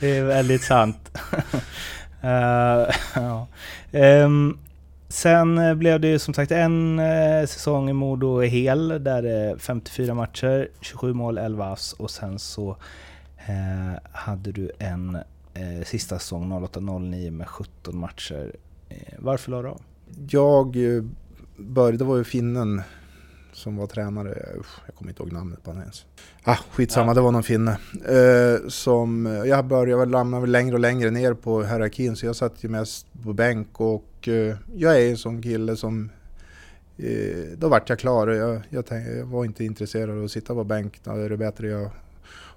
Det 0.00 0.16
är 0.16 0.24
väldigt 0.24 0.62
sant. 0.62 1.10
Eh, 2.22 2.94
ja. 3.14 3.48
Ehm, 3.92 4.58
sen 5.10 5.58
eh, 5.58 5.74
blev 5.74 6.00
det 6.00 6.08
ju 6.08 6.18
som 6.18 6.34
sagt 6.34 6.52
en 6.52 6.98
eh, 6.98 7.46
säsong 7.46 7.90
i 7.90 7.92
Modo 7.92 8.40
hel, 8.40 8.88
där 8.88 9.22
det 9.22 9.30
är 9.30 9.56
54 9.56 10.14
matcher, 10.14 10.68
27 10.80 11.14
mål, 11.14 11.38
11 11.38 11.72
ass 11.72 11.92
och 11.92 12.10
sen 12.10 12.38
så 12.38 12.76
eh, 13.36 13.98
hade 14.12 14.52
du 14.52 14.70
en 14.78 15.18
eh, 15.54 15.84
sista 15.84 16.18
säsong 16.18 16.52
08-09 16.52 17.30
med 17.30 17.48
17 17.48 17.98
matcher. 17.98 18.52
Eh, 18.88 18.96
varför 19.18 19.50
la 19.50 19.62
du 19.62 19.68
av? 19.68 19.80
Jag 20.28 20.96
eh, 20.96 21.04
började, 21.56 21.98
det 21.98 22.04
var 22.04 22.16
ju 22.16 22.24
finnen 22.24 22.82
som 23.60 23.76
var 23.76 23.86
tränare, 23.86 24.46
usch, 24.58 24.80
jag 24.86 24.94
kommer 24.94 25.10
inte 25.10 25.22
ihåg 25.22 25.32
namnet 25.32 25.62
på 25.62 25.70
honom 25.70 25.82
ens. 25.82 26.04
Ah, 26.44 26.56
skitsamma, 26.70 27.10
Ja. 27.10 27.14
det 27.14 27.20
var 27.20 27.32
någon 27.32 27.42
finne. 27.42 27.78
Eh, 28.08 28.68
som, 28.68 29.26
jag 29.46 29.64
började 29.64 30.06
väl 30.06 30.40
väl 30.40 30.50
längre 30.50 30.74
och 30.74 30.80
längre 30.80 31.10
ner 31.10 31.34
på 31.34 31.62
hierarkin 31.62 32.16
så 32.16 32.26
jag 32.26 32.36
satt 32.36 32.64
ju 32.64 32.68
mest 32.68 33.06
på 33.24 33.32
bänk 33.32 33.80
och 33.80 34.28
eh, 34.28 34.56
jag 34.74 35.02
är 35.02 35.10
en 35.10 35.16
sån 35.16 35.42
kille 35.42 35.76
som 35.76 36.10
eh, 36.96 37.58
då 37.58 37.68
vart 37.68 37.88
jag 37.88 37.98
klar. 37.98 38.28
Jag, 38.28 38.60
jag, 38.68 38.86
tänkte, 38.86 39.12
jag 39.12 39.26
var 39.26 39.44
inte 39.44 39.64
intresserad 39.64 40.18
av 40.18 40.24
att 40.24 40.30
sitta 40.30 40.54
på 40.54 40.64
bänk. 40.64 41.00
Då 41.04 41.10
är 41.10 41.28
det 41.28 41.36
bättre 41.36 41.68
jag 41.68 41.90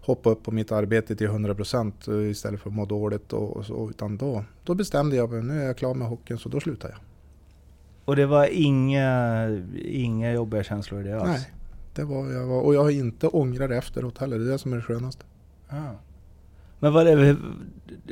hoppa 0.06 0.30
upp 0.30 0.44
på 0.44 0.52
mitt 0.52 0.72
arbete 0.72 1.16
till 1.16 1.28
100% 1.28 2.30
istället 2.30 2.62
för 2.62 2.70
att 2.70 2.76
må 2.76 2.86
dåligt. 2.86 3.34
Och, 3.34 3.58
och 3.58 3.66
så, 3.66 3.90
utan 3.90 4.18
då, 4.18 4.44
då 4.64 4.76
bestämde 4.76 5.16
jag 5.16 5.32
mig, 5.32 5.44
nu 5.44 5.62
är 5.62 5.66
jag 5.66 5.78
klar 5.78 5.94
med 5.94 6.08
hockeyn 6.08 6.38
så 6.38 6.50
då 6.50 6.60
slutar 6.60 6.90
jag. 6.90 6.98
Och 8.06 8.16
det 8.16 8.26
var 8.26 8.46
inga, 8.52 9.48
inga 9.86 10.34
jobbiga 10.34 10.64
känslor 10.64 11.02
i 11.02 11.04
det 11.04 11.22
alls? 11.22 11.30
Nej, 11.30 11.52
det 11.96 12.04
var 12.04 12.32
jag 12.32 12.46
var, 12.46 12.62
och 12.62 12.76
jag 12.76 12.84
har 12.84 12.90
inte 12.90 13.28
ångrat 13.28 13.70
det 13.70 13.78
efteråt 13.78 14.18
heller. 14.18 14.40
Det 14.40 14.46
är 14.46 14.52
det 14.52 14.60
som 14.60 14.74
är 14.74 14.78
det 14.78 14.84
skönaste. 14.84 15.26
Ah. 15.70 15.76
Men 16.80 16.94
var 16.94 17.06
det, 17.06 17.38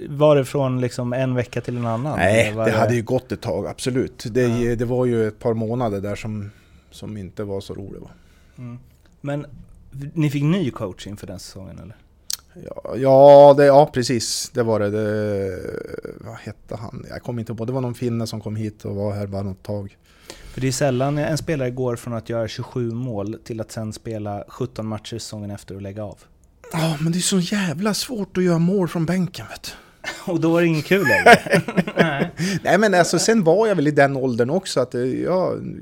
var 0.09 0.35
det 0.35 0.45
från 0.45 0.81
liksom 0.81 1.13
en 1.13 1.35
vecka 1.35 1.61
till 1.61 1.77
en 1.77 1.85
annan? 1.85 2.17
Nej, 2.19 2.53
var 2.53 2.65
det 2.65 2.71
hade 2.71 2.95
ju 2.95 3.01
gått 3.01 3.31
ett 3.31 3.41
tag, 3.41 3.67
absolut. 3.67 4.25
Det, 4.31 4.41
Ja. 4.41 4.75
det 4.75 4.85
var 4.85 5.05
ju 5.05 5.27
ett 5.27 5.39
par 5.39 5.53
månader 5.53 6.01
där 6.01 6.15
som, 6.15 6.51
som 6.91 7.17
inte 7.17 7.43
var 7.43 7.61
så 7.61 7.73
roliga. 7.73 8.01
Mm. 8.57 8.79
Men 9.21 9.45
ni 10.13 10.29
fick 10.29 10.43
ny 10.43 10.71
coach 10.71 11.07
inför 11.07 11.27
den 11.27 11.39
säsongen 11.39 11.79
eller? 11.79 11.95
Ja, 12.95 13.53
det, 13.57 13.65
ja, 13.65 13.89
precis. 13.93 14.51
Det 14.53 14.63
var 14.63 14.79
det. 14.79 14.89
det. 14.89 15.59
Vad 16.19 16.35
hette 16.35 16.75
han? 16.75 17.05
Jag 17.09 17.21
kommer 17.21 17.39
inte 17.39 17.55
på. 17.55 17.65
Det 17.65 17.71
var 17.71 17.81
någon 17.81 17.93
finne 17.93 18.27
som 18.27 18.41
kom 18.41 18.55
hit 18.55 18.85
och 18.85 18.95
var 18.95 19.13
här 19.13 19.27
bara 19.27 19.43
något 19.43 19.63
tag. 19.63 19.97
För 20.53 20.61
det 20.61 20.67
är 20.67 20.71
sällan 20.71 21.17
en 21.17 21.37
spelare 21.37 21.71
går 21.71 21.95
från 21.95 22.13
att 22.13 22.29
göra 22.29 22.47
27 22.47 22.91
mål 22.91 23.39
till 23.43 23.61
att 23.61 23.71
sen 23.71 23.93
spela 23.93 24.43
17 24.47 24.87
matcher 24.87 25.17
säsongen 25.17 25.51
efter 25.51 25.75
och 25.75 25.81
lägga 25.81 26.03
av. 26.03 26.19
Ja, 26.73 26.97
men 26.99 27.11
det 27.11 27.17
är 27.17 27.21
så 27.21 27.39
jävla 27.39 27.93
svårt 27.93 28.37
att 28.37 28.43
göra 28.43 28.59
mål 28.59 28.87
från 28.87 29.05
bänken 29.05 29.45
vet 29.49 29.63
du. 29.63 29.71
Och 30.31 30.39
då 30.39 30.51
var 30.51 30.61
det 30.61 30.67
inget 30.67 30.85
kul 30.85 31.07
längre. 31.07 31.61
Nej. 31.97 32.31
Nej 32.63 32.77
men 32.77 32.93
alltså 32.93 33.19
sen 33.19 33.43
var 33.43 33.67
jag 33.67 33.75
väl 33.75 33.87
i 33.87 33.91
den 33.91 34.17
åldern 34.17 34.49
också 34.49 34.79
att 34.79 34.95
eh, 34.95 35.01
jag, 35.01 35.75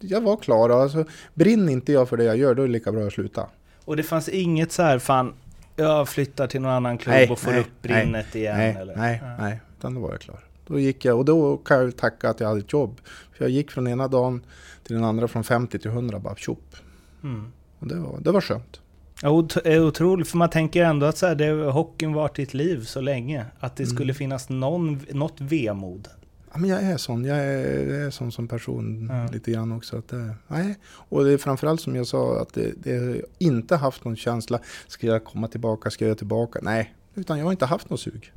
jag 0.00 0.20
var 0.20 0.36
klar. 0.36 0.70
Alltså, 0.70 1.04
brinner 1.34 1.72
inte 1.72 1.92
jag 1.92 2.08
för 2.08 2.16
det 2.16 2.24
jag 2.24 2.36
gör 2.36 2.54
då 2.54 2.62
är 2.62 2.66
det 2.66 2.72
lika 2.72 2.92
bra 2.92 3.06
att 3.06 3.12
sluta. 3.12 3.46
Och 3.84 3.96
det 3.96 4.02
fanns 4.02 4.28
inget 4.28 4.72
så 4.72 4.82
här, 4.82 4.98
fan, 4.98 5.34
jag 5.76 6.08
flyttar 6.08 6.46
till 6.46 6.60
någon 6.60 6.70
annan 6.72 6.98
klubb 6.98 7.14
Nej, 7.14 7.30
och 7.30 7.38
får 7.38 7.50
nej, 7.50 7.60
upp 7.60 7.82
brinnet 7.82 8.34
igen 8.34 8.56
nej, 8.56 8.76
eller? 8.80 8.96
nej, 8.96 9.20
Ja. 9.22 9.36
nej, 9.38 9.60
utan 9.78 9.94
då 9.94 10.00
var 10.00 10.10
jag 10.10 10.20
klar. 10.20 10.40
Då 10.66 10.78
gick 10.78 11.04
jag 11.04 11.18
och 11.18 11.24
då 11.24 11.56
kan 11.56 11.76
jag 11.80 11.96
tacka 11.96 12.30
att 12.30 12.40
jag 12.40 12.48
hade 12.48 12.60
ett 12.60 12.72
jobb. 12.72 13.00
För 13.32 13.44
jag 13.44 13.50
gick 13.50 13.70
från 13.70 13.86
ena 13.88 14.08
dagen 14.08 14.42
till 14.84 14.94
den 14.94 15.04
andra 15.04 15.28
från 15.28 15.44
50 15.44 15.78
till 15.78 15.90
100 15.90 16.18
bara 16.18 16.36
tjopp. 16.36 16.76
Mm. 17.22 17.52
Och 17.78 17.86
det 17.86 17.94
var, 17.94 18.18
det 18.20 18.32
var 18.32 18.40
skönt. 18.40 18.80
Ja, 19.22 19.48
är 19.64 19.84
otroligt, 19.86 20.28
för 20.28 20.38
man 20.38 20.50
tänker 20.50 20.84
ändå 20.84 21.06
att 21.06 21.16
så 21.18 21.26
här, 21.26 21.34
det, 21.34 21.50
hockeyn 21.70 22.12
varit 22.12 22.34
ditt 22.36 22.54
liv 22.54 22.84
så 22.84 23.00
länge. 23.00 23.46
Att 23.60 23.76
det 23.76 23.82
Mm. 23.84 23.94
skulle 23.96 24.14
finnas 24.14 24.48
någon, 24.48 25.00
något 25.10 25.40
vemod. 25.40 26.08
Ja, 26.56 26.60
men 26.60 26.70
jag 26.70 26.82
är 26.82 26.96
sån. 26.96 27.24
Jag 27.24 27.38
är, 27.38 27.86
jag 27.92 28.06
är 28.06 28.10
sån 28.10 28.32
som 28.32 28.48
person 28.48 29.10
Ja. 29.12 29.32
lite 29.32 29.50
grann 29.50 29.72
också. 29.72 29.98
Att 29.98 30.08
det, 30.08 30.34
nej. 30.48 30.78
Och 30.86 31.24
det 31.24 31.32
är 31.32 31.38
framförallt 31.38 31.80
som 31.80 31.96
jag 31.96 32.06
sa 32.06 32.40
att 32.40 32.54
det, 32.54 32.72
det 32.76 32.96
har 32.98 33.22
inte 33.38 33.76
haft 33.76 34.04
någon 34.04 34.16
känsla. 34.16 34.60
Ska 34.86 35.06
jag 35.06 35.24
komma 35.24 35.48
tillbaka? 35.48 35.90
Ska 35.90 36.06
jag 36.06 36.18
tillbaka? 36.18 36.58
Nej, 36.62 36.94
utan 37.14 37.38
jag 37.38 37.44
har 37.44 37.52
inte 37.52 37.66
haft 37.66 37.90
något 37.90 38.00
sug. 38.00 38.32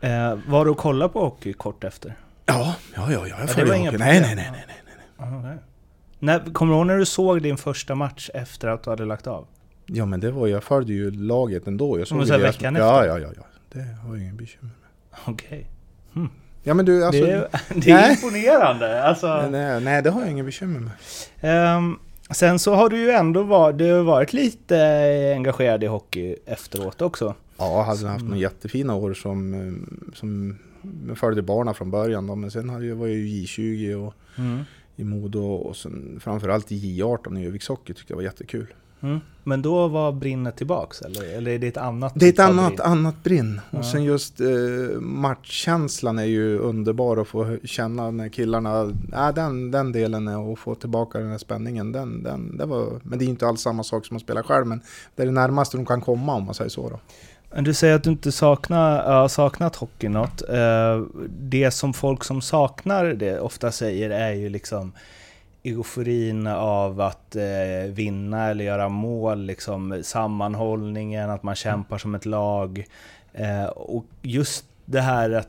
Eh, 0.00 0.38
var 0.48 0.64
du 0.64 0.70
och 0.70 0.76
kollade 0.78 1.12
på 1.12 1.20
hockey 1.20 1.52
kort 1.52 1.84
efter? 1.84 2.14
Ja, 2.46 2.74
ja, 2.94 3.12
ja, 3.12 3.26
ja 3.28 3.36
jag 3.40 3.50
följer 3.50 3.78
hockey. 3.78 3.98
Nej, 3.98 4.20
nej, 4.20 4.34
nej, 4.34 4.50
nej, 4.52 4.52
nej. 4.52 4.64
nej. 4.66 5.28
Aha, 5.28 5.40
nej. 5.40 5.56
När, 6.18 6.52
kommer 6.52 6.72
du 6.72 6.78
ihåg 6.78 6.86
när 6.86 6.98
du 6.98 7.06
såg 7.06 7.42
din 7.42 7.56
första 7.56 7.94
match 7.94 8.30
efter 8.34 8.68
att 8.68 8.82
du 8.82 8.90
hade 8.90 9.04
lagt 9.04 9.26
av? 9.26 9.46
Ja, 9.86 10.06
men 10.06 10.20
det 10.20 10.30
var, 10.30 10.46
jag 10.46 10.64
följde 10.64 10.92
ju 10.92 11.10
laget 11.10 11.66
ändå. 11.66 11.98
Jag 11.98 12.08
såg 12.08 12.18
Men 12.18 12.26
så 12.26 12.38
veckan 12.38 12.74
ja, 12.74 13.04
efter? 13.04 13.08
ja, 13.08 13.18
ja, 13.18 13.32
ja. 13.36 13.42
Det 13.72 13.82
har 13.82 14.14
jag 14.14 14.22
ingen 14.22 14.36
bekymmer 14.36 14.70
med. 14.80 15.20
Okej. 15.26 15.70
Ja, 16.62 16.74
men 16.74 16.84
du, 16.84 17.04
alltså... 17.04 17.24
det 17.24 17.30
är, 17.32 17.48
det 17.74 17.90
är 17.90 18.10
imponerande. 18.10 19.02
Alltså, 19.02 19.48
nej, 19.50 19.80
nej, 19.80 20.02
det 20.02 20.10
har 20.10 20.20
jag 20.20 20.30
ingen 20.30 20.46
bekymmer 20.46 20.80
med. 20.80 20.92
ehm, 21.40 21.98
sen 22.30 22.58
så 22.58 22.74
har 22.74 22.88
du 22.88 22.98
ju 22.98 23.10
ändå 23.10 23.42
varit, 23.42 23.78
du 23.78 24.02
varit 24.02 24.32
lite 24.32 24.76
engagerad 25.36 25.84
i 25.84 25.86
hockey 25.86 26.36
efteråt 26.46 27.02
också. 27.02 27.34
Ja, 27.58 27.76
jag 27.76 27.84
hade 27.84 28.08
haft 28.08 28.20
Mm. 28.20 28.24
några 28.30 28.40
jättefina 28.40 28.94
år 28.94 29.14
som, 29.14 29.54
eh, 29.54 30.14
som 30.14 30.58
följde 31.16 31.42
barnen 31.42 31.74
från 31.74 31.90
början 31.90 32.26
då, 32.26 32.34
men 32.34 32.50
sen 32.50 32.68
hade 32.70 32.86
jag, 32.86 32.96
var 32.96 33.06
jag 33.06 33.16
ju 33.16 33.26
J20 33.44 33.94
och 33.94 34.14
Mm. 34.38 34.60
i 34.96 35.04
Modo 35.04 35.40
och 35.54 35.76
sen 35.76 36.20
framförallt 36.24 36.72
i 36.72 37.00
J18 37.02 37.38
i 37.38 37.46
Öviks 37.46 37.68
Hockey 37.68 37.94
tyckte 37.94 38.12
jag 38.12 38.16
var 38.16 38.22
jättekul. 38.24 38.66
Mm. 39.02 39.20
Men 39.44 39.62
då 39.62 39.88
var 39.88 40.12
brinnet 40.12 40.56
tillbaks 40.56 41.02
eller? 41.02 41.36
Eller 41.36 41.50
är 41.50 41.58
det 41.58 41.66
ett 41.68 41.76
annat 41.76 42.12
Det 42.16 42.26
är 42.26 42.32
ett 42.32 42.38
annat, 42.38 42.68
brinn? 42.76 42.80
annat 42.86 43.22
brinn. 43.22 43.60
Ja. 43.70 43.78
Och 43.78 43.84
sen 43.84 44.04
just 44.04 44.40
eh, 44.40 44.46
matchkänslan 45.00 46.18
är 46.18 46.24
ju 46.24 46.58
underbar 46.58 47.16
att 47.16 47.28
få 47.28 47.56
känna 47.64 48.10
när 48.10 48.28
killarna, 48.28 48.92
ja, 49.12 49.32
den, 49.32 49.70
den 49.70 49.92
delen 49.92 50.28
är 50.28 50.38
och 50.38 50.58
få 50.58 50.74
tillbaka 50.74 51.18
den 51.18 51.30
här 51.30 51.38
spänningen. 51.38 51.92
Den, 51.92 52.22
den, 52.22 52.56
det 52.56 52.64
var, 52.66 53.00
men 53.02 53.18
det 53.18 53.22
är 53.24 53.26
ju 53.26 53.30
inte 53.30 53.46
alls 53.46 53.60
samma 53.60 53.82
sak 53.84 54.06
som 54.06 54.16
att 54.16 54.22
spela 54.22 54.42
själv, 54.42 54.66
men 54.66 54.80
det 55.16 55.22
är 55.22 55.26
det 55.26 55.32
närmaste 55.32 55.76
de 55.76 55.86
kan 55.86 56.00
komma 56.00 56.34
om 56.34 56.44
man 56.44 56.54
säger 56.54 56.70
så. 56.70 56.88
Då. 56.90 57.00
Du 57.62 57.74
säger 57.74 57.94
att 57.94 58.04
du 58.04 58.10
inte 58.10 58.32
saknar, 58.32 59.12
ja, 59.12 59.28
saknat 59.28 59.76
hockey 59.76 60.08
något. 60.08 60.42
Eh, 60.48 61.02
Det 61.28 61.70
som 61.70 61.92
folk 61.92 62.24
som 62.24 62.40
saknar 62.42 63.04
det 63.04 63.40
ofta 63.40 63.72
säger 63.72 64.10
är 64.10 64.32
ju 64.32 64.48
liksom 64.48 64.92
euforin 65.64 66.46
av 66.46 67.00
att 67.00 67.36
eh, 67.36 67.92
vinna 67.92 68.50
eller 68.50 68.64
göra 68.64 68.88
mål, 68.88 69.42
liksom 69.44 70.00
sammanhållningen, 70.02 71.30
att 71.30 71.42
man 71.42 71.54
kämpar 71.54 71.98
som 71.98 72.14
ett 72.14 72.26
lag. 72.26 72.86
Eh, 73.32 73.64
och 73.64 74.04
just 74.22 74.64
det 74.84 75.00
här 75.00 75.30
att 75.30 75.48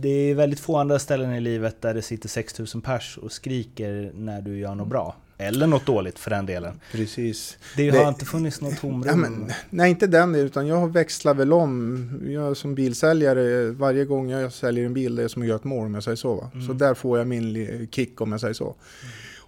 det 0.00 0.08
är 0.30 0.34
väldigt 0.34 0.60
få 0.60 0.76
andra 0.76 0.98
ställen 0.98 1.34
i 1.34 1.40
livet 1.40 1.82
där 1.82 1.94
det 1.94 2.02
sitter 2.02 2.28
6000 2.28 2.80
pers 2.80 3.18
och 3.22 3.32
skriker 3.32 4.12
när 4.14 4.42
du 4.42 4.58
gör 4.58 4.74
något 4.74 4.88
bra. 4.88 5.16
Eller 5.38 5.66
något 5.66 5.86
dåligt 5.86 6.18
för 6.18 6.30
den 6.30 6.46
delen. 6.46 6.80
Precis. 6.92 7.58
Det, 7.76 7.90
Det- 7.90 7.98
har 7.98 8.08
inte 8.08 8.24
funnits 8.24 8.60
något 8.60 8.80
tomrum. 8.80 9.02
Ja, 9.06 9.16
men, 9.16 9.52
nej, 9.70 9.90
inte 9.90 10.06
den 10.06 10.34
utan 10.34 10.66
jag 10.66 10.92
växlar 10.92 11.34
väl 11.34 11.52
om. 11.52 12.20
Jag 12.28 12.56
som 12.56 12.74
bilsäljare, 12.74 13.70
varje 13.70 14.04
gång 14.04 14.30
jag 14.30 14.52
säljer 14.52 14.86
en 14.86 14.94
bil, 14.94 15.16
det 15.16 15.22
är 15.24 15.28
som 15.28 15.42
att 15.42 15.48
göra 15.48 15.56
ett 15.56 15.64
mål 15.64 15.86
om 15.86 15.94
jag 15.94 16.02
säger 16.02 16.16
så. 16.16 16.34
Va? 16.34 16.50
Så 16.52 16.58
Mm. 16.58 16.78
där 16.78 16.94
får 16.94 17.18
jag 17.18 17.26
min 17.26 17.88
kick 17.90 18.20
om 18.20 18.32
jag 18.32 18.40
säger 18.40 18.54
så. 18.54 18.74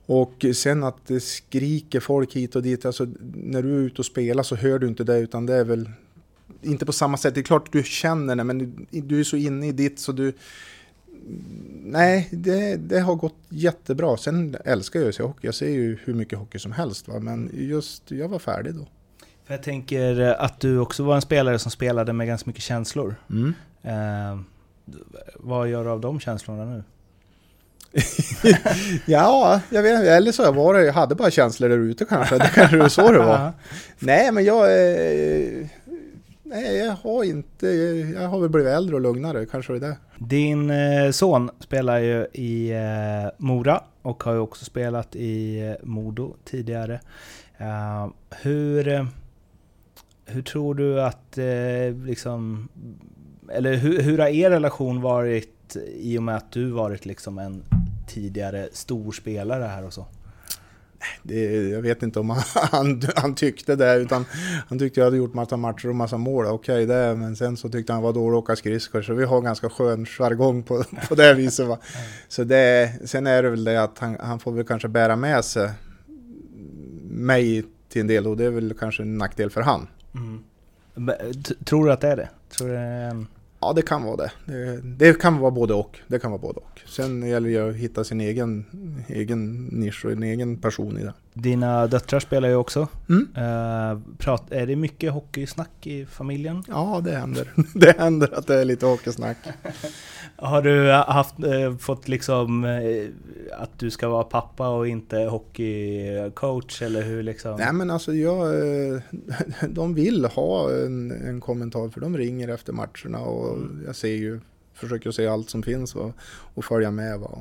Och 0.07 0.45
sen 0.55 0.85
att 0.85 1.07
det 1.07 1.21
skriker 1.21 2.01
folk 2.01 2.37
hit 2.37 2.57
och 2.57 2.63
dit, 2.63 2.87
alltså 2.87 3.07
när 3.35 3.63
du 3.63 3.75
är 3.75 3.79
ute 3.79 3.99
och 3.99 4.07
spelar 4.07 4.43
så 4.43 4.57
hör 4.57 4.79
du 4.79 4.89
inte 4.89 5.05
det 5.05 5.19
utan 5.19 5.47
det 5.47 5.55
är 5.55 5.65
väl 5.65 5.91
inte 6.63 6.87
på 6.87 6.93
samma 6.93 7.17
sätt. 7.17 7.35
Det 7.35 7.41
är 7.41 7.43
klart 7.43 7.73
du 7.73 7.83
känner 7.83 8.37
det 8.37 8.45
men 8.45 8.59
du, 8.59 9.01
du 9.01 9.21
är 9.21 9.25
så 9.25 9.37
inne 9.37 9.69
i 9.69 9.73
ditt 9.73 9.99
så 9.99 10.13
du... 10.13 10.33
Nej, 11.83 12.29
det, 12.33 12.77
det 12.77 13.01
har 13.01 13.15
gått 13.15 13.37
jättebra. 13.49 14.17
Sen 14.17 14.57
älskar 14.65 15.01
jag 15.01 15.05
ju 15.05 15.09
att 15.09 15.15
se 15.15 15.23
hockey. 15.23 15.47
Jag 15.47 15.55
ser 15.55 15.71
ju 15.71 15.99
hur 16.05 16.15
mycket 16.15 16.39
hockey 16.39 16.59
som 16.59 16.73
helst. 16.73 17.09
Va? 17.09 17.19
Men 17.21 17.51
just, 17.55 18.11
jag 18.11 18.29
var 18.29 18.39
färdig 18.39 18.75
då. 18.75 18.87
För 19.45 19.55
jag 19.55 19.63
tänker 19.63 20.21
att 20.21 20.61
du 20.61 20.79
också 20.79 21.05
var 21.05 21.15
en 21.15 21.23
spelare 21.23 21.59
som 21.59 21.71
spelade 21.71 22.13
med 22.13 22.27
ganska 22.27 22.51
mycket 22.51 22.63
känslor. 22.63 23.15
Mm. 23.31 23.55
Eh, 23.83 24.41
vad 25.35 25.69
gör 25.69 25.85
du 25.85 25.91
av 25.91 26.01
de 26.01 26.21
känslorna 26.21 26.65
nu? 26.65 26.83
Ja, 29.07 29.61
jag 29.71 29.83
vet. 29.83 30.01
Eller 30.01 30.33
så 30.33 30.53
var 30.53 30.75
det. 30.75 30.85
Jag 30.85 30.93
hade 30.93 31.15
bara 31.15 31.31
känslor 31.31 31.69
där 31.69 31.79
ute 31.79 32.05
kanske. 32.05 32.39
Det 32.39 32.51
kanske 32.55 32.77
var 32.77 32.89
så 32.89 33.13
det 33.13 33.19
var. 33.19 33.53
Nej, 33.99 34.33
men 34.33 34.45
jag... 34.45 34.65
Eh, 34.65 35.67
nej, 36.43 36.77
jag 36.77 36.93
har 36.93 37.25
inte... 37.25 37.67
Jag 38.15 38.29
har 38.29 38.41
väl 38.41 38.51
blivit 38.51 38.73
äldre 38.73 38.95
och 38.95 39.01
lugnare. 39.01 39.47
Kanske 39.47 39.73
det 39.73 39.87
är 39.87 39.91
det. 39.91 39.97
Din 40.19 40.71
eh, 40.71 41.11
son 41.11 41.51
spelar 41.61 41.99
ju 41.99 42.27
i 42.33 42.71
eh, 42.71 43.31
Mora 43.39 43.81
och 44.03 44.23
har 44.23 44.33
ju 44.33 44.39
också 44.39 44.65
spelat 44.65 45.17
i 45.17 45.61
eh, 45.61 45.87
Modo 45.87 46.35
tidigare. 46.45 47.01
Hur, 48.43 49.07
hur 50.27 50.43
tror 50.43 50.75
du 50.75 51.03
att 51.03 51.39
liksom... 52.07 52.69
Eller 53.53 53.75
hur, 53.75 54.03
hur 54.03 54.19
har 54.19 54.29
er 54.29 54.51
relation 54.51 55.01
varit 55.01 55.77
i 55.97 56.19
och 56.19 56.23
med 56.23 56.37
att 56.37 56.53
du 56.53 56.71
varit 56.71 57.07
liksom 57.07 57.39
en 57.39 57.63
tidigare 58.07 58.69
stor 58.73 59.13
spelare 59.13 59.65
här 59.65 59.87
och 59.87 59.93
så? 59.93 60.07
det. 61.23 61.69
Jag 61.69 61.83
vet 61.83 62.03
inte 62.03 62.21
om 62.21 62.31
han, 62.31 62.43
han, 62.55 63.03
han 63.17 63.35
tyckte 63.35 63.77
det. 63.77 63.97
Utan 63.97 64.25
han 64.69 64.79
tyckte 64.79 65.01
jag 65.01 65.05
hade 65.05 65.17
gjort 65.17 65.35
massa 65.35 65.57
matcher 65.57 65.89
och 65.89 65.95
massa 65.95 66.19
mål. 66.19 66.47
Okej, 66.47 66.87
det. 66.87 67.15
Men 67.15 67.37
sen 67.37 67.57
så 67.57 67.69
tyckte 67.69 67.93
han 67.93 68.03
var 68.03 68.13
dålig 68.13 68.37
att 68.37 68.43
åka 68.43 68.57
skridskor. 68.57 69.03
Så 69.03 69.15
vi 69.15 69.25
har 69.25 69.41
ganska 69.41 69.71
skön 69.71 70.07
jargong 70.07 70.63
på, 70.63 70.85
på 71.09 71.15
det 71.15 71.35
viset. 71.35 71.67
Va? 71.67 71.79
Så 72.29 72.45
det, 72.45 72.93
sen 73.05 73.27
är 73.27 73.43
det 73.43 73.51
väl 73.51 73.65
det 73.65 73.83
att 73.83 73.99
han, 73.99 74.17
han 74.21 74.39
får 74.39 74.53
väl 74.53 74.65
kanske 74.65 74.89
bära 74.89 75.17
med 75.17 75.45
sig 75.45 75.71
mig 77.11 77.65
till 77.89 78.01
en 78.01 78.07
del. 78.07 78.27
Och 78.27 78.37
det 78.37 78.45
är 78.45 78.51
väl 78.51 78.75
kanske 78.79 79.03
en 79.03 79.19
nackdel 79.19 79.51
för 79.51 79.61
han. 79.61 79.89
Mm. 80.15 80.43
Tror 81.65 81.87
du 81.87 81.93
att 81.93 82.01
det 82.01 82.09
är 82.09 82.17
det? 82.17 82.29
Tror 82.49 82.69
du 82.69 82.77
en... 82.77 83.27
Ja, 83.61 83.73
det 83.73 83.83
kan 83.83 84.03
vara 84.03 84.17
det. 84.17 84.31
det. 84.45 84.81
Det 84.83 85.21
kan 85.21 85.39
vara 85.39 85.51
både 85.51 85.75
och. 85.75 85.99
Det 86.07 86.19
kan 86.19 86.31
vara 86.31 86.41
både 86.41 86.61
och. 86.61 86.76
Sen 86.87 87.23
gäller 87.23 87.49
det 87.49 87.69
att 87.71 87.77
hitta 87.77 88.05
sin 88.05 88.21
egen, 88.21 88.65
egen 89.09 89.65
nisch 89.65 90.05
och 90.05 90.13
en 90.13 90.23
egen 90.23 90.57
person 90.57 90.99
i 90.99 91.03
det. 91.03 91.13
Dina 91.35 91.87
döttrar 91.87 92.21
spelar 92.21 92.49
ju 92.49 92.55
också. 92.55 92.89
Mm. 93.09 93.29
Eh, 93.37 93.99
prat, 94.19 94.53
är 94.53 94.67
det 94.67 94.77
mycket 94.77 95.13
hockeysnack 95.13 95.87
i 95.87 96.07
familjen? 96.07 96.63
Ja, 96.69 97.01
det 97.05 97.13
händer. 97.13 97.53
Det 97.75 97.99
händer 97.99 98.39
att 98.39 98.47
det 98.47 98.61
är 98.61 98.65
lite 98.65 98.87
hockeysnack. 98.87 99.37
Har 100.37 100.63
du 100.63 100.91
haft, 100.91 101.45
eh, 101.45 101.77
fått 101.77 102.09
liksom 102.09 102.65
eh, 102.65 103.09
att 103.59 103.79
du 103.79 103.91
ska 103.91 104.09
vara 104.09 104.25
pappa 104.25 104.69
och 104.69 104.89
inte 104.89 105.17
hockeycoach 105.17 106.83
eller 106.83 107.03
hur 107.03 107.23
liksom? 107.23 107.57
Nej 107.57 107.73
men 107.73 107.91
alltså 107.91 108.15
jag, 108.15 108.47
eh, 108.49 109.01
de 109.69 109.95
vill 109.95 110.25
ha 110.25 110.73
en, 110.73 111.11
en 111.11 111.41
kommentar 111.41 111.89
för 111.89 112.01
de 112.01 112.17
ringer 112.17 112.49
efter 112.49 112.73
matcherna 112.73 113.19
och 113.19 113.59
jag 113.87 113.97
ser 113.97 114.15
ju, 114.15 114.41
försöker 114.77 115.11
se 115.11 115.27
allt 115.27 115.51
som 115.51 115.63
finns 115.63 115.95
och, 115.95 116.13
och 116.55 116.65
följa 116.65 116.91
med. 116.91 117.21
Va? 117.21 117.39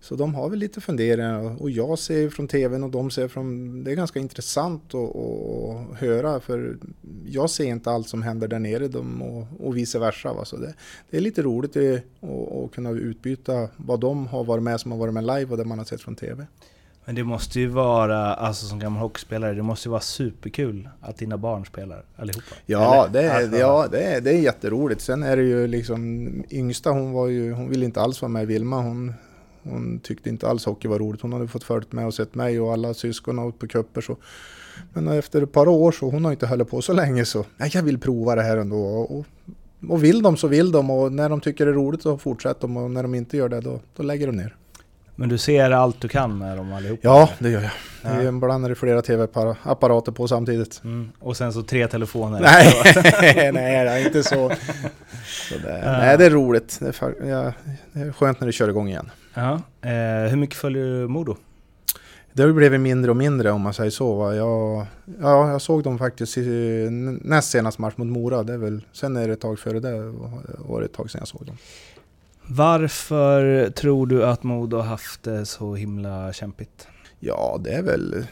Så 0.00 0.16
de 0.16 0.34
har 0.34 0.48
väl 0.50 0.58
lite 0.58 0.80
funderingar 0.80 1.62
och 1.62 1.70
jag 1.70 1.98
ser 1.98 2.30
från 2.30 2.48
tvn 2.48 2.84
och 2.84 2.90
de 2.90 3.10
ser 3.10 3.28
från... 3.28 3.84
Det 3.84 3.90
är 3.92 3.94
ganska 3.94 4.18
intressant 4.18 4.94
att, 4.94 5.16
att 5.16 5.98
höra 5.98 6.40
för 6.40 6.76
jag 7.26 7.50
ser 7.50 7.64
inte 7.64 7.90
allt 7.90 8.08
som 8.08 8.22
händer 8.22 8.48
där 8.48 8.58
nere 8.58 8.88
de, 8.88 9.22
och, 9.22 9.46
och 9.58 9.76
vice 9.76 9.98
versa. 9.98 10.32
Va? 10.32 10.44
Så 10.44 10.56
det, 10.56 10.74
det 11.10 11.16
är 11.16 11.20
lite 11.20 11.42
roligt 11.42 11.76
eh, 11.76 11.94
att, 12.20 12.52
att 12.52 12.72
kunna 12.72 12.90
utbyta 12.90 13.68
vad 13.76 14.00
de 14.00 14.26
har 14.26 14.44
varit 14.44 14.62
med 14.62 14.80
som 14.80 14.92
har 14.92 14.98
varit 14.98 15.14
med 15.14 15.26
live 15.26 15.50
och 15.50 15.56
det 15.56 15.64
man 15.64 15.78
har 15.78 15.84
sett 15.84 16.00
från 16.00 16.16
tv. 16.16 16.46
Men 17.10 17.14
det 17.14 17.24
måste 17.24 17.60
ju 17.60 17.66
vara, 17.66 18.34
alltså 18.34 18.66
som 18.66 18.78
gammal 18.78 19.02
hockeyspelare, 19.02 19.54
det 19.54 19.62
måste 19.62 19.88
ju 19.88 19.90
vara 19.90 20.00
superkul 20.00 20.88
att 21.00 21.16
dina 21.16 21.36
barn 21.36 21.64
spelar 21.66 22.02
allihopa. 22.16 22.44
Ja, 22.66 23.08
det 23.12 23.22
är, 23.22 23.42
Alltså- 23.42 23.58
ja 23.58 23.88
det, 23.90 24.02
är, 24.02 24.20
det 24.20 24.30
är 24.30 24.38
jätteroligt. 24.38 25.00
Sen 25.00 25.22
är 25.22 25.36
det 25.36 25.42
ju 25.42 25.66
liksom, 25.66 26.28
yngsta 26.50 26.90
hon 26.90 27.12
var 27.12 27.26
ju, 27.26 27.52
hon 27.52 27.68
ville 27.68 27.84
inte 27.84 28.00
alls 28.00 28.22
vara 28.22 28.28
med 28.28 28.46
Vilma. 28.46 28.82
Hon, 28.82 29.12
hon 29.62 30.00
tyckte 30.02 30.28
inte 30.28 30.48
alls 30.48 30.64
hockey 30.64 30.88
var 30.88 30.98
roligt. 30.98 31.20
Hon 31.20 31.32
hade 31.32 31.48
fått 31.48 31.64
följt 31.64 31.92
med 31.92 32.06
och 32.06 32.14
sett 32.14 32.34
mig 32.34 32.60
och 32.60 32.72
alla 32.72 32.94
syskon 32.94 33.38
och 33.38 33.58
på 33.58 33.66
kupper 33.68 34.00
så. 34.00 34.16
Men 34.92 35.08
efter 35.08 35.42
ett 35.42 35.52
par 35.52 35.68
år 35.68 35.92
så, 35.92 36.10
hon 36.10 36.24
har 36.24 36.32
inte 36.32 36.46
hållit 36.46 36.70
på 36.70 36.82
så 36.82 36.92
länge 36.92 37.24
så, 37.24 37.44
nej 37.56 37.70
jag 37.74 37.82
vill 37.82 37.98
prova 37.98 38.34
det 38.34 38.42
här 38.42 38.56
ändå. 38.56 38.76
Och, 38.82 39.18
och, 39.18 39.26
och 39.88 40.04
vill 40.04 40.22
de 40.22 40.36
så 40.36 40.48
vill 40.48 40.72
de 40.72 40.90
och 40.90 41.12
när 41.12 41.28
de 41.28 41.40
tycker 41.40 41.66
det 41.66 41.72
är 41.72 41.74
roligt 41.74 42.02
så 42.02 42.18
fortsätter 42.18 42.60
de 42.60 42.76
och 42.76 42.90
när 42.90 43.02
de 43.02 43.14
inte 43.14 43.36
gör 43.36 43.48
det 43.48 43.60
då, 43.60 43.80
då 43.96 44.02
lägger 44.02 44.26
de 44.26 44.36
ner. 44.36 44.56
Men 45.20 45.28
du 45.28 45.38
ser 45.38 45.70
allt 45.70 46.00
du 46.00 46.08
kan 46.08 46.38
med 46.38 46.56
dem 46.56 46.72
allihopa? 46.72 47.00
Ja, 47.02 47.28
det 47.38 47.50
gör 47.50 47.60
jag. 47.62 47.70
Ja. 48.02 48.10
Det 48.10 48.24
är 48.24 48.28
Ibland 48.28 48.64
är 48.64 48.68
det 48.68 48.74
flera 48.74 49.02
tv-apparater 49.02 50.12
på 50.12 50.28
samtidigt. 50.28 50.80
Mm. 50.84 51.10
Och 51.18 51.36
sen 51.36 51.52
så 51.52 51.62
tre 51.62 51.86
telefoner? 51.88 52.40
Nej, 52.40 52.72
nej, 53.52 53.84
det 53.84 53.90
är 53.90 54.06
inte 54.06 54.22
så. 54.22 54.50
så 55.48 55.54
det, 55.62 55.82
nej, 55.84 56.18
det 56.18 56.26
är 56.26 56.30
roligt. 56.30 56.76
Det 56.80 56.88
är, 56.88 56.92
fa- 56.92 57.28
ja, 57.28 57.52
det 57.92 58.00
är 58.00 58.12
skönt 58.12 58.40
när 58.40 58.46
det 58.46 58.52
kör 58.52 58.68
igång 58.68 58.88
igen. 58.88 59.10
Ja. 59.34 59.52
Eh, 59.82 60.30
hur 60.30 60.36
mycket 60.36 60.56
följer 60.56 60.84
du 60.84 61.08
Modo? 61.08 61.36
Det 62.32 62.42
har 62.42 62.52
blivit 62.52 62.80
mindre 62.80 63.10
och 63.10 63.16
mindre 63.16 63.50
om 63.50 63.60
man 63.60 63.74
säger 63.74 63.90
så. 63.90 64.32
Jag, 64.34 64.86
ja, 65.20 65.50
jag 65.50 65.60
såg 65.60 65.82
dem 65.82 65.98
faktiskt 65.98 66.38
i 66.38 66.88
näst 67.22 67.50
senast 67.50 67.78
match 67.78 67.94
mot 67.96 68.06
Mora. 68.08 68.42
Det 68.42 68.52
är 68.52 68.58
väl, 68.58 68.84
sen 68.92 69.16
är 69.16 69.26
det 69.28 69.32
ett 69.32 69.40
tag 69.40 69.58
före 69.58 69.80
det 69.80 70.02
var 70.58 70.80
det 70.80 70.84
ett 70.84 70.92
tag 70.94 71.10
sedan 71.10 71.18
jag 71.18 71.28
såg 71.28 71.46
dem. 71.46 71.56
Varför 72.52 73.70
tror 73.70 74.06
du 74.06 74.24
att 74.24 74.42
Modo 74.42 74.76
har 74.76 74.84
haft 74.84 75.22
det 75.22 75.46
så 75.46 75.74
himla 75.74 76.32
kämpigt? 76.32 76.88
Ja, 77.18 77.60
det 77.64 77.70
är 77.70 77.82
väl... 77.82 78.26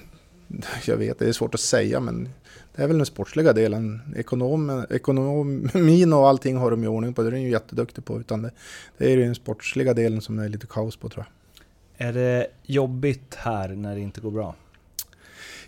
Jag 0.84 0.96
vet, 0.96 1.18
det 1.18 1.28
är 1.28 1.32
svårt 1.32 1.54
att 1.54 1.60
säga 1.60 2.00
men 2.00 2.28
det 2.76 2.82
är 2.82 2.86
väl 2.86 2.96
den 2.96 3.06
sportsliga 3.06 3.52
delen. 3.52 4.00
Ekonom, 4.16 4.86
ekonomin 4.90 6.12
och 6.12 6.28
allting 6.28 6.56
har 6.56 6.70
de 6.70 6.84
i 6.84 6.86
ordning 6.86 7.14
på. 7.14 7.22
Det 7.22 7.28
är 7.28 7.32
de 7.32 7.40
ju 7.40 7.50
jätteduktiga 7.50 8.02
på. 8.02 8.20
Utan 8.20 8.42
det, 8.42 8.50
det 8.98 9.04
är 9.04 9.10
ju 9.10 9.24
den 9.24 9.34
sportsliga 9.34 9.94
delen 9.94 10.20
som 10.20 10.36
det 10.36 10.44
är 10.44 10.48
lite 10.48 10.66
kaos 10.66 10.96
på 10.96 11.08
tror 11.08 11.26
jag. 11.26 12.08
Är 12.08 12.12
det 12.12 12.46
jobbigt 12.62 13.34
här 13.34 13.68
när 13.68 13.94
det 13.94 14.00
inte 14.00 14.20
går 14.20 14.30
bra? 14.30 14.54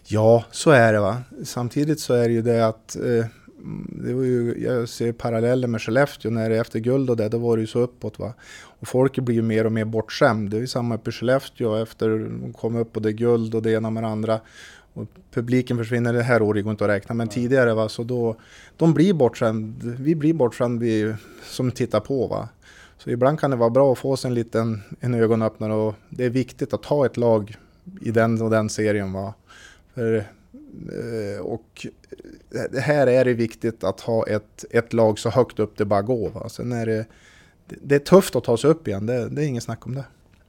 Ja, 0.05 0.45
så 0.51 0.71
är 0.71 0.93
det 0.93 1.01
va. 1.01 1.23
Samtidigt 1.45 2.01
så 2.01 2.15
är 2.15 2.29
det 2.29 2.35
ju 2.35 2.43
det 2.43 2.67
att 2.67 2.97
eh, 2.97 3.27
det 3.89 4.15
var 4.15 4.23
ju, 4.23 4.55
jag 4.65 4.89
ser 4.89 5.13
paralleller 5.13 5.69
med 5.69 5.83
Skellefteå 5.83 6.31
när 6.31 6.51
det 6.51 6.57
är 6.57 6.61
efter 6.61 6.79
guld 6.79 7.11
och 7.11 7.17
det, 7.17 7.29
då 7.29 7.39
var 7.39 7.57
det 7.57 7.61
ju 7.61 7.67
så 7.67 7.81
uppåt 7.81 8.19
va. 8.19 8.35
Och 8.63 8.89
folk 8.89 9.19
blir 9.19 9.35
ju 9.35 9.43
mer 9.43 9.65
och 9.65 9.73
mer 9.73 9.85
bortskämd. 9.85 10.51
Det 10.51 10.57
är 10.57 10.61
ju 10.61 10.67
samma 10.67 10.95
uppe 10.95 11.11
i 11.11 11.13
Skellefteå 11.13 11.77
efter 11.77 12.09
de 12.09 12.53
kom 12.53 12.77
upp 12.77 12.97
och 12.97 13.03
det 13.03 13.09
är 13.09 13.13
guld 13.13 13.55
och 13.55 13.63
det 13.63 13.73
ena 13.73 13.91
med 13.91 14.03
det 14.03 14.09
andra. 14.09 14.41
Och 14.95 15.07
publiken 15.31 15.79
försvinner, 15.79 16.13
det 16.13 16.23
här 16.23 16.43
året 16.43 16.65
går 16.65 16.71
inte 16.71 16.85
att 16.85 16.91
räkna, 16.91 17.15
men 17.15 17.29
tidigare 17.29 17.75
va, 17.75 17.89
så 17.89 18.03
då, 18.03 18.37
de 18.77 18.95
blir 18.95 19.15
bortskämd. 19.15 19.97
Vi 19.99 20.15
blir 20.15 20.35
bortskämd 20.35 20.81
vi 20.81 21.15
som 21.45 21.71
tittar 21.71 22.01
på 22.01 22.27
va. 22.27 22.49
Så 22.99 23.11
ibland 23.11 23.41
kan 23.41 23.51
det 23.51 23.57
vara 23.57 23.71
bra 23.71 23.93
att 23.93 23.99
få 23.99 24.17
sig 24.17 24.29
en 24.29 24.35
liten 24.35 24.83
en 25.01 25.15
ögonöppnare 25.15 25.73
och 25.73 25.95
det 26.09 26.25
är 26.25 26.31
viktigt 26.31 26.75
att 26.75 26.85
ha 26.85 27.07
ett 27.07 27.17
lag 27.17 27.57
i 28.01 28.11
den 28.11 28.43
och 28.43 28.51
den 28.51 28.69
serien 28.69 29.13
va. 29.13 29.35
För, 29.95 30.25
och 31.43 31.87
det 32.73 32.81
här 32.81 33.07
är 33.07 33.25
det 33.25 33.35
viktigt 33.35 33.85
att 33.85 34.01
ha 34.01 34.27
ett, 34.27 34.65
ett 34.71 34.93
lag 34.93 35.19
så 35.19 35.31
högt 35.31 35.59
upp 35.59 35.79
det 35.79 35.85
bara 35.85 36.03
går. 36.03 36.31
Va? 36.31 36.49
Sen 36.49 36.73
är 36.73 36.87
det, 36.87 37.07
det 37.67 37.95
är 37.95 37.99
tufft 37.99 38.37
att 38.37 38.45
ta 38.45 38.57
sig 38.57 38.71
upp 38.71 38.89
igen, 38.89 39.07
det, 39.07 39.29
det 39.29 39.45
är 39.45 39.47
inget 39.47 39.63
snack 39.63 39.87
om 39.87 39.95
det. 39.95 40.05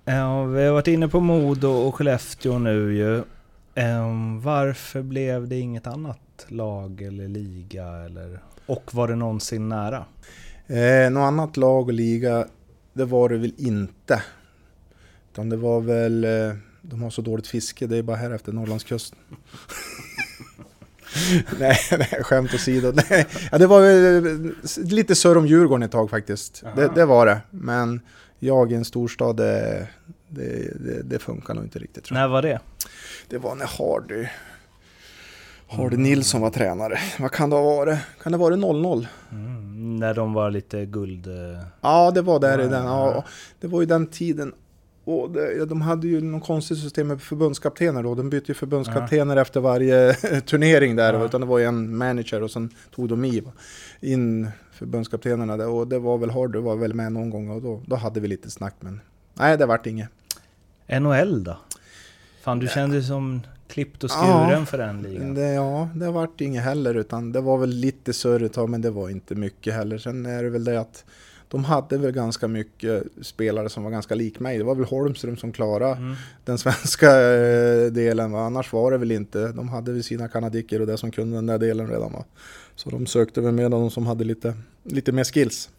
Ja, 0.05 0.43
vi 0.43 0.65
har 0.65 0.73
varit 0.73 0.87
inne 0.87 1.07
på 1.07 1.19
Modo 1.19 1.67
och 1.67 1.95
Skellefteå 1.95 2.59
nu 2.59 2.95
ju. 2.95 3.23
Ehm, 3.75 4.41
varför 4.41 5.01
blev 5.01 5.47
det 5.47 5.59
inget 5.59 5.87
annat 5.87 6.45
lag 6.47 7.01
eller 7.01 7.27
liga? 7.27 7.87
Eller, 7.87 8.39
och 8.65 8.93
var 8.93 9.07
det 9.07 9.15
någonsin 9.15 9.69
nära? 9.69 10.05
Eh, 10.67 11.11
något 11.11 11.21
annat 11.21 11.57
lag 11.57 11.87
och 11.87 11.93
liga, 11.93 12.47
det 12.93 13.05
var 13.05 13.29
det 13.29 13.37
väl 13.37 13.53
inte. 13.57 14.23
Utan 15.31 15.49
det 15.49 15.57
var 15.57 15.81
väl, 15.81 16.23
eh, 16.23 16.53
de 16.81 17.01
har 17.01 17.09
så 17.09 17.21
dåligt 17.21 17.47
fiske, 17.47 17.87
det 17.87 17.97
är 17.97 18.03
bara 18.03 18.17
här 18.17 18.31
efter 18.31 18.51
Norrlandskusten. 18.51 19.19
nej, 21.59 21.77
nej, 21.91 22.19
skämt 22.23 22.53
åsido. 22.53 22.93
Nej, 23.09 23.27
ja, 23.51 23.57
det 23.57 23.67
var 23.67 23.81
väl 23.81 24.53
lite 24.77 25.15
söder 25.15 25.37
om 25.37 25.47
Djurgården 25.47 25.83
ett 25.83 25.91
tag 25.91 26.09
faktiskt. 26.09 26.63
Det, 26.75 26.91
det 26.95 27.05
var 27.05 27.25
det. 27.25 27.41
Men 27.49 28.01
jag 28.39 28.71
i 28.71 28.75
en 28.75 28.85
storstad, 28.85 29.37
det, 29.37 29.87
det, 30.29 31.01
det, 31.03 31.19
funkar 31.19 31.53
nog 31.53 31.63
inte 31.63 31.79
riktigt 31.79 32.03
tror 32.03 32.19
jag. 32.19 32.23
När 32.23 32.33
var 32.33 32.41
det? 32.41 32.59
Det 33.29 33.37
var 33.37 33.55
när 33.55 33.65
Hardy, 33.65 34.27
Hardy 35.67 35.97
Nilsson 35.97 36.41
var 36.41 36.49
tränare. 36.49 36.99
Vad 37.19 37.31
kan 37.31 37.49
det 37.49 37.55
ha 37.55 37.63
varit? 37.63 37.99
Kan 38.23 38.31
det 38.31 38.37
ha 38.37 38.45
varit 38.45 38.59
0-0? 38.59 39.07
Mm, 39.31 39.95
när 39.95 40.13
de 40.13 40.33
var 40.33 40.51
lite 40.51 40.85
guld... 40.85 41.27
eh, 41.27 41.63
Ja, 41.81 42.11
det 42.11 42.21
var 42.21 42.39
där 42.39 42.61
i 42.61 42.67
den. 42.67 42.85
Ja, 42.85 43.25
det 43.59 43.67
var 43.67 43.81
ju 43.81 43.85
den 43.85 44.07
tiden. 44.07 44.53
Och 45.03 45.37
ja, 45.57 45.65
de 45.65 45.81
hade 45.81 46.07
ju 46.07 46.21
något 46.21 46.43
konstigt 46.43 46.77
system 46.77 47.07
med 47.07 47.21
förbundskaptener 47.21 48.03
då. 48.03 48.15
De 48.15 48.29
bytte 48.29 48.51
ju 48.51 48.53
förbundskaptener 48.53 49.37
efter 49.37 49.59
varje 49.59 50.13
turnering 50.45 50.95
där. 50.95 51.13
Ja. 51.13 51.25
Utan 51.25 51.41
det 51.41 51.47
var 51.47 51.59
ju 51.59 51.65
en 51.65 51.97
manager 51.97 52.43
och 52.43 52.51
sen 52.51 52.69
tog 52.95 53.09
de 53.09 53.25
i, 53.25 53.43
in 53.99 54.49
förbundskaptenerna 54.71 55.57
där. 55.57 55.67
Och 55.67 55.87
det 55.87 55.99
var 55.99 56.17
väl 56.17 56.29
Hardy 56.29 56.59
var 56.59 56.75
väl 56.75 56.93
med 56.93 57.11
någon 57.11 57.29
gång 57.29 57.49
och 57.49 57.61
då, 57.61 57.81
då 57.85 57.95
hade 57.95 58.19
vi 58.19 58.27
lite 58.27 58.51
snack. 58.51 58.75
Men 58.79 59.01
nej, 59.33 59.57
det 59.57 59.65
vart 59.65 59.85
inget. 59.85 60.09
NHL 60.99 61.43
då? 61.43 61.57
Fan, 62.41 62.59
du 62.59 62.67
kände 62.67 62.95
dig 62.95 63.03
som 63.03 63.41
klippt 63.67 64.03
och 64.03 64.11
skuren 64.11 64.49
Ja, 64.49 64.65
för 64.65 64.77
den 64.77 65.01
ligan. 65.01 65.33
Det, 65.33 65.53
ja, 65.53 65.89
det 65.95 66.11
vart 66.11 66.41
inget 66.41 66.63
heller. 66.63 66.95
Utan 66.95 67.31
det 67.31 67.41
var 67.41 67.57
väl 67.57 67.69
lite 67.69 68.49
tag, 68.49 68.69
men 68.69 68.81
det 68.81 68.91
var 68.91 69.09
inte 69.09 69.35
mycket 69.35 69.73
heller. 69.73 69.97
Sen 69.97 70.25
är 70.25 70.43
det 70.43 70.49
väl 70.49 70.63
det 70.63 70.79
att 70.79 71.05
de 71.51 71.63
hade 71.63 71.97
väl 71.97 72.11
ganska 72.11 72.47
mycket 72.47 73.03
spelare 73.21 73.69
som 73.69 73.83
var 73.83 73.91
ganska 73.91 74.15
lik 74.15 74.39
mig. 74.39 74.57
Det 74.57 74.63
var 74.63 74.75
väl 74.75 74.85
Holmström 74.85 75.37
som 75.37 75.51
klarade 75.51 75.91
Mm. 75.91 76.15
den 76.45 76.57
svenska 76.57 77.21
eh, 77.21 77.85
delen. 77.91 78.31
Va? 78.31 78.39
Annars 78.41 78.73
var 78.73 78.91
det 78.91 78.97
väl 78.97 79.11
inte. 79.11 79.47
De 79.47 79.69
hade 79.69 79.91
väl 79.91 80.03
sina 80.03 80.27
kanadiker 80.27 80.79
och 80.79 80.87
det 80.87 80.97
som 80.97 81.11
kunde 81.11 81.37
den 81.37 81.45
där 81.45 81.57
delen 81.57 81.87
redan. 81.87 82.13
Va? 82.13 82.23
Så 82.75 82.89
de 82.89 83.05
sökte 83.05 83.41
väl 83.41 83.51
med 83.53 83.71
de 83.71 83.89
som 83.89 84.05
hade 84.07 84.23
lite, 84.23 84.53
lite 84.83 85.11
mer 85.11 85.23
skills. 85.23 85.69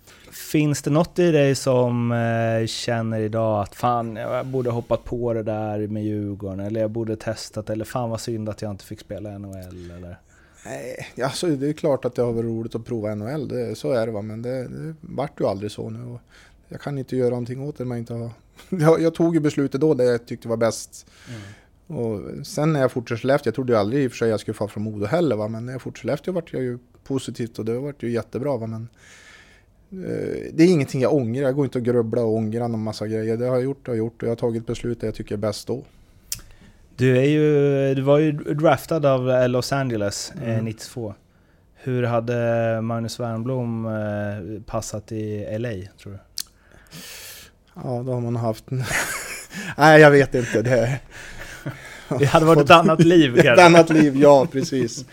Finns 0.52 0.82
det 0.82 0.90
något 0.90 1.18
i 1.18 1.30
dig 1.30 1.54
som 1.54 2.12
eh, 2.12 2.66
känner 2.66 3.20
idag 3.20 3.62
att 3.62 3.74
fan, 3.74 4.16
jag 4.16 4.46
borde 4.46 4.70
hoppat 4.70 5.04
på 5.04 5.32
det 5.32 5.42
där 5.42 5.86
med 5.86 6.04
Djurgården, 6.04 6.60
eller 6.60 6.80
jag 6.80 6.90
borde 6.90 7.16
testat, 7.16 7.70
eller 7.70 7.84
fan 7.84 8.10
vad 8.10 8.20
synd 8.20 8.48
att 8.48 8.62
jag 8.62 8.70
inte 8.70 8.84
fick 8.84 9.00
spela 9.00 9.38
NHL, 9.38 9.90
eller? 9.96 10.16
Nej, 10.64 11.06
alltså, 11.22 11.46
det 11.46 11.68
är 11.68 11.72
klart 11.72 12.04
att 12.04 12.14
det 12.14 12.22
har 12.22 12.32
varit 12.32 12.44
roligt 12.44 12.74
att 12.74 12.84
prova 12.84 13.14
NHL. 13.14 13.48
Det, 13.48 13.78
så 13.78 13.92
är 13.92 14.06
det 14.06 14.12
va. 14.12 14.22
Men 14.22 14.42
det, 14.42 14.68
det 14.68 14.94
vart 15.00 15.40
ju 15.40 15.46
aldrig 15.46 15.70
så 15.70 15.90
nu. 15.90 16.04
Och 16.04 16.20
jag 16.68 16.80
kan 16.80 16.98
inte 16.98 17.16
göra 17.16 17.30
någonting 17.30 17.62
åt 17.62 17.78
det. 17.78 17.84
Man 17.84 17.98
inte 17.98 18.14
har... 18.14 18.30
jag, 18.68 19.00
jag 19.00 19.14
tog 19.14 19.34
ju 19.34 19.40
beslutet 19.40 19.80
då 19.80 19.94
det 19.94 20.04
jag 20.04 20.26
tyckte 20.26 20.48
var 20.48 20.56
bäst. 20.56 21.06
Och 21.86 22.46
sen 22.46 22.72
när 22.72 22.80
jag 22.80 22.92
fortsatte 22.92 23.20
Skellefteå, 23.20 23.48
jag 23.48 23.54
trodde 23.54 23.72
ju 23.72 23.78
aldrig 23.78 24.04
i 24.04 24.06
och 24.06 24.10
för 24.10 24.18
sig 24.18 24.28
jag 24.28 24.40
skulle 24.40 24.54
få 24.54 24.68
från 24.68 24.82
Modo 24.82 25.06
heller 25.06 25.36
va. 25.36 25.48
Men 25.48 25.66
när 25.66 25.72
jag 25.72 25.82
fortsatte 25.82 26.02
Skellefteå 26.02 26.34
vart 26.34 26.52
jag 26.52 26.62
ju 26.62 26.78
positivt 27.04 27.58
och 27.58 27.64
det 27.64 27.78
vart 27.78 28.02
ju 28.02 28.10
jättebra 28.10 28.56
va. 28.56 28.66
Men 28.66 28.88
eh, 29.90 30.52
det 30.52 30.62
är 30.62 30.70
ingenting 30.70 31.00
jag 31.00 31.14
ångrar. 31.14 31.42
Jag 31.42 31.54
går 31.54 31.64
inte 31.64 31.78
och 31.78 31.84
grubblar 31.84 32.22
och 32.22 32.34
ångrar 32.34 32.68
någon 32.68 32.82
massa 32.82 33.06
grejer. 33.06 33.36
Det 33.36 33.46
har 33.46 33.54
jag 33.54 33.64
gjort 33.64 33.88
och 33.88 33.96
gjort 33.96 34.22
och 34.22 34.26
jag 34.26 34.30
har 34.30 34.36
tagit 34.36 34.66
beslut 34.66 35.00
det 35.00 35.06
jag 35.06 35.14
tycker 35.14 35.34
är 35.34 35.38
bäst 35.38 35.66
då. 35.66 35.84
Du, 36.96 37.18
är 37.18 37.24
ju, 37.24 37.94
du 37.94 38.02
var 38.02 38.18
ju 38.18 38.32
draftad 38.32 39.06
av 39.06 39.30
eh, 39.30 39.48
Los 39.48 39.72
Angeles 39.72 40.32
eh, 40.42 40.48
Mm. 40.52 40.64
92. 40.64 41.14
Hur 41.74 42.02
hade 42.02 42.80
Magnus 42.82 43.20
Wernbloom 43.20 43.86
eh, 43.86 44.62
passat 44.66 45.12
i 45.12 45.46
LA, 45.58 45.68
tror 46.02 46.12
du? 46.12 46.18
Ja, 47.74 48.02
då 48.06 48.12
har 48.12 48.20
man 48.20 48.36
haft... 48.36 48.64
Nej, 49.76 50.00
jag 50.00 50.10
vet 50.10 50.34
inte. 50.34 50.62
Det, 50.62 50.98
Det 52.18 52.24
hade 52.26 52.46
varit 52.46 52.62
ett 52.64 52.70
annat 52.70 53.00
liv 53.04 53.36
ett 53.38 53.44
kanske. 53.44 53.64
annat 53.64 53.90
liv, 53.90 54.16
ja 54.16 54.46
precis. 54.52 55.04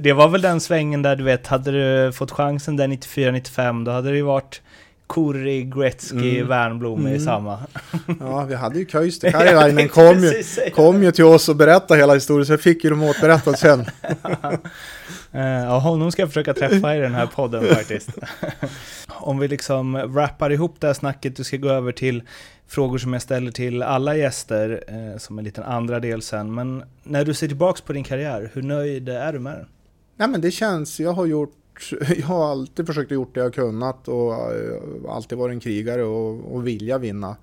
Det 0.00 0.12
var 0.12 0.28
väl 0.28 0.40
den 0.42 0.60
svängen 0.60 1.02
där 1.02 1.16
du 1.16 1.24
vet, 1.24 1.46
hade 1.46 1.70
du 2.06 2.12
fått 2.12 2.30
chansen 2.30 2.76
där 2.76 2.88
94-95 2.88 3.84
då 3.84 3.90
hade 3.90 4.10
det 4.10 4.16
ju 4.16 4.22
varit 4.22 4.62
Kurri, 5.08 5.62
Gretzky, 5.64 6.36
Mm. 6.36 6.48
Wernbloom 6.48 7.06
Mm. 7.06 7.20
samma. 7.20 7.58
Ja, 8.20 8.44
vi 8.44 8.54
hade 8.54 8.78
ju 8.78 8.86
Köister. 8.86 9.30
Karjalainen 9.32 9.88
kom 9.88 10.18
ju, 10.18 10.32
kom 10.74 11.02
ju 11.02 11.12
till 11.12 11.24
oss 11.24 11.48
och 11.48 11.56
berättade 11.56 12.00
hela 12.00 12.14
historien, 12.14 12.46
så 12.46 12.52
jag 12.52 12.60
fick 12.60 12.84
ju 12.84 12.90
dem 12.90 13.02
återberättat 13.02 13.58
sen. 13.58 13.84
Eh, 15.32 15.40
Ja, 15.64 15.78
honom 15.78 16.12
ska 16.12 16.22
jag 16.22 16.28
försöka 16.28 16.54
träffa 16.54 16.96
i 16.96 17.00
den 17.00 17.14
här 17.14 17.26
podden 17.26 17.64
faktiskt. 17.74 18.08
Om 19.08 19.38
vi 19.38 19.48
liksom 19.48 19.92
wrappar 20.14 20.50
ihop 20.52 20.76
det 20.78 20.86
här 20.86 20.94
snacket, 20.94 21.36
du 21.36 21.44
ska 21.44 21.56
gå 21.56 21.68
över 21.68 21.92
till 21.92 22.22
frågor 22.68 22.98
som 22.98 23.12
jag 23.12 23.22
ställer 23.22 23.50
till 23.50 23.82
alla 23.82 24.16
gäster, 24.16 24.84
eh, 24.88 25.18
som 25.18 25.38
en 25.38 25.44
liten 25.44 25.64
andra 25.64 26.00
del 26.00 26.22
sen. 26.22 26.54
Men 26.54 26.84
när 27.02 27.24
du 27.24 27.34
ser 27.34 27.46
tillbaks 27.48 27.80
på 27.80 27.92
din 27.92 28.04
karriär, 28.04 28.50
hur 28.54 28.62
nöjd 28.62 29.08
är 29.08 29.32
du 29.32 29.38
med 29.38 29.52
den? 29.52 29.66
Nej 30.16 30.28
men 30.28 30.40
det 30.40 30.50
känns, 30.50 31.00
jag 31.00 31.12
har 31.12 31.26
gjort, 31.26 31.52
jag 32.18 32.26
har 32.26 32.50
alltid 32.50 32.86
försökt 32.86 33.10
gjort 33.10 33.34
det 33.34 33.40
jag 33.40 33.54
kunnat 33.54 34.08
och 34.08 34.34
eh, 34.34 34.80
alltid 35.08 35.38
varit 35.38 35.52
en 35.52 35.60
krigare 35.60 36.04
och, 36.04 36.54
och 36.54 36.66
vilja 36.66 36.98
vinna. 36.98 37.36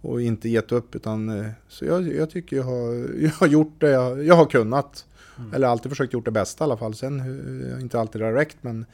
Och 0.00 0.22
inte 0.22 0.48
gett 0.48 0.72
upp 0.72 0.94
utan, 0.94 1.28
eh, 1.28 1.50
så 1.68 1.84
jag, 1.84 2.14
jag 2.14 2.30
tycker 2.30 2.56
jag 2.56 2.64
har, 2.64 3.10
jag 3.22 3.30
har 3.30 3.46
gjort 3.46 3.74
det 3.78 3.90
jag, 3.90 4.24
jag 4.24 4.34
har 4.34 4.46
kunnat. 4.46 5.06
Eller 5.54 5.68
alltid 5.68 5.92
försökt 5.92 6.12
gjort 6.12 6.24
det 6.24 6.30
bästa 6.30 6.64
i 6.64 6.66
alla 6.66 6.76
fall. 6.76 6.94
Sen 6.94 7.20
eh, 7.20 7.82
inte 7.82 8.00
alltid 8.00 8.20
det 8.20 8.24
har 8.24 8.32
räckt 8.32 8.56
men 8.60 8.86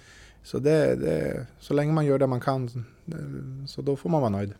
så 0.43 0.59
det, 0.59 0.95
det, 0.97 1.47
så 1.59 1.75
länge 1.75 1.93
man 1.93 2.07
gör 2.07 2.19
det 2.19 2.27
man 2.27 2.41
kan 2.41 2.85
så 3.67 3.83
då 3.83 3.97
får 3.97 4.11
man 4.11 4.21
vara 4.21 4.31
nöjd. 4.31 4.55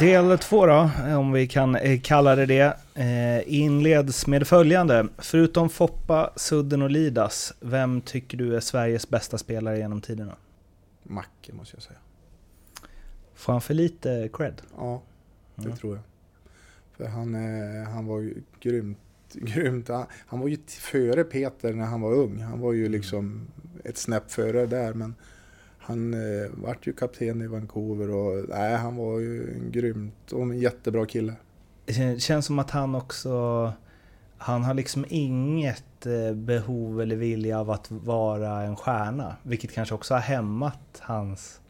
Del 0.00 0.38
två 0.38 0.66
då, 0.66 0.90
om 1.18 1.32
vi 1.32 1.46
kan 1.48 1.76
eh, 1.76 2.00
kalla 2.00 2.34
det 2.36 2.46
det, 2.46 2.76
eh, 2.94 3.54
inleds 3.54 4.26
med 4.26 4.46
följande. 4.46 5.08
Förutom 5.18 5.68
Foppa, 5.68 6.30
Sudden 6.36 6.82
och 6.82 6.90
Lidas, 6.90 7.52
vem 7.60 8.00
tycker 8.00 8.38
du 8.38 8.56
är 8.56 8.60
Sveriges 8.60 9.08
bästa 9.08 9.38
spelare 9.38 9.78
genom 9.78 10.00
tiderna? 10.00 10.36
Macke 11.02 11.52
måste 11.52 11.76
jag 11.76 11.82
säga. 11.82 11.98
Får 13.34 13.52
han 13.52 13.62
för 13.62 13.74
lite 13.74 14.28
cred? 14.32 14.62
Ja, 14.78 15.02
det 15.54 15.68
Ja. 15.68 15.76
tror 15.76 15.94
jag. 15.96 16.02
För 16.96 17.06
han, 17.12 17.34
eh, 17.34 17.88
han 17.88 18.06
var 18.06 18.20
ju 18.20 18.34
grymt, 18.60 18.98
grymt. 19.32 19.88
Han, 19.88 20.06
han 20.26 20.40
var 20.40 20.48
ju 20.48 20.58
före 20.68 21.24
Peter 21.24 21.72
när 21.72 21.84
han 21.86 22.00
var 22.00 22.12
ung. 22.14 22.40
Han 22.40 22.60
var 22.60 22.72
ju 22.72 22.88
liksom 22.88 23.46
ett 23.84 23.98
snäpp 23.98 24.30
före 24.30 24.66
där. 24.66 24.92
Men 24.94 25.14
han 25.86 26.14
eh, 26.14 26.50
vart 26.54 26.86
ju 26.86 26.92
kapten 26.92 27.42
i 27.42 27.46
Vancouver 27.46 28.10
och 28.10 28.48
nej, 28.48 28.76
han 28.76 28.96
var 28.96 29.18
ju 29.18 29.54
en 29.54 29.70
grymt 29.70 30.32
och 30.32 30.42
en 30.42 30.58
jättebra 30.58 31.06
kille. 31.06 31.32
Det 31.86 32.22
känns 32.22 32.46
som 32.46 32.58
att 32.58 32.70
han 32.70 32.94
också... 32.94 33.72
Han 34.38 34.64
har 34.64 34.74
liksom 34.74 35.04
inget 35.08 36.06
eh, 36.06 36.34
behov 36.34 37.00
eller 37.00 37.16
vilja 37.16 37.60
av 37.60 37.70
att 37.70 37.90
vara 37.90 38.62
en 38.62 38.76
stjärna. 38.76 39.36
Vilket 39.42 39.72
kanske 39.72 39.94
också 39.94 40.14
har 40.14 40.20
hämmat 40.20 40.80
hans 41.00 41.60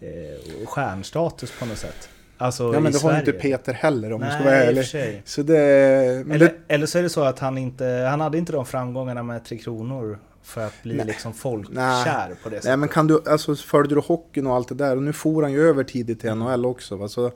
eh, 0.00 0.66
stjärnstatus 0.66 1.58
på 1.58 1.66
något 1.66 1.78
sätt. 1.78 2.08
Alltså 2.38 2.64
Ja, 2.74 2.80
men 2.80 2.92
det 2.92 2.98
har 2.98 3.10
Sverige. 3.10 3.18
inte 3.18 3.32
Peter 3.32 3.72
heller 3.72 4.12
om 4.12 4.20
ska 4.20 4.28
Nej, 4.28 4.44
vara 4.44 4.70
i 4.70 4.80
och 4.80 4.84
för 4.86 4.98
ärlig. 4.98 5.22
Så 5.24 5.42
det, 5.42 5.58
Eller, 5.58 6.38
det, 6.38 6.54
eller 6.68 6.86
så 6.86 6.98
är 6.98 7.02
det 7.02 7.08
så 7.08 7.22
att 7.22 7.38
han 7.38 7.58
inte... 7.58 8.06
Han 8.10 8.20
hade 8.20 8.38
inte 8.38 8.52
de 8.52 8.66
framgångarna 8.66 9.22
med 9.22 9.44
Tre 9.44 9.58
Kronor 9.58 10.18
för 10.44 10.66
att 10.66 10.82
bli 10.82 10.94
Nej. 10.94 11.06
liksom 11.06 11.32
folkkär 11.32 12.34
på 12.42 12.48
det 12.48 12.56
sättet. 12.56 12.64
nej, 12.64 12.76
men 12.76 12.88
kan 12.88 13.06
du, 13.06 13.22
alltså 13.26 13.56
följde 13.56 13.94
du 13.94 14.00
hockeyn 14.00 14.46
och 14.46 14.54
allt 14.54 14.68
det 14.68 14.74
där 14.74 14.96
och 14.96 15.02
nu 15.02 15.12
for 15.12 15.42
han 15.42 15.52
ju 15.52 15.68
över 15.68 15.84
tidigt 15.84 16.20
till 16.20 16.34
NHL 16.34 16.66
också. 16.66 16.96
Va? 16.96 17.08
Så, 17.08 17.32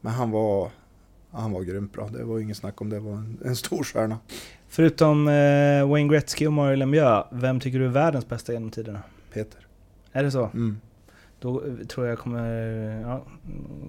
men 0.00 0.12
han 0.12 0.30
var, 0.30 0.70
han 1.30 1.52
var 1.52 1.62
grymt 1.62 1.92
bra. 1.92 2.08
Det 2.08 2.24
var 2.24 2.38
inget 2.38 2.56
snack 2.56 2.80
om 2.80 2.90
det. 2.90 3.00
var 3.00 3.12
en, 3.12 3.38
en 3.44 3.56
stor 3.56 3.84
stjärna. 3.84 4.18
Förutom 4.68 5.28
eh, 5.28 5.88
Wayne 5.88 6.08
Gretzky 6.08 6.46
och 6.46 6.52
Mario 6.52 6.76
Lemieux, 6.76 7.26
vem 7.30 7.60
tycker 7.60 7.78
du 7.78 7.84
är 7.84 7.88
världens 7.88 8.28
bästa 8.28 8.52
genom 8.52 8.70
tiderna? 8.70 9.02
Peter. 9.32 9.66
Är 10.12 10.22
det 10.22 10.30
så? 10.30 10.44
Mm. 10.44 10.80
Då 11.40 11.64
eh, 11.66 11.86
tror 11.86 12.06
jag 12.06 12.18
kommer 12.18 12.50
ja, 13.00 13.24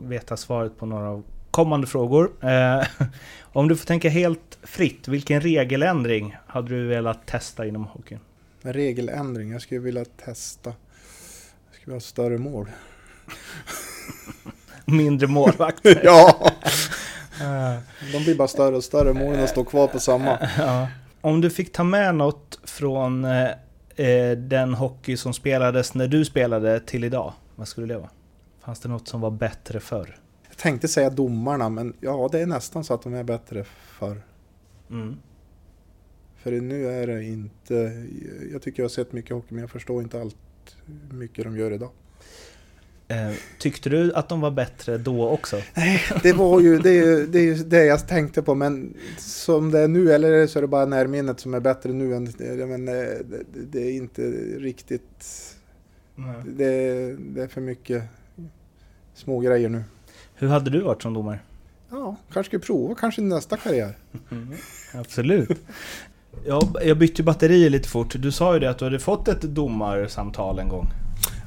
veta 0.03 0.37
svaret 0.37 0.77
på 0.77 0.85
några 0.85 1.09
av 1.09 1.23
kommande 1.51 1.87
frågor. 1.87 2.31
Eh, 2.41 2.87
om 3.53 3.67
du 3.67 3.75
får 3.75 3.85
tänka 3.85 4.09
helt 4.09 4.59
fritt, 4.63 5.07
vilken 5.07 5.41
regeländring 5.41 6.37
hade 6.47 6.67
du 6.67 6.87
velat 6.87 7.27
testa 7.27 7.65
inom 7.65 7.83
hockeyn? 7.83 8.19
En 8.61 8.73
regeländring. 8.73 9.51
Jag 9.51 9.61
skulle 9.61 9.79
vilja 9.79 10.05
testa. 10.05 10.69
Jag 10.69 11.75
skulle 11.75 11.85
vilja 11.85 11.95
ha 11.95 12.01
större 12.01 12.37
mål. 12.37 12.69
Mindre 14.85 15.27
målvakter? 15.27 16.01
ja! 16.03 16.51
Eh, 17.41 17.77
De 18.13 18.23
blir 18.23 18.35
bara 18.35 18.47
större 18.47 18.75
och 18.75 18.83
större. 18.83 19.13
Målen 19.13 19.47
står 19.47 19.63
kvar 19.65 19.87
på 19.87 19.99
samma. 19.99 20.37
ja. 20.57 20.87
Om 21.21 21.41
du 21.41 21.49
fick 21.49 21.71
ta 21.73 21.83
med 21.83 22.15
något 22.15 22.59
från 22.63 23.25
eh, 23.25 23.49
eh, 23.95 24.37
den 24.37 24.73
hockey 24.73 25.17
som 25.17 25.33
spelades 25.33 25.93
när 25.93 26.07
du 26.07 26.25
spelade 26.25 26.79
till 26.79 27.03
idag, 27.03 27.33
vad 27.55 27.67
skulle 27.67 27.93
det 27.93 27.97
vara? 27.99 28.09
Fanns 28.65 28.79
det 28.79 28.89
något 28.89 29.07
som 29.07 29.21
var 29.21 29.31
bättre 29.31 29.79
förr? 29.79 30.17
Jag 30.49 30.57
tänkte 30.57 30.87
säga 30.87 31.09
domarna, 31.09 31.69
men 31.69 31.93
ja, 31.99 32.29
det 32.31 32.39
är 32.39 32.45
nästan 32.45 32.83
så 32.83 32.93
att 32.93 33.01
de 33.01 33.13
är 33.13 33.23
bättre 33.23 33.63
för 33.99 34.21
Mm. 34.89 35.17
För 36.43 36.51
nu 36.51 36.87
är 36.87 37.07
det 37.07 37.23
inte... 37.23 38.05
Jag 38.51 38.61
tycker 38.61 38.79
jag 38.79 38.83
har 38.83 38.89
sett 38.89 39.13
mycket 39.13 39.31
hockey, 39.31 39.53
men 39.53 39.61
jag 39.61 39.69
förstår 39.69 40.01
inte 40.01 40.21
allt 40.21 40.35
mycket 41.11 41.43
de 41.43 41.57
gör 41.57 41.71
idag. 41.71 41.89
Eh, 43.07 43.31
tyckte 43.59 43.89
du 43.89 44.13
att 44.13 44.29
de 44.29 44.41
var 44.41 44.51
bättre 44.51 44.97
då 44.97 45.29
också? 45.29 45.61
Det 46.23 46.33
var 46.33 46.59
ju 46.59 46.79
det, 46.79 47.25
det, 47.25 47.69
det 47.69 47.85
jag 47.85 48.07
tänkte 48.07 48.41
på, 48.41 48.55
men 48.55 48.93
som 49.17 49.71
det 49.71 49.79
är 49.79 49.87
nu, 49.87 50.13
eller 50.13 50.47
så 50.47 50.59
är 50.59 50.61
det 50.61 50.67
bara 50.67 50.85
närminnet 50.85 51.39
som 51.39 51.53
är 51.53 51.59
bättre 51.59 51.93
nu 51.93 52.15
än... 52.15 52.33
Men 52.69 52.85
det, 52.85 53.23
det 53.71 53.81
är 53.81 53.91
inte 53.91 54.21
riktigt... 54.57 55.55
Det, 56.45 57.15
det 57.19 57.41
är 57.41 57.47
för 57.47 57.61
mycket 57.61 58.03
små 59.13 59.39
grejer 59.39 59.69
nu. 59.69 59.83
Hur 60.35 60.47
hade 60.47 60.69
du 60.69 60.81
varit 60.81 61.01
som 61.01 61.13
domare? 61.13 61.39
Ja, 61.89 62.15
kanske 62.33 62.49
ska 62.49 62.65
prova 62.65 62.95
kanske 62.95 63.21
nästa 63.21 63.57
karriär. 63.57 63.93
Absolut. 64.93 65.59
Jag, 66.45 66.77
jag 66.85 66.97
bytte 66.97 67.23
batterier 67.23 67.69
lite 67.69 67.89
fort. 67.89 68.15
Du 68.19 68.31
sa 68.31 68.53
ju 68.53 68.59
det 68.59 68.69
att 68.69 68.77
du 68.77 68.85
hade 68.85 68.99
fått 68.99 69.27
ett 69.27 69.41
domarsamtal 69.41 70.59
en 70.59 70.69
gång. 70.69 70.87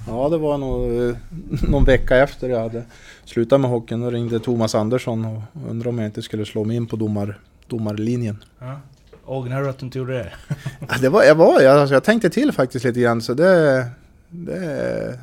Ja, 0.08 0.28
det 0.28 0.38
var 0.38 0.58
nog 0.58 1.08
eh, 1.08 1.16
någon 1.68 1.84
vecka 1.84 2.16
efter 2.16 2.48
jag 2.48 2.60
hade 2.60 2.82
slutat 3.24 3.60
med 3.60 3.70
hockeyn. 3.70 4.00
Då 4.00 4.10
ringde 4.10 4.40
Thomas 4.40 4.74
Andersson 4.74 5.24
och 5.24 5.42
undrade 5.70 5.88
om 5.88 5.98
jag 5.98 6.06
inte 6.06 6.22
skulle 6.22 6.44
slå 6.44 6.64
mig 6.64 6.76
in 6.76 6.86
på 6.86 6.96
domar, 6.96 7.38
domarlinjen. 7.68 8.44
Ja. 8.58 8.80
Ångrar 9.24 9.62
du 9.62 9.68
att 9.68 9.78
du 9.78 9.86
inte 9.86 9.98
gjorde 9.98 10.12
det? 10.12 10.32
Ja, 10.88 10.94
det 11.00 11.08
var, 11.08 11.22
jag, 11.22 11.34
var, 11.34 11.60
jag, 11.60 11.78
alltså, 11.78 11.94
jag 11.94 12.04
tänkte 12.04 12.30
till 12.30 12.52
faktiskt 12.52 12.84
lite 12.84 13.00
grann 13.00 13.22
så 13.22 13.34
det, 13.34 13.86
det, 14.30 15.18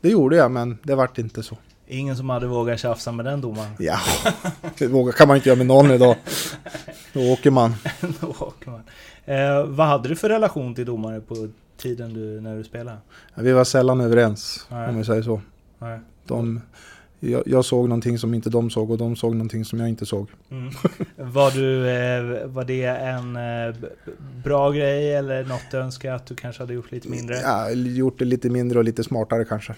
det 0.00 0.08
gjorde 0.08 0.36
jag 0.36 0.50
men 0.50 0.78
det 0.82 0.94
vart 0.94 1.18
inte 1.18 1.42
så. 1.42 1.56
Ingen 1.92 2.16
som 2.16 2.30
hade 2.30 2.46
vågat 2.46 2.80
tjafsa 2.80 3.12
med 3.12 3.24
den 3.24 3.40
domaren. 3.40 3.70
Ja, 3.78 3.98
det 4.78 4.86
vågar- 4.86 5.12
kan 5.12 5.28
man 5.28 5.36
inte 5.36 5.48
göra 5.48 5.56
med 5.58 5.66
någon 5.66 5.90
idag. 5.90 6.16
Då 7.12 7.20
åker 7.32 7.50
man. 7.50 7.74
Då 8.20 8.26
åker 8.40 8.70
man. 8.70 8.82
Eh, 9.24 9.64
vad 9.66 9.86
hade 9.86 10.08
du 10.08 10.16
för 10.16 10.28
relation 10.28 10.74
till 10.74 10.86
domare 10.86 11.20
på 11.20 11.48
tiden 11.76 12.14
du, 12.14 12.40
när 12.40 12.56
du 12.56 12.64
spelade? 12.64 12.96
Ja, 13.34 13.42
Vi 13.42 13.52
var 13.52 13.64
sällan 13.64 14.00
överens 14.00 14.66
Nej. 14.70 14.88
om 14.88 14.96
vi 14.98 15.04
säger 15.04 15.22
så. 15.22 15.40
Nej. 15.78 16.00
De, 16.26 16.60
jag, 17.20 17.42
jag 17.46 17.64
såg 17.64 17.88
någonting 17.88 18.18
som 18.18 18.34
inte 18.34 18.50
de 18.50 18.70
såg 18.70 18.90
och 18.90 18.98
de 18.98 19.16
såg 19.16 19.34
någonting 19.34 19.64
som 19.64 19.80
jag 19.80 19.88
inte 19.88 20.06
såg. 20.06 20.28
Mm. 20.50 20.72
Var, 21.16 21.50
du, 21.50 21.88
eh, 21.90 22.46
var 22.46 22.64
det 22.64 22.84
en 22.84 23.36
eh, 23.36 23.74
bra 24.44 24.70
grej 24.70 25.14
eller 25.14 25.44
något 25.44 25.62
du 25.70 25.76
önskar 25.76 26.12
att 26.14 26.26
du 26.26 26.34
kanske 26.34 26.62
hade 26.62 26.74
gjort 26.74 26.92
lite 26.92 27.08
mindre? 27.08 27.36
Ja, 27.36 27.70
gjort 27.70 28.18
det 28.18 28.24
lite 28.24 28.50
mindre 28.50 28.78
och 28.78 28.84
lite 28.84 29.04
smartare 29.04 29.44
kanske. 29.44 29.74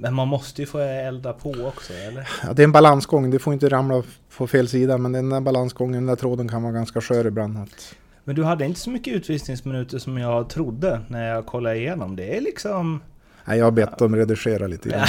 Men 0.00 0.14
man 0.14 0.28
måste 0.28 0.62
ju 0.62 0.66
få 0.66 0.78
elda 0.78 1.32
på 1.32 1.50
också, 1.50 1.92
eller? 1.92 2.28
Ja, 2.42 2.52
det 2.52 2.62
är 2.62 2.64
en 2.64 2.72
balansgång, 2.72 3.30
det 3.30 3.38
får 3.38 3.52
inte 3.52 3.68
ramla 3.68 4.02
på 4.36 4.46
fel 4.46 4.68
sida 4.68 4.98
men 4.98 5.12
den 5.12 5.30
där 5.30 5.40
balansgången, 5.40 5.92
den 5.92 6.06
där 6.06 6.16
tråden 6.16 6.48
kan 6.48 6.62
vara 6.62 6.72
ganska 6.72 7.00
skör 7.00 7.26
ibland. 7.26 7.58
Att, 7.58 7.94
Men 8.24 8.34
du 8.34 8.44
hade 8.44 8.64
inte 8.64 8.80
så 8.80 8.90
mycket 8.90 9.14
utvisningsminuter 9.14 9.98
som 9.98 10.18
jag 10.18 10.48
trodde 10.48 11.00
när 11.08 11.28
jag 11.28 11.46
kollade 11.46 11.76
igenom. 11.76 12.16
Det 12.16 12.36
är 12.36 12.40
liksom... 12.40 13.00
nej, 13.44 13.58
jag 13.58 13.66
har 13.66 13.70
bett 13.70 13.98
dem 13.98 14.16
redigera 14.16 14.66
lite 14.66 14.88
grann. 14.88 15.06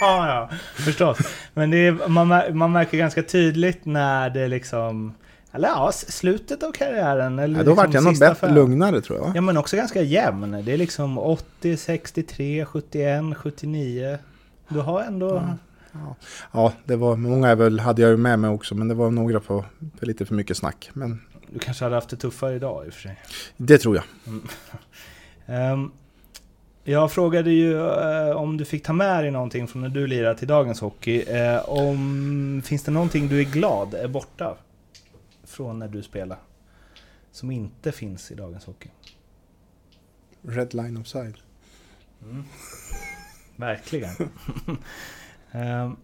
ja, 0.00 0.50
förstås. 0.74 1.18
Men 1.54 1.74
är, 1.74 2.08
man, 2.08 2.58
man 2.58 2.72
märker 2.72 2.98
ganska 2.98 3.22
tydligt 3.22 3.84
när 3.84 4.30
det 4.30 4.48
liksom... 4.48 5.14
Eller 5.52 5.68
ja, 5.68 5.92
slutet 5.92 6.62
av 6.62 6.72
karriären. 6.72 7.38
Eller 7.38 7.58
Ja, 7.58 7.64
då 7.64 7.70
liksom 7.70 7.84
vart 7.86 7.94
jag 7.94 8.04
nog 8.04 8.18
bättre, 8.18 8.34
fem. 8.34 8.54
lugnare 8.54 9.00
tror 9.00 9.18
jag. 9.18 9.36
Ja 9.36 9.40
men 9.40 9.56
också 9.56 9.76
ganska 9.76 10.02
jämn. 10.02 10.62
Det 10.64 10.72
är 10.72 10.76
liksom 10.76 11.18
80, 11.18 11.76
63, 11.76 12.64
71, 12.64 13.24
79. 13.36 14.18
Du 14.68 14.78
har 14.80 15.02
ändå... 15.02 15.42
Ja, 16.52 16.72
det 16.84 16.96
var, 16.96 17.16
många 17.16 17.54
väl, 17.54 17.80
hade 17.80 18.02
jag 18.02 18.10
ju 18.10 18.16
med 18.16 18.38
mig 18.38 18.50
också 18.50 18.74
men 18.74 18.88
det 18.88 18.94
var 18.94 19.10
några 19.10 19.40
på 19.40 19.64
för 19.98 20.06
lite 20.06 20.26
för 20.26 20.34
mycket 20.34 20.56
snack. 20.56 20.90
Men 20.92 21.20
Du 21.50 21.58
kanske 21.58 21.84
hade 21.84 21.94
haft 21.94 22.08
det 22.08 22.16
tuffare 22.16 22.54
idag 22.54 22.86
i 22.86 22.88
och 22.88 22.92
för 22.92 23.00
sig. 23.00 23.18
Det 23.56 23.78
tror 23.78 23.96
jag. 23.96 24.04
Ehm, 25.46 25.90
jag 26.84 27.12
frågade 27.12 27.50
ju 27.50 27.78
eh, 27.86 28.36
om 28.36 28.56
du 28.56 28.64
fick 28.64 28.82
ta 28.86 28.92
med 28.92 29.24
dig 29.24 29.30
någonting 29.30 29.68
från 29.68 29.82
när 29.82 29.88
du 29.88 30.06
lirade 30.06 30.38
till 30.38 30.48
dagens 30.48 30.80
hockey. 30.80 31.22
Eh, 31.22 31.68
om, 31.68 32.62
finns 32.64 32.82
det 32.82 32.90
någonting 32.90 33.28
du 33.28 33.40
är 33.40 33.44
glad 33.44 33.94
är 33.94 34.08
borta 34.08 34.54
från 35.58 35.78
när 35.78 35.88
du 35.88 36.02
spelar? 36.02 36.38
Som 37.30 37.50
inte 37.50 37.92
finns 37.92 38.30
i 38.30 38.34
dagens 38.34 38.64
hockey? 38.64 38.90
Red 40.42 40.74
line 40.74 40.96
of 40.96 41.06
side. 41.06 41.36
Verkligen. 43.56 44.14
Ehm, 45.52 45.96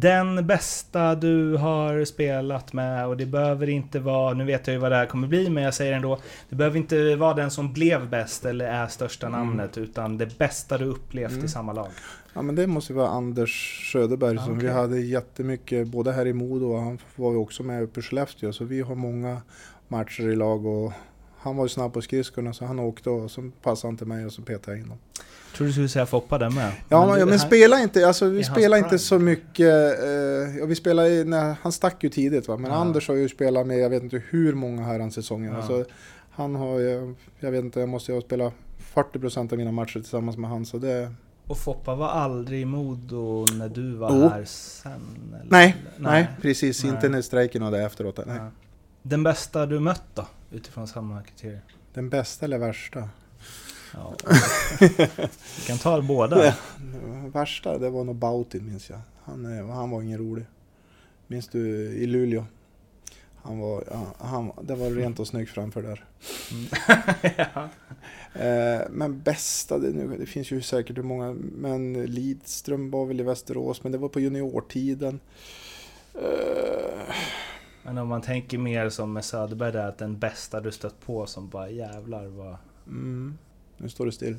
Den 0.00 0.46
bästa 0.46 1.14
du 1.14 1.56
har 1.56 2.04
spelat 2.04 2.72
med, 2.72 3.06
och 3.06 3.16
det 3.16 3.26
behöver 3.26 3.68
inte 3.68 3.98
vara, 4.00 4.34
nu 4.34 4.44
vet 4.44 4.66
jag 4.66 4.74
ju 4.74 4.80
vad 4.80 4.92
det 4.92 4.96
här 4.96 5.06
kommer 5.06 5.28
bli, 5.28 5.50
men 5.50 5.62
jag 5.62 5.74
säger 5.74 5.92
ändå, 5.92 6.18
det 6.48 6.56
behöver 6.56 6.76
inte 6.78 7.16
vara 7.16 7.34
den 7.34 7.50
som 7.50 7.72
blev 7.72 8.10
bäst 8.10 8.44
eller 8.44 8.64
är 8.64 8.86
största 8.86 9.28
namnet, 9.28 9.78
utan 9.78 10.18
det 10.18 10.38
bästa 10.38 10.78
du 10.78 10.84
upplevt 10.84 11.32
i 11.32 11.34
Mm. 11.34 11.48
samma 11.48 11.72
lag. 11.72 11.88
Ja 12.34 12.42
men 12.42 12.54
det 12.54 12.66
måste 12.66 12.92
vara 12.92 13.08
Anders 13.08 13.80
Söderberg 13.92 14.38
som 14.38 14.52
Okej. 14.56 14.66
vi 14.68 14.72
hade 14.74 15.00
jättemycket, 15.00 15.88
både 15.88 16.12
här 16.12 16.26
i 16.26 16.32
Modo 16.32 16.66
och 16.72 16.80
han 16.80 16.98
var 17.16 17.30
ju 17.32 17.36
också 17.38 17.62
med 17.62 17.82
uppe 17.82 18.00
i 18.00 18.02
Skellefteå. 18.02 18.52
Så 18.52 18.64
vi 18.64 18.80
har 18.80 18.94
många 18.94 19.42
matcher 19.88 20.28
i 20.28 20.36
lag 20.36 20.66
och 20.66 20.92
han 21.38 21.56
var 21.56 21.64
ju 21.64 21.68
snabb 21.68 21.92
på 21.92 22.02
skridskorna 22.02 22.52
så 22.52 22.64
han 22.64 22.78
åkte 22.78 23.10
och 23.10 23.30
så 23.30 23.50
passade 23.62 23.88
han 23.90 23.96
till 23.96 24.06
mig 24.06 24.26
och 24.26 24.32
så 24.32 24.42
petade 24.42 24.72
jag 24.72 24.78
in 24.78 24.84
honom. 24.88 24.98
Tror 25.56 25.66
du 25.66 25.72
skulle 25.72 25.88
säga 25.88 26.06
Foppa 26.06 26.38
där 26.38 26.50
med? 26.50 26.72
Ja 26.88 27.06
men, 27.06 27.20
ja, 27.20 27.26
men 27.26 27.38
spela 27.38 27.80
inte, 27.80 28.06
alltså 28.06 28.28
vi 28.28 28.44
spelar 28.44 28.78
inte 28.78 28.98
så 28.98 29.18
mycket. 29.18 30.00
Eh, 30.02 30.58
ja, 30.58 30.66
vi 30.66 30.74
spelar 30.74 31.04
i, 31.04 31.24
när, 31.24 31.56
han 31.62 31.72
stack 31.72 32.04
ju 32.04 32.10
tidigt 32.10 32.48
va, 32.48 32.56
men 32.56 32.70
Ja. 32.70 32.76
Anders 32.76 33.08
har 33.08 33.14
ju 33.14 33.28
spelat 33.28 33.66
med 33.66 33.78
jag 33.78 33.90
vet 33.90 34.02
inte 34.02 34.22
hur 34.30 34.54
många 34.54 34.82
herrans 34.82 35.14
säsonger. 35.14 35.50
Ja. 35.50 35.56
Alltså, 35.56 35.84
han 36.30 36.54
har 36.54 36.78
ju, 36.78 37.14
jag 37.40 37.50
vet 37.50 37.64
inte, 37.64 37.80
jag 37.80 37.88
måste 37.88 38.12
ju 38.12 38.20
spela 38.20 38.52
40% 38.94 39.52
av 39.52 39.58
mina 39.58 39.72
matcher 39.72 39.92
tillsammans 39.92 40.36
med 40.36 40.50
han 40.50 40.66
så 40.66 40.78
det... 40.78 41.12
Och 41.46 41.58
Foppa 41.58 41.94
var 41.94 42.08
aldrig 42.08 42.60
i 42.60 42.64
Modo 42.64 43.46
när 43.58 43.68
du 43.68 43.94
var 43.96 44.10
Jo. 44.12 44.28
här 44.28 44.44
sen? 44.44 44.92
Eller? 45.34 45.50
Nej, 45.50 45.76
nej, 45.96 46.28
precis. 46.42 46.84
Nej. 46.84 46.92
Inte 46.92 47.08
när 47.08 47.22
strejken 47.22 47.62
och 47.62 47.70
det 47.72 47.82
efteråt. 47.82 48.20
Nej. 48.26 48.40
Den 49.02 49.22
bästa 49.22 49.66
du 49.66 49.80
mött 49.80 50.04
då? 50.14 50.26
Utifrån 50.50 50.88
samma 50.88 51.22
kriterier? 51.22 51.60
Den 51.94 52.08
bästa 52.08 52.44
eller 52.44 52.58
värsta? 52.58 53.08
Ja. 53.94 54.14
Vi 55.58 55.66
kan 55.66 55.78
ta 55.78 56.02
båda. 56.02 56.46
Ja. 56.46 56.54
Värsta, 57.32 57.78
det 57.78 57.90
var 57.90 58.04
nog 58.04 58.16
Bautin 58.16 58.66
minns 58.66 58.90
jag. 58.90 59.00
Han, 59.24 59.70
han 59.70 59.90
var 59.90 60.02
ingen 60.02 60.18
rolig. 60.18 60.44
Minns 61.26 61.48
du 61.48 61.68
i 61.92 62.06
Luleå? 62.06 62.44
Han 63.42 63.58
var, 63.58 63.84
ja, 63.90 64.06
han, 64.18 64.52
det 64.62 64.74
var 64.74 64.90
rent 64.90 65.20
och 65.20 65.26
snyggt 65.28 65.50
framför 65.50 65.82
där. 65.82 66.04
ja. 67.36 67.68
Eh, 68.34 68.80
men 68.90 69.20
bästa, 69.20 69.78
det, 69.78 69.90
nu, 69.92 70.16
det 70.18 70.26
finns 70.26 70.50
ju 70.50 70.62
säkert 70.62 70.98
hur 70.98 71.02
många, 71.02 71.36
men 71.40 71.92
Lidström 72.04 72.90
var 72.90 73.06
väl 73.06 73.20
i 73.20 73.22
Västerås, 73.22 73.82
men 73.82 73.92
det 73.92 73.98
var 73.98 74.08
på 74.08 74.20
juniortiden. 74.20 75.20
Eh, 76.14 77.14
Men 77.82 77.98
om 77.98 78.08
man 78.08 78.22
tänker 78.22 78.58
mer 78.58 78.88
som 78.88 79.12
med 79.12 79.24
Söderberg 79.24 79.72
där, 79.72 79.88
att 79.88 79.98
den 79.98 80.18
bästa 80.18 80.60
du 80.60 80.72
stött 80.72 81.00
på 81.00 81.26
som 81.26 81.48
bara 81.48 81.70
jävlar 81.70 82.26
var... 82.26 82.56
mm, 82.86 83.38
nu 83.76 83.88
står 83.88 84.06
det 84.06 84.12
still. 84.12 84.36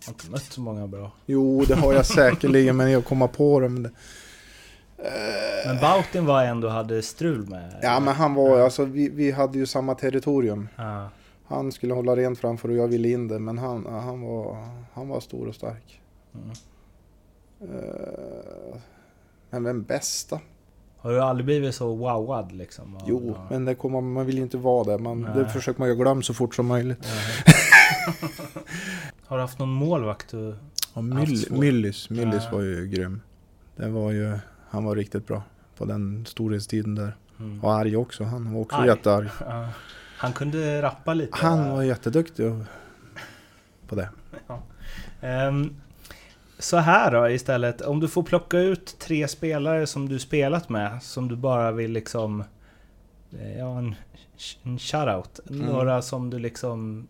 Jag 0.00 0.06
har 0.06 0.12
inte 0.12 0.30
mött 0.30 0.52
så 0.52 0.60
många 0.60 0.86
bra. 0.86 1.10
Jo, 1.26 1.64
det 1.64 1.74
har 1.74 1.92
jag 1.92 2.06
säkerligen, 2.06 2.76
men 2.76 2.90
jag 2.90 3.04
kommer 3.04 3.26
på 3.26 3.60
det. 3.60 3.68
Men 3.68 3.82
det 3.82 3.90
Men 5.66 5.80
Bautin 5.80 6.26
var 6.26 6.44
en 6.44 6.60
du 6.60 6.68
hade 6.68 7.02
strul 7.02 7.48
med? 7.48 7.78
ja, 7.82 8.00
men 8.00 8.14
han 8.14 8.34
var, 8.34 8.60
alltså 8.60 8.84
vi, 8.84 9.08
vi 9.08 9.30
hade 9.30 9.58
ju 9.58 9.66
samma 9.66 9.94
territorium. 9.94 10.68
Ja. 10.76 11.08
Han 11.46 11.72
skulle 11.72 11.94
hålla 11.94 12.16
rent 12.16 12.38
framför 12.38 12.68
och 12.68 12.74
jag 12.76 12.88
ville 12.88 13.08
in 13.08 13.28
det, 13.28 13.38
men 13.38 13.58
han, 13.58 13.86
han, 13.86 14.20
var, 14.20 14.68
han 14.92 15.08
var 15.08 15.20
stor 15.20 15.48
och 15.48 15.54
stark. 15.54 16.00
Mm. 16.34 16.50
Eh, 17.60 18.76
men 19.50 19.64
vem 19.64 19.82
bästa? 19.82 20.40
Har 21.04 21.10
du 21.12 21.20
aldrig 21.20 21.44
blivit 21.46 21.74
så 21.74 21.94
wowad 21.94 22.52
liksom? 22.52 22.96
av- 22.96 23.02
Jo, 23.06 23.34
ja. 23.36 23.46
men 23.50 23.64
det 23.64 23.74
kommer, 23.74 24.00
man 24.00 24.26
vill 24.26 24.36
ju 24.36 24.42
inte 24.42 24.56
vara 24.56 24.84
det. 24.96 24.98
Man, 25.02 25.22
det 25.22 25.48
försöker 25.48 25.80
man 25.80 25.88
ju 25.88 25.94
glömma 25.94 26.22
så 26.22 26.34
fort 26.34 26.54
som 26.54 26.66
möjligt. 26.66 27.06
Har 29.26 29.36
du 29.36 29.40
haft 29.42 29.58
någon 29.58 29.68
målvakt 29.68 30.30
du... 30.30 30.54
Haft 30.94 31.06
Myll, 31.06 31.46
Myllys 31.50 32.08
Ja. 32.10 32.40
var 32.52 32.60
ju 32.60 32.86
grym. 32.88 33.20
Det 33.76 33.88
var 33.88 34.10
ju, 34.10 34.38
han 34.70 34.84
var 34.84 34.96
riktigt 34.96 35.26
bra 35.26 35.42
på 35.76 35.84
den 35.84 36.26
storhetstiden 36.26 36.94
där. 36.94 37.16
Mm. 37.38 37.64
Och 37.64 37.74
arg 37.74 37.96
också, 37.96 38.24
han 38.24 38.52
var 38.54 38.60
också 38.60 38.76
Arg. 38.76 38.86
jättearg. 38.88 39.28
Ja. 39.40 39.68
Han 40.18 40.32
kunde 40.32 40.82
rappa 40.82 41.14
lite. 41.14 41.36
Han 41.36 41.68
va? 41.68 41.74
var 41.74 41.82
jätteduktig 41.82 42.52
på 43.88 43.94
det. 43.94 44.08
Ehm, 45.20 45.76
så 46.64 46.76
här 46.76 47.10
då 47.10 47.28
istället, 47.30 47.80
om 47.80 48.00
du 48.00 48.08
får 48.08 48.22
plocka 48.22 48.58
ut 48.58 48.96
tre 48.98 49.28
spelare 49.28 49.86
som 49.86 50.08
du 50.08 50.18
spelat 50.18 50.68
med, 50.68 51.02
som 51.02 51.28
du 51.28 51.36
bara 51.36 51.72
vill 51.72 51.92
liksom... 51.92 52.44
eh, 53.40 53.58
Ja, 53.58 53.78
en, 53.78 53.94
en 54.62 54.78
shoutout. 54.78 55.40
Mm. 55.50 55.66
Några 55.66 56.02
som 56.02 56.30
du 56.30 56.38
liksom 56.38 57.06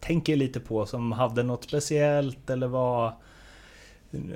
tänker 0.00 0.36
lite 0.36 0.60
på, 0.60 0.86
som 0.86 1.12
hade 1.12 1.42
något 1.42 1.64
speciellt 1.64 2.50
eller 2.50 2.66
var... 2.66 3.12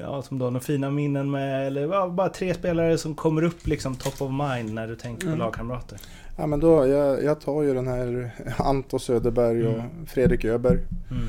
Ja, 0.00 0.22
som 0.22 0.38
du 0.38 0.44
har 0.44 0.50
några 0.50 0.64
fina 0.64 0.90
minnen 0.90 1.30
med, 1.30 1.66
eller 1.66 1.80
ja, 1.92 2.08
bara 2.08 2.28
tre 2.28 2.54
spelare 2.54 2.98
som 2.98 3.14
kommer 3.14 3.42
upp 3.42 3.66
liksom 3.66 3.94
top 3.96 4.22
of 4.22 4.30
mind 4.30 4.74
när 4.74 4.86
du 4.88 4.96
tänker 4.96 5.20
på 5.20 5.26
Mm. 5.26 5.38
lagkamrater. 5.38 5.98
Ja 6.38 6.46
men 6.46 6.60
då, 6.60 6.86
jag, 6.86 7.24
jag 7.24 7.40
tar 7.40 7.62
ju 7.62 7.74
den 7.74 7.86
här 7.86 8.30
Anton 8.58 9.00
Söderberg 9.00 9.66
och 9.66 9.74
Mm. 9.74 10.06
Fredrik 10.06 10.44
Öberg. 10.44 10.78
Mm. 11.10 11.26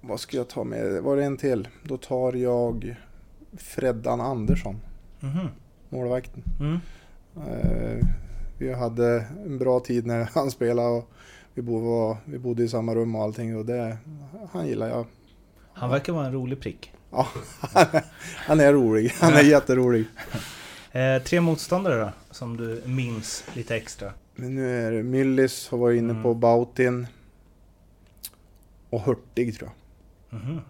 Vad 0.00 0.20
ska 0.20 0.36
jag 0.36 0.48
ta 0.48 0.64
med? 0.64 1.02
Var 1.02 1.16
det 1.16 1.24
en 1.24 1.36
till? 1.36 1.68
Då 1.82 1.96
tar 1.96 2.32
jag 2.32 2.96
Freddan 3.56 4.20
Andersson, 4.20 4.76
Mhm. 5.20 5.48
målvakten. 5.88 6.42
Mm. 6.60 6.78
Eh, 7.48 8.06
vi 8.58 8.72
hade 8.74 9.24
en 9.46 9.58
bra 9.58 9.80
tid 9.80 10.06
när 10.06 10.28
han 10.34 10.50
spelade 10.50 10.88
och 10.88 11.10
vi 11.54 11.62
bodde, 11.62 12.16
vi 12.24 12.38
bodde 12.38 12.62
i 12.64 12.68
samma 12.68 12.94
rum 12.94 13.14
och 13.16 13.22
allting 13.22 13.56
och 13.56 13.66
det, 13.66 13.96
han 14.52 14.66
gillar 14.66 14.88
jag. 14.88 15.06
Han 15.72 15.90
verkar 15.90 16.12
vara 16.12 16.26
en 16.26 16.32
rolig 16.32 16.60
prick. 16.60 16.92
Ja, 17.10 17.26
han 18.36 18.60
är 18.60 18.72
rolig, 18.72 19.12
han 19.20 19.32
är 19.32 19.42
jätterolig. 19.42 20.04
Eh, 20.92 21.22
tre 21.22 21.40
motståndare 21.40 22.00
då, 22.00 22.10
som 22.30 22.56
du 22.56 22.82
minns 22.86 23.44
lite 23.54 23.76
extra? 23.76 24.12
Men 24.34 24.54
nu 24.54 24.86
är 24.86 24.92
det 24.92 25.02
Myllys 25.02 25.68
har 25.68 25.78
varit 25.78 25.98
inne 25.98 26.10
Mm. 26.10 26.22
på 26.22 26.34
Bautin 26.34 27.06
och 28.90 29.00
Hurtig 29.00 29.58
tror 29.58 29.70
jag. 29.70 29.74
Mhm. 30.30 30.60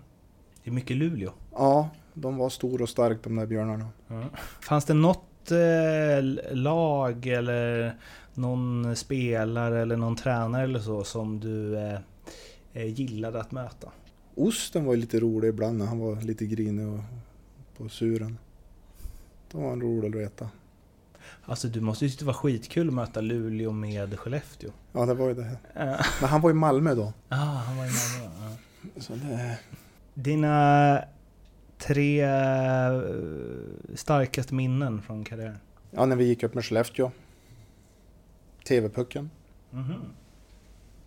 Det 0.64 0.70
är 0.70 0.74
mycket 0.74 0.96
Luleå. 0.96 1.32
Ja, 1.52 1.88
de 2.14 2.36
var 2.36 2.50
stor 2.50 2.82
och 2.82 2.88
stark 2.88 3.18
de 3.24 3.36
där 3.36 3.46
björnarna. 3.46 3.88
Fanns 4.60 4.84
det 4.84 4.94
något 4.94 5.50
eh, 5.50 6.54
lag 6.56 7.26
eller 7.26 7.94
någon 8.34 8.96
spelare 8.96 9.82
eller 9.82 9.96
någon 9.96 10.16
tränare 10.16 10.62
eller 10.64 10.80
så 10.80 11.04
som 11.04 11.40
du 11.40 11.76
eh, 11.78 11.98
eh, 12.72 12.86
gillade 13.00 13.40
att 13.40 13.52
möta? 13.52 13.88
Osten 14.34 14.84
var 14.84 14.96
lite 14.96 15.20
rolig 15.20 15.48
ibland 15.48 15.78
när 15.78 15.86
han 15.86 15.98
var 15.98 16.16
lite 16.20 16.46
grinig 16.46 16.86
och 16.88 17.00
på 17.76 17.88
suren. 17.88 18.38
Då 19.52 19.58
var 19.58 19.68
han 19.68 19.80
rolig 19.80 20.08
att 20.08 20.14
reta. 20.14 20.48
Alltså 21.44 21.68
du 21.68 21.80
måste 21.80 22.04
ju 22.04 22.10
tycka 22.10 22.20
det 22.24 22.26
var 22.26 22.32
skitkul 22.34 22.88
att 22.88 22.94
möta 22.94 23.20
Luleå 23.20 23.72
med 23.72 24.18
Skellefteå. 24.18 24.70
Ja, 24.92 25.06
det 25.06 25.14
var 25.14 25.28
ju 25.28 25.34
det. 25.34 25.56
Ja, 25.74 25.96
Men 26.20 26.28
han 26.30 26.40
var 26.40 26.50
i 26.50 26.54
Malmö 26.54 26.94
då. 26.94 27.12
ah, 27.28 27.36
han 27.36 27.76
var 27.76 27.84
i 27.84 27.88
Malmö. 27.88 28.34
Ja. 28.40 28.56
Så 28.96 29.12
det, 29.14 29.58
Dina 30.14 31.04
tre 31.78 32.22
eh, 32.22 33.02
starkaste 33.94 34.54
minnen 34.54 35.02
från 35.02 35.24
karriären? 35.24 35.58
ja, 35.90 36.06
när 36.06 36.16
vi 36.16 36.24
gick 36.24 36.42
upp 36.42 36.54
med 36.54 36.64
Skellefteå. 36.64 37.10
TV-pucken. 38.68 39.30
Mhm. 39.70 39.94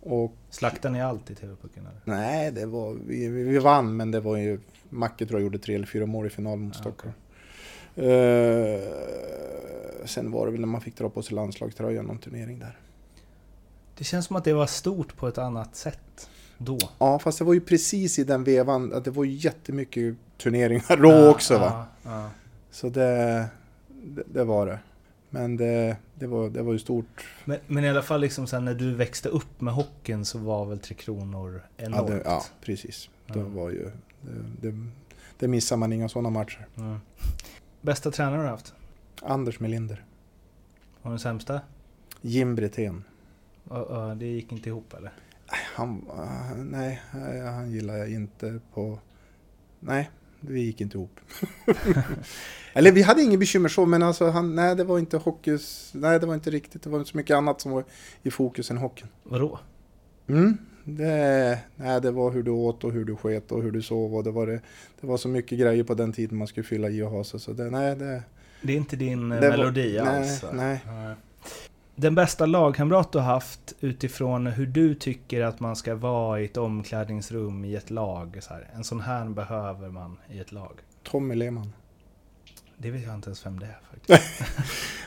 Och 0.00 0.32
Slaktade 0.50 0.92
ni 0.92 1.02
allt 1.02 1.30
i 1.30 1.34
TV-pucken 1.34 1.88
nej, 2.04 2.52
det 2.52 2.66
var, 2.66 2.96
vi, 3.06 3.28
vi 3.28 3.58
vann 3.58 3.96
men 3.96 4.10
det 4.10 4.20
var 4.20 4.36
ju, 4.36 4.60
Macke 4.88 5.26
tror 5.26 5.40
jag 5.40 5.44
gjorde 5.44 5.58
tre 5.58 5.74
eller 5.74 5.86
fyra 5.86 6.06
mål 6.06 6.26
i 6.26 6.30
final 6.30 6.58
mot 6.58 6.74
Ja, 6.74 6.80
Stockholm. 6.80 7.14
Eh, 7.96 8.80
sen 10.04 10.30
var 10.30 10.46
det 10.46 10.52
väl 10.52 10.60
när 10.60 10.68
man 10.68 10.80
fick 10.80 10.96
dra 10.96 11.08
på 11.10 11.22
sig 11.22 11.34
landslagströjan 11.34 12.04
någon 12.04 12.18
turnering 12.18 12.58
där. 12.58 12.78
Det 13.98 14.04
känns 14.04 14.26
som 14.26 14.36
att 14.36 14.44
det 14.44 14.52
var 14.52 14.66
stort 14.66 15.16
på 15.16 15.28
ett 15.28 15.38
annat 15.38 15.76
sätt 15.76 16.30
då. 16.64 16.78
Ja, 16.98 17.18
fast 17.18 17.38
det 17.38 17.44
var 17.44 17.54
ju 17.54 17.60
precis 17.60 18.18
i 18.18 18.24
den 18.24 18.44
vevan 18.44 18.92
att 18.92 19.04
det 19.04 19.10
var 19.10 19.24
ju 19.24 19.32
jättemycket 19.32 20.16
turneringar 20.38 20.96
då 20.96 21.28
också 21.30 21.58
va. 21.58 21.86
Ja, 22.02 22.10
ja. 22.10 22.30
Så 22.70 22.88
det, 22.88 23.46
det, 23.88 24.22
det 24.32 24.44
var 24.44 24.66
det. 24.66 24.78
Men 25.30 25.56
det, 25.56 25.96
det, 26.14 26.26
var, 26.26 26.48
det 26.50 26.62
var 26.62 26.72
ju 26.72 26.78
stort. 26.78 27.26
Men, 27.44 27.58
men 27.66 27.84
i 27.84 27.88
alla 27.88 28.02
fall 28.02 28.20
liksom 28.20 28.46
sen 28.46 28.64
när 28.64 28.74
du 28.74 28.94
växte 28.94 29.28
upp 29.28 29.60
med 29.60 29.74
hockeyn 29.74 30.24
så 30.24 30.38
var 30.38 30.64
väl 30.64 30.78
Tre 30.78 30.94
Kronor 30.94 31.62
Ja, 31.76 31.84
enormt? 31.86 32.06
det, 32.08 32.22
ja 32.24 32.44
precis. 32.60 33.10
Det 33.26 33.38
Ja. 33.38 33.44
var 33.48 33.70
ju... 33.70 33.90
Det, 34.60 34.86
det, 35.38 35.48
missar 35.48 35.76
man 35.76 35.92
inga 35.92 36.08
sådana 36.08 36.30
matcher. 36.30 36.66
Bästa 37.80 38.10
tränare 38.10 38.42
du 38.42 38.48
haft? 38.48 38.74
Anders 39.22 39.60
Melinder. 39.60 40.04
Du 41.02 41.08
den 41.08 41.18
sämsta? 41.18 41.60
Jim 42.20 42.54
Brithén. 42.54 43.04
Och, 43.68 43.78
och, 43.82 44.16
det 44.16 44.26
gick 44.26 44.52
inte 44.52 44.68
ihop 44.68 44.94
eller? 44.94 45.12
Han, 45.74 46.04
nej, 46.70 47.02
han 47.44 47.70
gillar 47.70 47.96
jag 47.96 48.10
inte 48.12 48.60
på... 48.74 48.98
Nej, 49.80 50.10
det 50.40 50.60
gick 50.60 50.80
inte 50.80 50.96
ihop. 50.98 51.20
Eller 52.72 52.92
vi 52.92 53.02
hade 53.02 53.22
inget 53.22 53.40
bekymmer 53.40 53.68
så, 53.68 53.86
men 53.86 54.02
alltså 54.02 54.28
han, 54.30 54.54
nej 54.54 54.76
det 54.76 54.84
var 54.84 54.98
inte 54.98 55.16
hockeys, 55.16 55.90
nej 55.94 56.20
det 56.20 56.26
var 56.26 56.34
inte 56.34 56.50
riktigt, 56.50 56.82
det 56.82 56.90
var 56.90 57.04
så 57.04 57.16
mycket 57.16 57.36
annat 57.36 57.60
som 57.60 57.72
var 57.72 57.84
i 58.22 58.30
fokus 58.30 58.70
än 58.70 58.76
hockeyn. 58.78 59.08
Vadå? 59.22 59.58
Mm, 60.26 60.56
det, 60.84 61.58
nej, 61.76 62.00
det 62.00 62.10
var 62.10 62.30
hur 62.30 62.42
du 62.42 62.50
åt 62.50 62.84
och 62.84 62.92
hur 62.92 63.04
du 63.04 63.16
sket 63.16 63.52
och 63.52 63.62
hur 63.62 63.70
du 63.70 63.82
sov 63.82 64.14
och 64.16 64.24
det 64.24 64.30
var, 64.30 64.46
det, 64.46 64.60
det 65.00 65.06
var 65.06 65.16
så 65.16 65.28
mycket 65.28 65.58
grejer 65.58 65.84
på 65.84 65.94
den 65.94 66.12
tiden 66.12 66.38
man 66.38 66.46
skulle 66.46 66.64
fylla 66.64 66.90
i 66.90 67.02
och 67.02 67.10
ha 67.10 67.24
sig. 67.24 67.40
Så 67.40 67.52
det, 67.52 67.70
nej, 67.70 67.96
det, 67.96 68.22
Det 68.62 68.72
är 68.72 68.76
inte 68.76 68.96
din 68.96 69.32
eh, 69.32 69.40
Det 69.40 69.50
var- 69.50 69.56
melodi 69.56 70.00
nej, 70.04 70.18
alls? 70.18 70.42
va? 70.42 70.48
nej. 70.52 70.80
Den 72.02 72.14
bästa 72.14 72.46
lagkamrat 72.46 73.12
du 73.12 73.18
har 73.18 73.24
haft 73.24 73.74
utifrån 73.80 74.46
hur 74.46 74.66
du 74.66 74.94
tycker 74.94 75.40
att 75.42 75.60
man 75.60 75.76
ska 75.76 75.94
vara 75.94 76.40
i 76.40 76.44
ett 76.44 76.56
omklädningsrum 76.56 77.64
i 77.64 77.74
ett 77.74 77.90
lag. 77.90 78.38
Så 78.42 78.54
här. 78.54 78.70
En 78.74 78.84
sån 78.84 79.00
här 79.00 79.24
behöver 79.28 79.88
man 79.88 80.18
i 80.30 80.38
ett 80.38 80.52
lag. 80.52 80.80
Tommy 81.02 81.34
Lehmann. 81.34 81.72
Det 82.78 82.90
vet 82.90 83.02
jag 83.06 83.14
inte 83.14 83.28
ens 83.28 83.46
vem 83.46 83.58
det 83.60 83.66
är 83.66 83.78
faktiskt. 83.90 84.42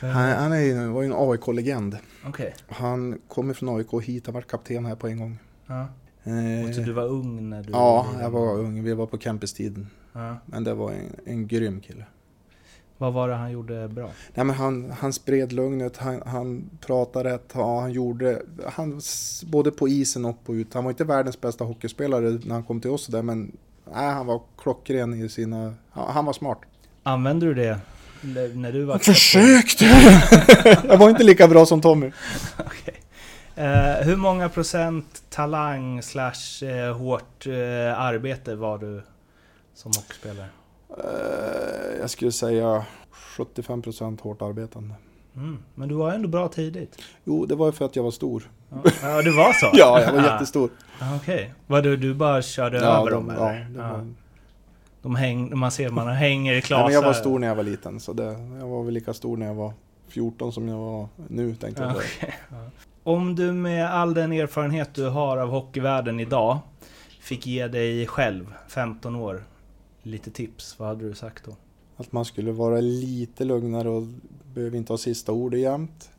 Han, 0.00 0.12
han 0.12 0.52
är, 0.52 0.86
var 0.88 1.02
ju 1.02 1.06
en 1.06 1.14
AIK-legend. 1.16 1.96
Okej. 2.26 2.54
Han 2.68 3.18
kommer 3.28 3.54
från 3.54 3.76
AIK 3.76 4.02
hit, 4.02 4.26
han 4.26 4.34
var 4.34 4.42
kapten 4.42 4.86
här 4.86 4.94
på 4.96 5.08
en 5.08 5.18
gång. 5.18 5.38
Ja. 5.66 5.80
Eh, 6.24 6.68
Och 6.68 6.74
så 6.74 6.80
du 6.80 6.92
var 6.92 7.06
ung 7.06 7.50
när 7.50 7.62
du... 7.62 7.72
ja, 7.72 8.06
jag 8.20 8.30
var 8.30 8.54
ung. 8.58 8.82
Vi 8.84 8.94
var 8.94 9.06
på 9.06 9.18
campustiden. 9.18 9.90
Ja. 10.12 10.36
Men 10.46 10.64
det 10.64 10.74
var 10.74 10.92
en, 10.92 11.16
en 11.26 11.46
grym 11.46 11.80
kille. 11.80 12.04
Vad 12.98 13.12
var 13.12 13.28
det 13.28 13.34
han 13.34 13.52
gjorde 13.52 13.88
bra? 13.88 14.10
Nej, 14.34 14.46
men 14.46 14.56
han, 14.56 14.90
han 14.90 15.12
spred 15.12 15.52
lugnet, 15.52 15.96
han, 15.96 16.22
han 16.26 16.70
pratade 16.86 17.34
rätt, 17.34 17.50
ja, 17.54 17.80
han 17.80 17.92
gjorde, 17.92 18.42
han, 18.66 19.00
både 19.46 19.70
på 19.70 19.88
isen 19.88 20.24
och 20.24 20.44
på 20.44 20.54
ut. 20.54 20.74
Han 20.74 20.84
var 20.84 20.90
inte 20.90 21.04
världens 21.04 21.40
bästa 21.40 21.64
hockeyspelare 21.64 22.38
när 22.44 22.54
han 22.54 22.64
kom 22.64 22.80
till 22.80 22.90
oss 22.90 23.06
där, 23.06 23.22
men 23.22 23.56
nej, 23.94 24.10
han 24.10 24.26
var 24.26 24.40
klockren 24.58 25.24
i 25.24 25.28
sina, 25.28 25.74
han 25.90 26.24
var 26.24 26.32
smart. 26.32 26.58
Använde 27.02 27.46
du 27.46 27.54
det 27.54 27.80
när 28.54 28.72
du 28.72 28.84
var... 28.84 28.98
Försökte! 28.98 29.84
jag 30.88 30.96
var 30.98 31.10
inte 31.10 31.24
lika 31.24 31.48
bra 31.48 31.66
som 31.66 31.80
Tommy. 31.80 32.12
Okej. 32.58 32.94
Eh, 33.54 34.06
hur 34.06 34.16
många 34.16 34.48
procent 34.48 35.22
talang 35.30 36.02
slash 36.02 36.64
eh, 36.64 36.96
hårt 36.96 37.46
eh, 37.46 38.00
arbete 38.00 38.54
var 38.54 38.78
du 38.78 39.02
som 39.74 39.92
hockeyspelare? 39.96 40.48
Eh, 40.90 42.00
jag 42.00 42.10
skulle 42.10 42.32
säga 42.32 42.84
75% 43.36 44.20
hårt 44.20 44.42
arbetande. 44.42 44.94
Mm. 45.36 45.58
Men 45.74 45.88
du 45.88 45.94
var 45.94 46.12
ändå 46.12 46.28
bra 46.28 46.48
tidigt. 46.48 46.98
Jo, 47.24 47.46
det 47.46 47.54
var 47.54 47.66
ju 47.66 47.72
för 47.72 47.84
att 47.84 47.96
jag 47.96 48.02
var 48.02 48.10
stor. 48.10 48.50
Ja, 48.70 48.82
ja 49.02 49.22
det 49.22 49.30
var 49.30 49.52
så? 49.52 49.66
Ja, 49.72 50.00
jag 50.00 50.12
var 50.12 50.20
Ah. 50.20 50.32
jättestor. 50.32 50.70
Ah, 51.00 51.16
Okej. 51.16 51.52
Var 51.66 51.82
du, 51.82 51.96
du 51.96 52.14
bara 52.14 52.42
körde 52.42 52.76
Ja, 52.78 53.00
över 53.00 53.10
de, 53.10 53.26
dem 53.26 53.30
eller? 53.36 53.68
Ja. 53.76 53.88
var, 53.92 54.06
De 55.02 55.14
häng, 55.16 55.58
man 55.58 55.70
ser 55.70 55.90
man 55.90 56.08
hänger 56.08 56.54
i 56.54 56.62
klasar. 56.62 56.82
Nej, 56.84 56.86
men 56.86 56.94
jag 56.94 57.02
var 57.02 57.12
stor 57.12 57.38
när 57.38 57.46
jag 57.48 57.54
var 57.54 57.62
liten, 57.62 58.00
så 58.00 58.12
det, 58.12 58.24
jag 58.60 58.66
var 58.66 58.82
väl 58.82 58.94
lika 58.94 59.14
stor 59.14 59.36
när 59.36 59.46
jag 59.46 59.54
var 59.54 59.72
14 60.08 60.52
som 60.52 60.68
jag 60.68 60.78
var 60.78 61.08
nu, 61.28 61.54
tänkte 61.54 61.82
jag 61.82 61.96
okej, 61.96 62.34
ja. 62.50 62.56
Om 63.02 63.34
du 63.34 63.52
med 63.52 63.90
all 63.94 64.14
den 64.14 64.32
erfarenhet 64.32 64.94
du 64.94 65.08
har 65.08 65.36
av 65.36 65.48
hockeyvärlden 65.48 66.20
idag 66.20 66.58
fick 67.20 67.46
ge 67.46 67.66
dig 67.68 68.06
själv, 68.06 68.54
15 68.68 69.16
år, 69.16 69.42
lite 70.06 70.30
tips, 70.30 70.78
vad 70.78 70.88
hade 70.88 71.08
du 71.08 71.14
sagt 71.14 71.44
då? 71.44 71.56
Att 71.96 72.12
man 72.12 72.24
skulle 72.24 72.52
vara 72.52 72.80
lite 72.80 73.44
lugnare 73.44 73.88
och 73.88 74.02
behöver 74.54 74.76
inte 74.76 74.92
ha 74.92 74.98
sista 74.98 75.32
ordet 75.32 75.60
jämt. 75.60 76.10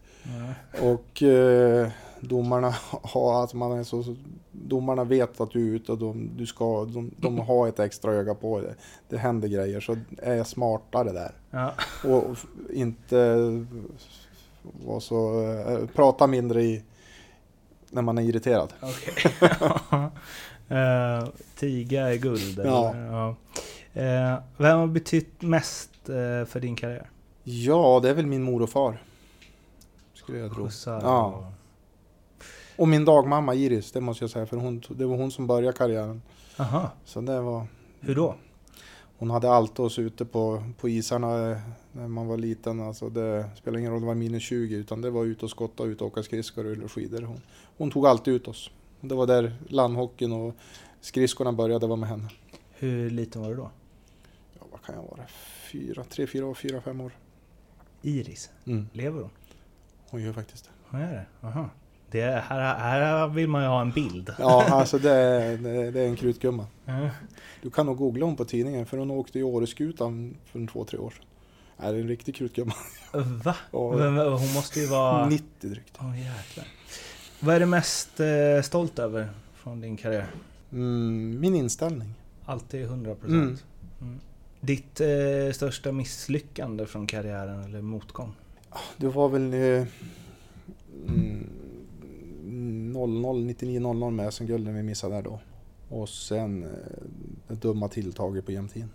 Och 0.82 1.24
eh, 1.24 1.90
domarna, 2.20 2.70
har, 3.04 3.44
att 3.44 3.54
man 3.54 3.72
är 3.72 3.84
så, 3.84 4.16
domarna 4.52 5.04
vet 5.04 5.42
att 5.42 5.52
du 5.52 5.70
är 5.70 5.76
ute 5.76 5.92
och 5.92 5.98
de, 5.98 6.30
du 6.38 6.46
ska, 6.46 6.86
de, 6.86 7.12
de 7.18 7.40
har 7.40 7.68
ett 7.68 7.80
extra 7.80 8.14
öga 8.14 8.36
på 8.36 8.62
det. 8.62 8.76
Det 9.10 9.18
händer 9.18 9.48
grejer, 9.48 9.80
så 9.80 9.98
är 10.18 10.44
smartare 10.44 11.12
där. 11.12 11.32
Ja. 11.52 11.74
Och 12.10 12.38
inte 12.74 13.42
vara 14.62 15.00
så, 15.00 15.44
eh, 15.44 15.88
prata 15.88 16.28
mindre 16.28 16.64
i, 16.64 16.84
när 17.92 18.02
man 18.02 18.18
är 18.18 18.22
irriterad. 18.22 18.74
Okej. 18.82 19.34
uh, 20.72 21.30
tiga 21.56 22.10
är 22.10 22.16
guld. 22.16 22.62
Ja. 22.66 22.96
Ja. 22.96 23.36
Eh, 23.98 24.38
vem 24.58 24.80
har 24.80 24.88
betytt 24.88 25.42
mest 25.42 26.10
eh, 26.10 26.46
för 26.46 26.60
din 26.60 26.76
karriär? 26.76 27.10
Ja, 27.44 28.00
det 28.04 28.10
är 28.10 28.14
väl 28.14 28.26
min 28.26 28.44
mor 28.44 28.62
och 28.62 28.70
far. 28.70 29.02
Skulle 30.14 30.38
jag 30.38 30.54
tro. 30.54 30.70
Ja. 30.86 31.52
och- 32.78 32.88
min 32.88 33.06
dagmamma 33.06 33.56
Iris, 33.56 33.92
det 33.92 34.02
måste 34.02 34.24
jag 34.24 34.32
säga, 34.32 34.46
för 34.46 34.58
hon, 34.58 34.82
det 34.90 35.06
var 35.06 35.18
hon 35.18 35.32
som 35.32 35.48
började 35.48 35.78
karriären. 35.78 36.22
Aha. 36.60 36.92
Så 37.06 37.22
det 37.22 37.42
var... 37.42 37.68
Hur 38.00 38.16
då? 38.16 38.36
Hon 39.18 39.30
hade 39.30 39.50
alltid 39.52 39.80
oss 39.86 40.00
ute 40.00 40.26
på, 40.26 40.64
på 40.80 40.90
isarna 40.90 41.52
eh, 41.52 41.58
när 41.92 42.08
man 42.08 42.28
var 42.28 42.38
liten. 42.38 42.82
Alltså 42.82 43.10
det 43.10 43.50
spelade 43.58 43.80
ingen 43.80 43.92
roll 43.92 43.98
om 43.98 44.02
det 44.02 44.08
var 44.08 44.16
minus 44.16 44.44
20 44.44 44.76
utan 44.76 45.02
det 45.02 45.10
var 45.10 45.26
ut 45.26 45.44
och 45.44 45.50
skotta, 45.50 45.84
ut 45.84 46.02
och 46.02 46.08
åka 46.08 46.24
skridskor 46.24 46.66
och 46.66 46.72
rulla 46.76 46.88
skidor. 46.90 47.22
Hon, 47.22 47.42
hon 47.78 47.92
tog 47.92 48.08
alltid 48.08 48.34
ut 48.34 48.48
oss. 48.48 48.70
Det 49.02 49.16
var 49.16 49.28
där 49.28 49.56
landhockeyn 49.68 50.32
och 50.32 50.54
skridskorna 51.02 51.54
började, 51.54 51.88
var 51.88 51.96
med 51.98 52.10
henne. 52.10 52.30
Hur 52.72 53.10
liten 53.10 53.42
var 53.42 53.50
du 53.50 53.56
då? 53.56 53.72
Kan 54.88 54.96
jag 54.96 55.04
vara? 55.04 55.28
Fyra, 55.72 56.04
tre, 56.04 56.28
fyra, 56.28 56.54
fyra, 56.56 56.82
fem 56.82 57.02
år. 57.02 57.12
Iris? 58.02 58.50
Mm. 58.66 58.88
Lever 58.94 59.22
hon? 59.22 59.30
Hon 60.10 60.22
gör 60.22 60.34
faktiskt 60.34 60.64
det. 60.66 60.70
Hon 60.90 61.02
är 61.02 61.12
det? 61.14 61.48
Aha. 61.48 61.70
Det 62.12 62.22
är, 62.22 62.40
här, 62.42 62.76
här 62.80 63.28
vill 63.28 63.48
man 63.50 63.62
ju 63.62 63.68
ha 63.68 63.82
en 63.82 63.92
bild. 63.92 64.34
Ja, 64.40 64.66
alltså 64.72 64.98
det, 65.00 65.12
är- 65.12 65.58
det, 65.58 65.92
det 65.92 66.02
är 66.02 66.08
en 66.08 66.16
krutgumma. 66.16 66.66
Ja. 66.86 67.10
Du 67.62 67.70
kan 67.70 67.86
nog 67.86 67.98
googla 67.98 68.26
hon 68.26 68.36
på 68.36 68.46
tidningen 68.46 68.86
för 68.86 68.98
hon 68.98 69.12
åkte 69.12 69.40
i 69.40 69.44
Åreskutan 69.44 70.38
för 70.46 70.68
två, 70.68 70.86
tre 70.86 71.00
år 71.00 71.10
sedan. 71.12 71.26
Nej, 71.78 71.92
det 71.92 71.98
är 71.98 72.02
en 72.02 72.08
riktig 72.08 72.36
krutgumma. 72.36 72.74
Va? 73.44 73.56
Men, 73.72 74.18
Hon 74.18 74.54
måste 74.54 74.80
ju 74.80 74.86
vara... 74.88 75.30
90 75.30 75.46
drygt. 75.70 75.98
Åh 76.00 76.20
jäklar. 76.20 76.68
Vad 77.40 77.56
är 77.56 77.60
du 77.60 77.66
mest 77.66 78.20
eh, 78.20 78.62
stolt 78.64 79.00
över 79.00 79.30
från 79.56 79.82
din 79.82 79.98
karriär? 79.98 80.28
Mm, 80.72 81.40
min 81.40 81.56
inställning. 81.56 82.14
Alltid 82.46 82.88
100%. 82.88 83.26
Mm. 83.26 83.58
Mm. 84.02 84.20
Ditt 84.62 85.02
eh, 85.02 85.52
största 85.54 85.92
misslyckande 85.92 86.86
från 86.86 87.08
karriären 87.08 87.64
eller 87.64 87.82
motgång? 87.82 88.36
Det 88.98 89.08
var 89.08 89.30
väl 89.30 89.54
eh, 89.54 89.88
mm, 91.08 91.50
00, 92.94 93.46
99, 93.46 93.80
00 93.80 94.14
med 94.14 94.34
som 94.34 94.48
gulden 94.48 94.76
vi 94.76 94.84
missade 94.84 95.16
där 95.16 95.22
då. 95.22 95.40
Och 95.90 96.10
sen 96.10 96.64
eh, 96.64 96.70
det 97.48 97.56
dumma 97.56 97.88
tilltaget 97.88 98.46
på 98.46 98.52
jämtin. 98.52 98.90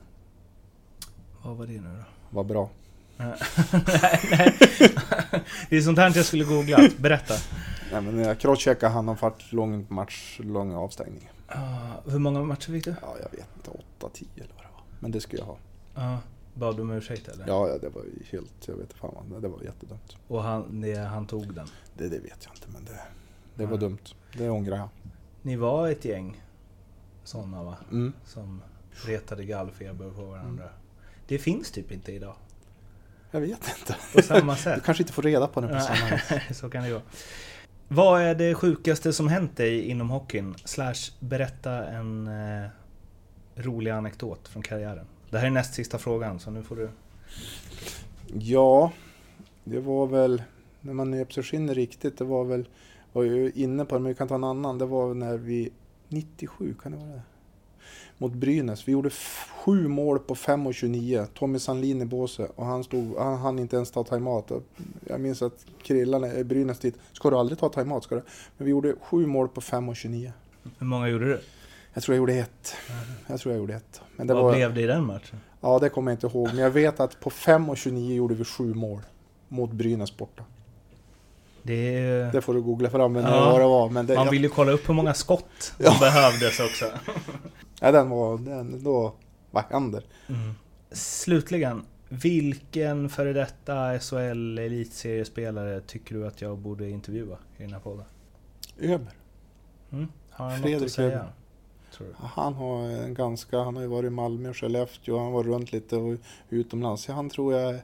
Vad 1.43 1.57
var 1.57 1.67
det 1.67 1.81
nu 1.81 1.97
då? 1.99 2.05
Var 2.37 2.45
bra. 2.45 2.71
nej, 3.17 4.21
nej. 4.31 4.55
Det 5.71 5.77
är 5.77 5.81
sånt 5.81 5.99
här 5.99 6.13
jag 6.17 6.25
skulle 6.25 6.45
googla. 6.45 6.89
Berätta. 6.99 7.35
Nej, 7.93 8.03
men 8.03 8.19
jag 8.19 8.39
crosscheckade 8.39 8.93
han 8.93 9.09
och 9.09 9.19
fart 9.19 9.53
lång 9.53 9.87
match, 9.89 10.41
lång 10.43 10.75
avstängning. 10.75 11.31
Ah, 11.49 12.11
hur 12.11 12.19
många 12.19 12.43
matcher 12.43 12.73
fick 12.73 12.85
du? 12.85 12.95
Ja, 13.03 13.17
jag 13.23 13.31
vet 13.39 13.49
inte, 13.57 13.71
8-10 14.01 14.25
eller 14.37 14.55
vad. 14.57 14.62
Men 15.03 15.11
det 15.11 15.21
skulle 15.21 15.43
jag 15.43 15.47
ha. 15.47 15.57
Ja. 15.95 16.19
Bad 16.55 16.77
du 16.77 16.83
om 16.83 16.91
ursäkt 16.91 17.29
eller? 17.29 17.47
Ja, 17.47 17.69
ja 17.69 17.79
det 17.79 17.89
var 17.89 18.05
helt, 18.31 18.69
jag 18.69 18.75
vet 18.75 18.93
fan 18.93 19.15
vad, 19.31 19.43
det 19.43 19.49
var 19.49 19.63
jättedumt. 19.63 20.17
Och 20.29 20.43
han, 20.43 20.81
det, 20.81 20.97
han 20.97 21.27
tog 21.27 21.55
den? 21.55 21.67
Det, 21.97 22.09
det 22.09 22.19
vet 22.19 22.45
jag 22.45 22.55
inte, 22.55 22.69
men 22.73 22.85
det, 22.85 23.01
det 23.55 23.65
var 23.65 23.71
Nej. 23.71 23.81
dumt. 23.81 23.99
Det 24.39 24.49
ångrar 24.49 24.77
jag. 24.77 24.89
Ni 25.43 25.57
var 25.57 25.89
ett 25.89 26.05
gäng 26.05 26.43
sådana 27.25 27.63
va? 27.63 27.77
Mm. 27.91 28.13
Som 28.25 28.63
retade 29.07 29.45
gallfeber 29.45 30.11
på 30.11 30.25
varandra. 30.25 30.69
Det 31.27 31.39
finns 31.39 31.71
typ 31.71 31.93
inte 31.93 32.13
idag. 32.13 32.35
Jag 33.31 33.41
vet 33.41 33.51
inte. 33.79 33.97
På 34.15 34.23
samma 34.23 34.53
Du 34.57 34.59
sätt. 34.61 34.83
kanske 34.85 35.03
inte 35.03 35.13
får 35.13 35.23
reda 35.23 35.47
på 35.47 35.61
det 35.61 35.69
på 35.69 35.81
samma 35.81 36.19
sätt. 36.19 36.43
så 36.57 36.71
kan 36.71 36.85
det 36.85 36.91
gå. 36.91 37.01
Vad 37.89 38.23
är 38.23 38.35
det 38.35 38.55
sjukaste 38.55 39.13
som 39.13 39.29
hänt 39.29 39.57
dig 39.57 39.81
inom 39.89 40.11
hockeyn? 40.11 40.55
Slash 40.65 41.13
berätta 41.21 41.87
en 41.87 42.27
eh, 42.27 42.69
rolig 43.55 43.91
anekdot 43.91 44.49
från 44.49 44.63
karriären. 44.63 45.07
Det 45.31 45.39
här 45.39 45.47
är 45.47 45.51
näst 45.51 45.75
sista 45.75 45.99
frågan, 45.99 46.41
så 46.41 46.51
nu 46.51 46.63
får 46.63 46.77
du... 46.77 46.91
Ja, 48.39 48.93
det 49.65 49.81
var 49.81 50.07
väl 50.07 50.43
när 50.81 50.95
man 50.95 51.11
nöp 51.11 51.33
sig 51.33 51.43
skinnet 51.43 51.77
riktigt. 51.77 52.19
Det 52.19 52.25
var 52.25 52.45
väl, 52.45 52.69
var 53.13 53.23
ju 53.23 53.53
inne 53.55 53.85
på 53.85 53.95
det, 53.95 54.01
men 54.01 54.09
vi 54.09 54.15
kan 54.15 54.29
ta 54.29 54.35
en 54.35 54.45
annan. 54.45 54.79
Det 54.79 54.87
var 54.87 55.15
när 55.15 55.37
vi, 55.37 55.71
97 56.09 56.75
kan 56.83 56.93
det 56.93 56.99
vara 56.99 57.09
det? 57.09 57.23
Mot 58.19 58.33
Brynäs. 58.33 58.89
Vi 58.89 58.93
gjorde 58.93 59.11
sju 59.65 59.89
mål 59.89 60.19
på 60.19 60.35
5 60.35 60.67
och 60.67 60.75
29. 60.75 61.27
Tommy 61.35 61.59
Sandlin 61.59 62.03
i 62.03 62.05
båset 62.05 62.51
och 62.55 62.67
han 62.67 62.85
stod, 62.85 63.17
han 63.19 63.39
hann 63.39 63.59
inte 63.59 63.77
ens 63.77 63.91
ta 63.91 64.05
timeout. 64.05 64.51
Jag 65.07 65.21
minns 65.21 65.43
att 65.43 65.67
Krillan 65.83 66.25
i 66.25 66.45
Brynäs 66.45 66.79
dit, 66.79 66.99
ska 67.13 67.31
du 67.31 67.37
aldrig 67.37 67.59
ta 67.59 67.69
timeout? 67.69 68.05
Ska 68.05 68.15
du? 68.15 68.23
Men 68.57 68.65
vi 68.65 68.71
gjorde 68.71 68.95
sju 69.03 69.27
mål 69.27 69.49
på 69.49 69.61
5 69.61 69.89
och 69.89 69.97
29. 69.97 70.33
Hur 70.79 70.87
många 70.87 71.09
gjorde 71.09 71.25
du? 71.25 71.41
Jag 71.95 72.03
tror 72.03 72.15
jag 72.15 72.19
gjorde 72.19 72.35
ett. 72.35 72.77
Jag 73.27 73.41
tror 73.41 73.55
jag 73.55 73.61
gjorde 73.61 73.75
ett. 73.75 74.01
Men 74.17 74.27
det 74.27 74.35
Vad 74.35 74.43
var, 74.43 74.53
blev 74.55 74.75
det 74.75 74.81
i 74.81 74.87
den 74.87 75.05
matchen? 75.07 75.41
Ja, 75.61 75.79
det 75.79 75.89
kommer 75.89 76.11
jag 76.13 76.17
inte 76.17 76.27
ihåg. 76.27 76.47
Men 76.49 76.59
jag 76.59 76.71
vet 76.71 77.01
att 77.01 77.21
på 77.21 77.31
5 77.31 77.71
och 77.71 77.77
29 77.77 78.15
gjorde 78.17 78.35
vi 78.35 78.45
sju 78.45 78.75
mål. 78.75 79.01
Mot 79.49 79.73
Brynäs 79.73 80.17
borta. 80.17 80.45
Det 81.63 82.01
Det 82.33 82.41
får 82.41 82.55
du 82.55 82.63
googla 82.63 82.91
fram 82.91 83.13
men 83.13 83.25
Ja. 83.25 83.51
vad 83.51 83.61
det 83.61 83.65
var. 83.67 83.91
Men 83.91 84.07
det, 84.07 84.15
man 84.15 84.31
vill 84.31 84.43
ju 84.43 84.49
kolla 84.49 84.73
upp 84.73 84.89
hur 84.89 84.95
många 84.95 85.15
skott 85.15 85.45
som 85.59 85.85
Ja. 85.85 85.97
behövdes 86.01 86.61
också. 86.61 86.85
ja, 87.81 87.93
den 87.93 88.11
var... 88.11 88.39
Den, 88.39 88.85
då, 88.85 89.15
vad 89.51 89.65
händer? 89.71 90.05
Mm. 90.29 90.55
Slutligen, 90.93 91.83
vilken 92.09 93.09
före 93.09 93.33
detta 93.33 93.99
SHL 93.99 94.59
elitseriespelare 94.59 95.81
tycker 95.81 96.15
du 96.15 96.27
att 96.27 96.41
jag 96.41 96.59
borde 96.59 96.91
intervjua 96.91 97.39
i 97.59 97.63
den 97.63 97.73
här 97.73 97.81
podden? 97.81 98.05
Öber. 98.81 99.13
Mm? 99.93 100.09
Har 100.31 100.45
han 100.45 100.55
något 100.55 100.63
Fredrik 100.63 100.87
att 100.87 100.93
säga? 100.93 101.09
Öberg. 101.09 101.29
Tror 102.03 102.15
du? 102.21 102.27
Han 102.27 102.55
har 102.55 102.83
en 102.83 103.15
ganska... 103.15 103.59
Han 103.59 103.77
har 103.77 103.83
ju 103.83 103.89
varit 103.89 104.07
i 104.07 104.11
Malmö 104.11 104.49
och 104.49 104.57
Skellefteå. 104.57 105.19
Han 105.19 105.33
var 105.33 105.43
runt 105.45 105.73
lite 105.73 105.97
och 105.97 106.17
utomlands. 106.51 107.09
Han 107.09 107.31
tror 107.31 107.55
jag... 107.55 107.81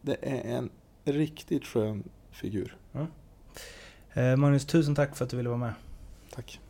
Det 0.00 0.16
är 0.20 0.58
en 0.58 0.70
riktigt 1.04 1.64
skön 1.64 2.04
figur. 2.30 2.76
Eh, 4.12 4.36
Magnus, 4.36 4.66
tusen 4.66 4.94
tack 4.94 5.16
för 5.16 5.24
att 5.24 5.30
du 5.30 5.36
ville 5.36 5.48
vara 5.48 5.58
med. 5.58 5.74
Tack. 6.34 6.60